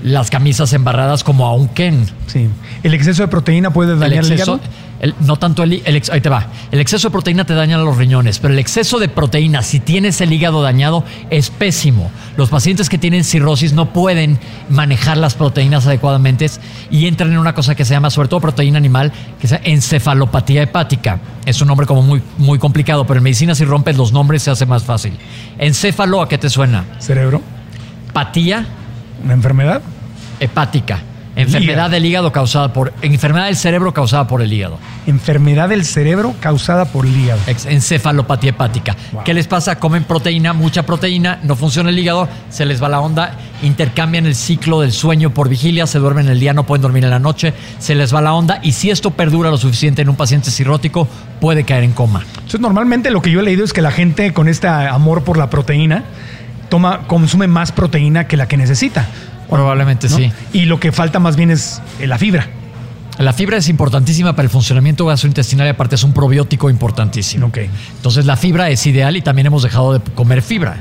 las 0.02 0.30
camisas 0.30 0.72
embarradas 0.72 1.22
como 1.22 1.46
a 1.46 1.52
un 1.52 1.68
Ken. 1.68 2.06
Sí. 2.26 2.48
El 2.82 2.94
exceso 2.94 3.22
de 3.22 3.28
proteína 3.28 3.72
puede 3.72 3.92
El 3.92 4.00
dañar 4.00 4.24
el, 4.24 4.32
exceso, 4.32 4.56
hígado. 4.56 4.70
El- 5.00 5.14
no 5.20 5.36
tanto 5.36 5.62
el, 5.62 5.82
ahí 5.86 6.20
te 6.20 6.28
va. 6.28 6.46
El 6.70 6.80
exceso 6.80 7.08
de 7.08 7.12
proteína 7.12 7.44
te 7.44 7.54
daña 7.54 7.78
los 7.78 7.96
riñones, 7.96 8.38
pero 8.38 8.52
el 8.54 8.58
exceso 8.60 8.98
de 8.98 9.08
proteína, 9.08 9.62
si 9.62 9.80
tienes 9.80 10.20
el 10.20 10.32
hígado 10.32 10.62
dañado, 10.62 11.04
es 11.30 11.50
pésimo. 11.50 12.10
Los 12.36 12.48
pacientes 12.50 12.88
que 12.88 12.98
tienen 12.98 13.24
cirrosis 13.24 13.72
no 13.72 13.92
pueden 13.92 14.38
manejar 14.68 15.16
las 15.16 15.34
proteínas 15.34 15.86
adecuadamente 15.86 16.46
y 16.90 17.06
entran 17.06 17.32
en 17.32 17.38
una 17.38 17.54
cosa 17.54 17.74
que 17.74 17.84
se 17.84 17.94
llama, 17.94 18.10
sobre 18.10 18.28
todo 18.28 18.40
proteína 18.40 18.78
animal, 18.78 19.12
que 19.40 19.46
es 19.46 19.54
encefalopatía 19.64 20.62
hepática. 20.62 21.18
Es 21.44 21.60
un 21.60 21.68
nombre 21.68 21.86
como 21.86 22.02
muy, 22.02 22.22
muy 22.36 22.58
complicado, 22.58 23.06
pero 23.06 23.18
en 23.18 23.24
medicina 23.24 23.54
si 23.54 23.64
rompes 23.64 23.96
los 23.96 24.12
nombres 24.12 24.42
se 24.42 24.50
hace 24.50 24.66
más 24.66 24.84
fácil. 24.84 25.14
Encéfalo, 25.58 26.20
¿a 26.22 26.28
qué 26.28 26.38
te 26.38 26.48
suena? 26.50 26.84
Cerebro. 26.98 27.40
Patía 28.12 28.66
Una 29.24 29.34
enfermedad. 29.34 29.82
hepática. 30.40 31.00
Enfermedad 31.38 31.90
del 31.90 32.04
hígado 32.04 32.32
causada 32.32 32.72
por... 32.72 32.92
Enfermedad 33.00 33.46
del 33.46 33.56
cerebro 33.56 33.94
causada 33.94 34.26
por 34.26 34.42
el 34.42 34.52
hígado. 34.52 34.78
Enfermedad 35.06 35.68
del 35.68 35.84
cerebro 35.84 36.34
causada 36.40 36.84
por 36.86 37.06
el 37.06 37.16
hígado. 37.16 37.40
Encefalopatía 37.46 38.50
hepática. 38.50 38.96
Wow. 39.12 39.24
¿Qué 39.24 39.34
les 39.34 39.46
pasa? 39.46 39.78
Comen 39.78 40.04
proteína, 40.04 40.52
mucha 40.52 40.84
proteína, 40.84 41.38
no 41.44 41.54
funciona 41.54 41.90
el 41.90 41.98
hígado, 41.98 42.28
se 42.50 42.66
les 42.66 42.82
va 42.82 42.88
la 42.88 43.00
onda, 43.00 43.34
intercambian 43.62 44.26
el 44.26 44.34
ciclo 44.34 44.80
del 44.80 44.92
sueño 44.92 45.30
por 45.30 45.48
vigilia, 45.48 45.86
se 45.86 45.98
duermen 45.98 46.26
en 46.26 46.32
el 46.32 46.40
día, 46.40 46.52
no 46.52 46.64
pueden 46.64 46.82
dormir 46.82 47.04
en 47.04 47.10
la 47.10 47.18
noche, 47.18 47.54
se 47.78 47.94
les 47.94 48.12
va 48.14 48.20
la 48.20 48.34
onda 48.34 48.58
y 48.62 48.72
si 48.72 48.90
esto 48.90 49.12
perdura 49.12 49.50
lo 49.50 49.58
suficiente 49.58 50.02
en 50.02 50.08
un 50.08 50.16
paciente 50.16 50.50
cirrótico, 50.50 51.06
puede 51.40 51.64
caer 51.64 51.84
en 51.84 51.92
coma. 51.92 52.24
Entonces, 52.34 52.60
normalmente 52.60 53.10
lo 53.10 53.22
que 53.22 53.30
yo 53.30 53.40
he 53.40 53.42
leído 53.44 53.64
es 53.64 53.72
que 53.72 53.82
la 53.82 53.92
gente 53.92 54.32
con 54.32 54.48
este 54.48 54.66
amor 54.66 55.22
por 55.22 55.36
la 55.36 55.50
proteína 55.50 56.04
toma, 56.68 57.06
consume 57.06 57.46
más 57.46 57.72
proteína 57.72 58.26
que 58.26 58.36
la 58.36 58.48
que 58.48 58.56
necesita. 58.56 59.06
Probablemente 59.48 60.08
¿no? 60.08 60.16
sí. 60.16 60.32
Y 60.52 60.66
lo 60.66 60.78
que 60.80 60.92
falta 60.92 61.18
más 61.18 61.36
bien 61.36 61.50
es 61.50 61.80
eh, 62.00 62.06
la 62.06 62.18
fibra. 62.18 62.48
La 63.18 63.32
fibra 63.32 63.56
es 63.56 63.68
importantísima 63.68 64.36
para 64.36 64.44
el 64.44 64.50
funcionamiento 64.50 65.04
gastrointestinal 65.04 65.66
y 65.66 65.70
aparte 65.70 65.96
es 65.96 66.04
un 66.04 66.12
probiótico 66.12 66.70
importantísimo. 66.70 67.46
Ok. 67.46 67.58
Entonces 67.96 68.26
la 68.26 68.36
fibra 68.36 68.70
es 68.70 68.86
ideal 68.86 69.16
y 69.16 69.22
también 69.22 69.46
hemos 69.46 69.64
dejado 69.64 69.94
de 69.94 70.00
comer 70.12 70.40
fibra. 70.40 70.80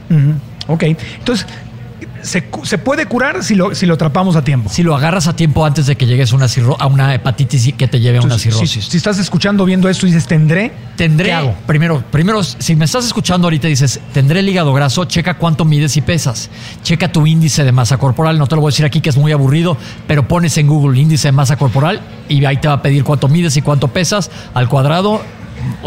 Ok. 0.67 0.83
Entonces, 0.83 1.47
se, 2.27 2.77
puede 2.77 3.05
curar 3.07 3.43
si 3.43 3.55
lo, 3.55 3.73
si 3.73 3.85
lo 3.85 3.95
atrapamos 3.95 4.35
a 4.35 4.43
tiempo. 4.43 4.69
Si 4.69 4.83
lo 4.83 4.95
agarras 4.95 5.27
a 5.27 5.35
tiempo 5.35 5.65
antes 5.65 5.85
de 5.87 5.95
que 5.95 6.05
llegues 6.05 6.31
a 6.33 6.35
una, 6.35 6.47
cirro- 6.47 6.75
a 6.79 6.85
una 6.87 7.13
hepatitis 7.15 7.73
que 7.73 7.87
te 7.87 7.99
lleve 7.99 8.19
a 8.19 8.21
una 8.21 8.35
si- 8.37 8.51
cirrosis. 8.51 8.85
Si, 8.85 8.97
estás 8.97 9.17
escuchando, 9.19 9.65
viendo 9.65 9.89
esto 9.89 10.05
y 10.05 10.11
dices, 10.11 10.27
tendré, 10.27 10.71
Tendré, 10.95 11.27
¿qué 11.27 11.33
hago? 11.33 11.55
primero, 11.65 12.03
primero, 12.11 12.43
si 12.43 12.75
me 12.75 12.85
estás 12.85 13.05
escuchando 13.05 13.47
ahorita 13.47 13.67
y 13.67 13.71
dices, 13.71 13.99
tendré 14.13 14.41
el 14.41 14.49
hígado 14.49 14.73
graso, 14.73 15.05
checa 15.05 15.35
cuánto 15.35 15.65
mides 15.65 15.95
y 15.97 16.01
pesas. 16.01 16.49
Checa 16.83 17.11
tu 17.11 17.25
índice 17.25 17.63
de 17.63 17.71
masa 17.71 17.97
corporal. 17.97 18.37
No 18.37 18.47
te 18.47 18.55
lo 18.55 18.61
voy 18.61 18.69
a 18.69 18.71
decir 18.73 18.85
aquí 18.85 19.01
que 19.01 19.09
es 19.09 19.17
muy 19.17 19.31
aburrido, 19.31 19.77
pero 20.07 20.27
pones 20.27 20.57
en 20.57 20.67
Google 20.67 20.99
índice 20.99 21.29
de 21.29 21.31
masa 21.31 21.55
corporal 21.57 22.01
y 22.29 22.43
ahí 22.45 22.57
te 22.57 22.67
va 22.67 22.75
a 22.75 22.81
pedir 22.81 23.03
cuánto 23.03 23.27
mides 23.27 23.55
y 23.57 23.61
cuánto 23.61 23.87
pesas 23.87 24.29
al 24.53 24.67
cuadrado. 24.67 25.21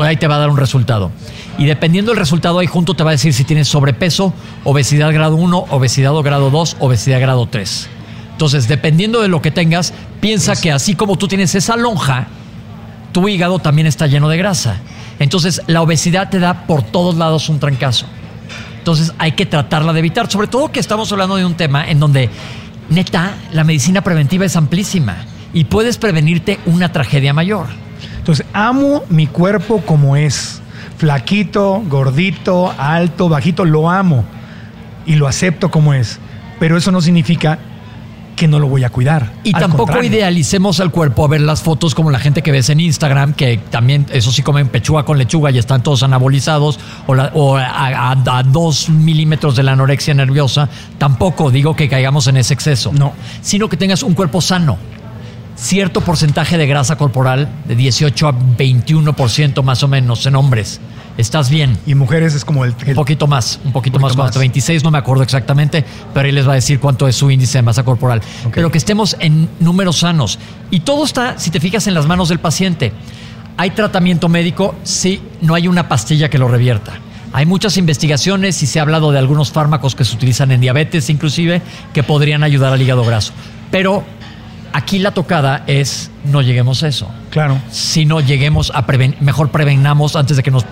Ahí 0.01 0.17
te 0.17 0.27
va 0.27 0.35
a 0.35 0.39
dar 0.39 0.51
un 0.51 0.57
resultado. 0.57 1.13
Y 1.61 1.67
dependiendo 1.67 2.11
del 2.11 2.19
resultado, 2.19 2.59
ahí 2.59 2.67
junto 2.67 2.95
te 2.95 3.05
va 3.05 3.11
a 3.11 3.13
decir 3.13 3.35
si 3.35 3.45
tienes 3.45 3.69
sobrepeso, 3.69 4.33
obesidad 4.65 5.13
grado 5.13 5.37
1, 5.37 5.67
obesidad 5.69 6.15
grado 6.23 6.49
2, 6.49 6.79
obesidad 6.81 7.21
grado 7.21 7.45
3. 7.45 7.89
Entonces, 8.33 8.67
dependiendo 8.67 9.21
de 9.21 9.29
lo 9.29 9.43
que 9.43 9.51
tengas, 9.51 9.93
piensa 10.23 10.59
que 10.59 10.73
así 10.73 10.95
como 10.95 11.19
tú 11.19 11.29
tienes 11.29 11.55
esa 11.55 11.77
lonja, 11.77 12.29
tu 13.13 13.29
hígado 13.29 13.59
también 13.59 13.87
está 13.87 14.07
lleno 14.07 14.31
de 14.31 14.39
grasa. 14.39 14.79
Entonces, 15.19 15.61
la 15.67 15.83
obesidad 15.83 16.31
te 16.31 16.39
da 16.39 16.67
por 16.67 16.81
todos 16.81 17.17
lados 17.17 17.51
un 17.51 17.61
trancazo. 17.61 18.07
Entonces, 18.79 19.13
hay 19.19 19.33
que 19.33 19.45
tratarla 19.45 19.93
de 19.93 19.99
evitar. 19.99 20.31
Sobre 20.31 20.47
todo 20.47 20.73
que 20.73 20.81
estamos 20.81 21.13
hablando 21.13 21.37
de 21.37 21.45
un 21.45 21.59
tema 21.59 21.87
en 21.87 22.01
donde, 22.01 22.31
neta, 22.89 23.35
la 23.53 23.65
medicina 23.65 24.01
preventiva 24.01 24.47
es 24.47 24.57
amplísima 24.57 25.27
y 25.53 25.65
puedes 25.65 25.99
prevenirte 25.99 26.59
una 26.65 26.91
tragedia 26.91 27.35
mayor. 27.35 27.67
Entonces, 28.17 28.47
amo 28.55 29.05
mi 29.11 29.27
cuerpo 29.27 29.83
como 29.85 30.17
es. 30.17 30.63
Flaquito, 31.01 31.83
gordito, 31.89 32.75
alto, 32.77 33.31
bajito, 33.31 33.65
lo 33.65 33.89
amo. 33.89 34.23
Y 35.07 35.15
lo 35.15 35.27
acepto 35.27 35.71
como 35.71 35.95
es. 35.95 36.19
Pero 36.59 36.77
eso 36.77 36.93
no 36.93 37.01
significa 37.01 37.59
que 38.37 38.47
no 38.47 38.59
lo 38.59 38.69
voy 38.69 38.85
a 38.85 38.91
cuidar. 38.91 39.33
Y 39.43 39.55
Al 39.55 39.63
tampoco 39.63 39.85
contrario. 39.85 40.11
idealicemos 40.11 40.79
al 40.79 40.91
cuerpo 40.91 41.25
a 41.25 41.29
ver 41.29 41.41
las 41.41 41.63
fotos 41.63 41.95
como 41.95 42.11
la 42.11 42.19
gente 42.19 42.43
que 42.43 42.53
ves 42.53 42.69
en 42.69 42.81
Instagram, 42.81 43.33
que 43.33 43.57
también, 43.71 44.05
eso 44.13 44.31
sí, 44.31 44.43
comen 44.43 44.69
pechuga 44.69 45.05
con 45.05 45.17
lechuga 45.17 45.51
y 45.51 45.57
están 45.57 45.83
todos 45.83 46.03
anabolizados, 46.03 46.79
o, 47.07 47.15
la- 47.15 47.31
o 47.33 47.57
a, 47.57 47.65
a- 47.65 48.13
a 48.39 48.43
dos 48.43 48.91
milímetros 48.91 49.57
de 49.57 49.63
la 49.63 49.73
anorexia 49.73 50.13
nerviosa. 50.13 50.69
Tampoco 50.99 51.51
digo 51.51 51.75
que 51.75 51.89
caigamos 51.89 52.27
en 52.27 52.37
ese 52.37 52.53
exceso. 52.53 52.93
No. 52.93 53.15
Sino 53.41 53.71
que 53.71 53.79
tengas 53.79 54.03
un 54.03 54.13
cuerpo 54.13 54.43
sano. 54.43 54.77
Cierto 55.61 56.01
porcentaje 56.01 56.57
de 56.57 56.67
grasa 56.67 56.97
corporal, 56.97 57.47
de 57.69 57.77
18 57.77 58.29
a 58.29 58.33
21% 58.33 59.63
más 59.63 59.83
o 59.83 59.89
menos 59.89 60.25
en 60.25 60.35
hombres. 60.35 60.81
Estás 61.19 61.51
bien. 61.51 61.77
Y 61.87 61.95
mujeres 61.95 62.35
es 62.35 62.47
como 62.47 62.65
el, 62.65 62.75
Un 62.87 62.95
poquito 62.95 63.27
más, 63.27 63.61
un 63.63 63.71
poquito, 63.71 63.99
Un 63.99 64.03
más, 64.03 64.13
poquito 64.13 64.25
más. 64.25 64.39
26, 64.39 64.83
no 64.83 64.91
me 64.91 64.97
acuerdo 64.97 65.23
exactamente, 65.23 65.85
pero 66.15 66.25
ahí 66.25 66.33
les 66.33 66.49
va 66.49 66.53
a 66.53 66.55
decir 66.55 66.81
cuánto 66.81 67.07
es 67.07 67.15
su 67.15 67.31
índice 67.31 67.59
de 67.59 67.63
masa 67.63 67.83
corporal. 67.83 68.23
Pero 68.55 68.71
que 68.71 68.79
estemos 68.79 69.15
en 69.21 69.51
números 69.61 69.99
sanos. 69.99 70.39
Y 70.71 70.81
todo 70.81 71.05
está, 71.05 71.39
si 71.39 71.51
te 71.51 71.61
fijas, 71.61 71.87
en 71.87 71.93
las 71.93 72.07
manos 72.07 72.31
del 72.31 72.41
paciente. 72.41 72.95
¿Hay 73.59 73.73
tratamiento 73.73 74.31
médico? 74.31 74.75
Sí, 74.83 75.21
no 75.43 75.55
hay 75.55 75.69
una 75.69 75.91
pastilla 75.91 76.31
que 76.31 76.39
lo 76.39 76.49
revierta. 76.49 76.93
Hay 77.35 77.45
muchas 77.45 77.77
investigaciones 77.77 78.63
y 78.63 78.67
se 78.67 78.79
ha 78.79 78.83
hablado 78.83 79.13
de 79.13 79.19
algunos 79.19 79.53
fármacos 79.53 79.95
que 79.95 80.07
se 80.07 80.17
utilizan 80.17 80.53
en 80.53 80.63
diabetes 80.63 81.11
inclusive 81.11 81.61
que 81.93 82.03
podrían 82.03 82.45
ayudar 82.45 82.73
al 82.73 82.81
hígado 82.81 83.05
graso. 83.05 83.35
Pero 83.71 84.05
aquí 84.73 84.99
la 84.99 85.13
tocada 85.13 85.65
es 85.67 86.11
no 86.25 86.43
lleguemos 86.43 86.83
a 86.83 86.89
eso 86.89 87.11
Claro. 87.31 87.59
sino 87.71 88.21
lleguemos 88.21 88.73
a 88.75 88.87
preven 88.87 89.17
mejor 89.21 89.51
prevenamos 89.51 90.17
antes 90.17 90.37
de 90.37 90.43
que 90.43 90.51
nos 90.51 90.65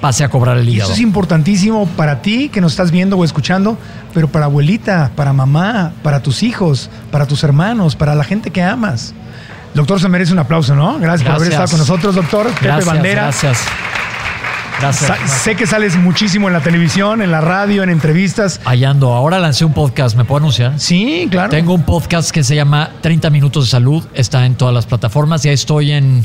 pase 0.00 0.24
a 0.24 0.28
cobrar 0.30 0.56
el 0.56 0.68
hígado. 0.68 0.90
eso 0.90 0.94
es 0.94 1.00
importantísimo 1.00 1.86
para 1.88 2.22
ti 2.22 2.48
que 2.48 2.60
nos 2.60 2.72
estás 2.72 2.90
viendo 2.90 3.16
o 3.18 3.24
escuchando, 3.24 3.76
pero 4.14 4.28
para 4.28 4.46
abuelita, 4.46 5.10
para 5.14 5.32
mamá, 5.34 5.92
para 6.02 6.22
tus 6.22 6.42
hijos, 6.42 6.88
para 7.10 7.26
tus 7.26 7.44
hermanos, 7.44 7.96
para 7.96 8.14
la 8.14 8.24
gente 8.24 8.50
que 8.50 8.62
amas. 8.62 9.12
Doctor, 9.74 10.00
se 10.00 10.08
merece 10.08 10.32
un 10.32 10.38
aplauso, 10.38 10.74
¿no? 10.74 10.98
Gracias, 10.98 11.22
por 11.28 11.36
haber 11.36 11.48
estado 11.52 11.68
con 11.68 11.78
nosotros, 11.78 12.14
doctor. 12.14 12.46
Pepe 12.46 12.64
Gracias, 12.64 12.86
Bandera. 12.86 13.22
Gracias. 13.24 13.60
Gracias. 14.80 15.06
Sa- 15.18 15.26
sé 15.28 15.54
que 15.56 15.66
sales 15.66 15.96
muchísimo 15.96 16.48
en 16.48 16.54
la 16.54 16.60
televisión, 16.60 17.22
en 17.22 17.30
la 17.30 17.40
radio, 17.40 17.82
en 17.82 17.90
entrevistas. 17.90 18.60
Ahí 18.64 18.84
ando. 18.84 19.12
Ahora 19.12 19.38
lancé 19.38 19.64
un 19.64 19.72
podcast, 19.72 20.16
¿me 20.16 20.24
puedo 20.24 20.38
anunciar? 20.38 20.78
Sí, 20.78 21.28
claro. 21.30 21.50
Tengo 21.50 21.74
un 21.74 21.82
podcast 21.82 22.30
que 22.30 22.42
se 22.42 22.54
llama 22.54 22.90
30 23.00 23.30
Minutos 23.30 23.66
de 23.66 23.70
Salud. 23.70 24.04
Está 24.14 24.46
en 24.46 24.54
todas 24.54 24.74
las 24.74 24.86
plataformas. 24.86 25.42
Ya 25.42 25.52
estoy 25.52 25.92
en, 25.92 26.24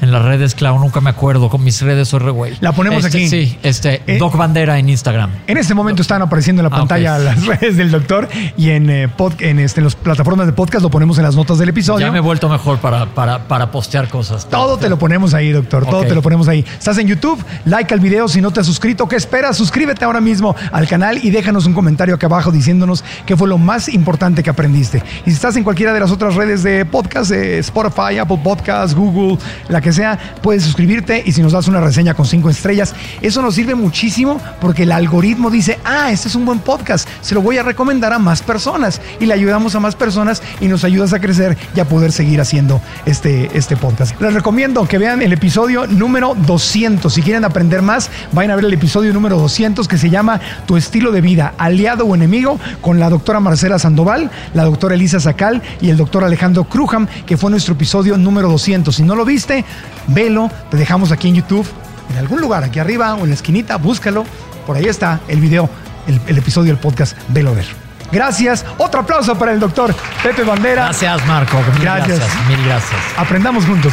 en 0.00 0.10
las 0.12 0.24
redes, 0.24 0.54
claro, 0.54 0.78
nunca 0.78 1.00
me 1.00 1.10
acuerdo. 1.10 1.48
Con 1.48 1.62
mis 1.62 1.80
redes 1.82 2.08
soy 2.08 2.20
re 2.20 2.30
güey. 2.30 2.54
La 2.60 2.72
ponemos 2.72 3.04
Este, 3.04 3.18
aquí. 3.18 3.28
Sí, 3.28 3.58
este, 3.62 4.02
Eh, 4.06 4.18
Doc 4.18 4.36
Bandera 4.36 4.78
en 4.78 4.88
Instagram. 4.88 5.30
En 5.46 5.58
este 5.58 5.74
momento 5.74 6.02
están 6.02 6.22
apareciendo 6.22 6.62
en 6.62 6.70
la 6.70 6.74
Ah, 6.74 6.78
pantalla 6.78 7.18
las 7.18 7.46
redes 7.46 7.76
del 7.76 7.90
doctor 7.90 8.28
y 8.56 8.70
en, 8.70 8.88
eh, 8.90 9.08
pod- 9.08 9.40
en, 9.40 9.58
este, 9.58 9.80
en 9.80 9.84
las 9.84 9.94
plataformas 9.96 10.46
de 10.46 10.52
podcast 10.52 10.82
lo 10.82 10.90
ponemos 10.90 11.18
en 11.18 11.24
las 11.24 11.36
notas 11.36 11.58
del 11.58 11.68
episodio. 11.68 12.06
Ya 12.06 12.12
me 12.12 12.18
he 12.18 12.22
vuelto 12.22 12.48
mejor 12.48 12.78
para, 12.78 13.06
para, 13.06 13.46
para 13.48 13.70
postear 13.70 14.08
cosas. 14.08 14.48
Todo 14.48 14.78
te 14.78 14.88
lo 14.88 14.98
ponemos 14.98 15.34
ahí, 15.34 15.50
doctor. 15.52 15.84
Todo 15.86 16.02
te 16.04 16.14
lo 16.14 16.22
ponemos 16.22 16.48
ahí. 16.48 16.64
Estás 16.78 16.96
en 16.98 17.06
YouTube, 17.06 17.42
like 17.64 17.92
al 17.92 18.00
video 18.00 18.28
si 18.28 18.40
no 18.40 18.50
te 18.50 18.60
has 18.60 18.66
suscrito. 18.66 19.06
¿Qué 19.08 19.16
esperas? 19.16 19.56
Suscríbete 19.56 20.04
ahora 20.04 20.20
mismo 20.20 20.54
al 20.72 20.86
canal 20.88 21.18
y 21.22 21.30
déjanos 21.30 21.66
un 21.66 21.74
comentario 21.74 22.14
acá 22.14 22.26
abajo 22.26 22.50
diciéndonos 22.50 23.04
qué 23.26 23.36
fue 23.36 23.48
lo 23.48 23.58
más 23.58 23.88
importante 23.88 24.42
que 24.42 24.50
aprendiste. 24.50 25.02
Y 25.26 25.30
si 25.30 25.36
estás 25.36 25.56
en 25.56 25.64
cualquiera 25.64 25.92
de 25.92 26.00
las 26.00 26.10
otras 26.10 26.34
redes 26.36 26.62
de 26.62 26.84
podcast, 26.84 27.30
eh, 27.32 27.58
Spotify, 27.58 28.18
Apple 28.18 28.40
Podcasts, 28.42 28.94
Google, 28.94 29.38
la 29.68 29.80
que 29.80 29.89
sea, 29.92 30.18
puedes 30.42 30.62
suscribirte 30.64 31.22
y 31.24 31.32
si 31.32 31.42
nos 31.42 31.52
das 31.52 31.68
una 31.68 31.80
reseña 31.80 32.14
con 32.14 32.26
cinco 32.26 32.50
estrellas, 32.50 32.94
eso 33.20 33.42
nos 33.42 33.54
sirve 33.54 33.74
muchísimo 33.74 34.40
porque 34.60 34.84
el 34.84 34.92
algoritmo 34.92 35.50
dice, 35.50 35.78
ah, 35.84 36.10
este 36.10 36.28
es 36.28 36.34
un 36.34 36.44
buen 36.44 36.60
podcast, 36.60 37.08
se 37.20 37.34
lo 37.34 37.42
voy 37.42 37.58
a 37.58 37.62
recomendar 37.62 38.12
a 38.12 38.18
más 38.18 38.42
personas 38.42 39.00
y 39.18 39.26
le 39.26 39.34
ayudamos 39.34 39.74
a 39.74 39.80
más 39.80 39.94
personas 39.94 40.42
y 40.60 40.68
nos 40.68 40.84
ayudas 40.84 41.12
a 41.12 41.20
crecer 41.20 41.56
y 41.74 41.80
a 41.80 41.84
poder 41.84 42.12
seguir 42.12 42.40
haciendo 42.40 42.80
este, 43.06 43.56
este 43.56 43.76
podcast. 43.76 44.20
Les 44.20 44.34
recomiendo 44.34 44.86
que 44.86 44.98
vean 44.98 45.22
el 45.22 45.32
episodio 45.32 45.86
número 45.86 46.34
200. 46.34 47.12
Si 47.12 47.22
quieren 47.22 47.44
aprender 47.44 47.82
más, 47.82 48.10
vayan 48.32 48.52
a 48.52 48.56
ver 48.56 48.64
el 48.64 48.72
episodio 48.72 49.12
número 49.12 49.38
200 49.38 49.88
que 49.88 49.98
se 49.98 50.10
llama 50.10 50.40
Tu 50.66 50.76
estilo 50.76 51.12
de 51.12 51.20
vida, 51.20 51.54
aliado 51.58 52.04
o 52.04 52.14
enemigo, 52.14 52.58
con 52.80 53.00
la 53.00 53.10
doctora 53.10 53.40
Marcela 53.40 53.78
Sandoval, 53.78 54.30
la 54.54 54.64
doctora 54.64 54.94
Elisa 54.94 55.20
Sacal 55.20 55.62
y 55.80 55.90
el 55.90 55.96
doctor 55.96 56.24
Alejandro 56.24 56.64
Crujam, 56.64 57.06
que 57.26 57.36
fue 57.36 57.50
nuestro 57.50 57.74
episodio 57.74 58.16
número 58.16 58.48
200. 58.48 58.94
Si 58.94 59.02
no 59.02 59.14
lo 59.14 59.24
viste, 59.24 59.64
velo, 60.08 60.50
te 60.70 60.76
dejamos 60.76 61.12
aquí 61.12 61.28
en 61.28 61.36
YouTube, 61.36 61.66
en 62.10 62.18
algún 62.18 62.40
lugar, 62.40 62.64
aquí 62.64 62.78
arriba 62.78 63.14
o 63.14 63.20
en 63.22 63.28
la 63.28 63.34
esquinita, 63.34 63.76
búscalo. 63.76 64.24
Por 64.66 64.76
ahí 64.76 64.86
está 64.86 65.20
el 65.28 65.40
video, 65.40 65.68
el, 66.06 66.20
el 66.26 66.38
episodio 66.38 66.72
del 66.72 66.80
podcast, 66.80 67.16
velo 67.28 67.54
ver. 67.54 67.66
Gracias. 68.12 68.64
Otro 68.78 69.00
aplauso 69.00 69.36
para 69.38 69.52
el 69.52 69.60
doctor 69.60 69.94
Pepe 70.22 70.42
Bandera. 70.42 70.84
Gracias, 70.86 71.26
Marco. 71.26 71.56
Mil 71.74 71.82
Gracias. 71.82 72.18
gracias. 72.18 72.46
Mil 72.48 72.64
gracias. 72.64 73.00
Aprendamos 73.16 73.64
juntos. 73.64 73.92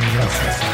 Mil 0.00 0.10
gracias. 0.16 0.73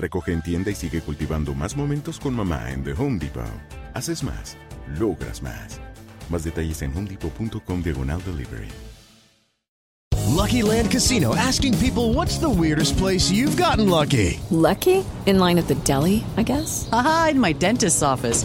Recoge 0.00 0.32
en 0.32 0.42
tienda 0.42 0.70
y 0.70 0.76
sigue 0.76 1.00
cultivando 1.00 1.54
más 1.54 1.76
momentos 1.76 2.20
con 2.20 2.32
mamá 2.32 2.70
en 2.70 2.84
The 2.84 2.92
Home 2.92 3.18
Depot. 3.18 3.42
Haces 3.94 4.22
más, 4.22 4.56
logras 4.96 5.42
más. 5.42 5.80
Más 6.30 6.44
detalles 6.44 6.82
en 6.82 6.96
homedepot.com 6.96 7.82
diagonal 7.82 8.22
delivery. 8.24 8.68
Lucky 10.28 10.62
Land 10.62 10.92
Casino 10.92 11.34
asking 11.34 11.74
people 11.78 12.12
what's 12.14 12.38
the 12.38 12.48
weirdest 12.48 12.96
place 12.96 13.28
you've 13.30 13.56
gotten 13.56 13.88
lucky? 13.88 14.38
Lucky? 14.50 15.04
In 15.26 15.40
line 15.40 15.58
at 15.58 15.66
the 15.66 15.74
deli, 15.84 16.22
I 16.36 16.44
guess? 16.44 16.88
Aha, 16.92 17.30
in 17.32 17.40
my 17.40 17.52
dentist's 17.52 18.02
office. 18.02 18.44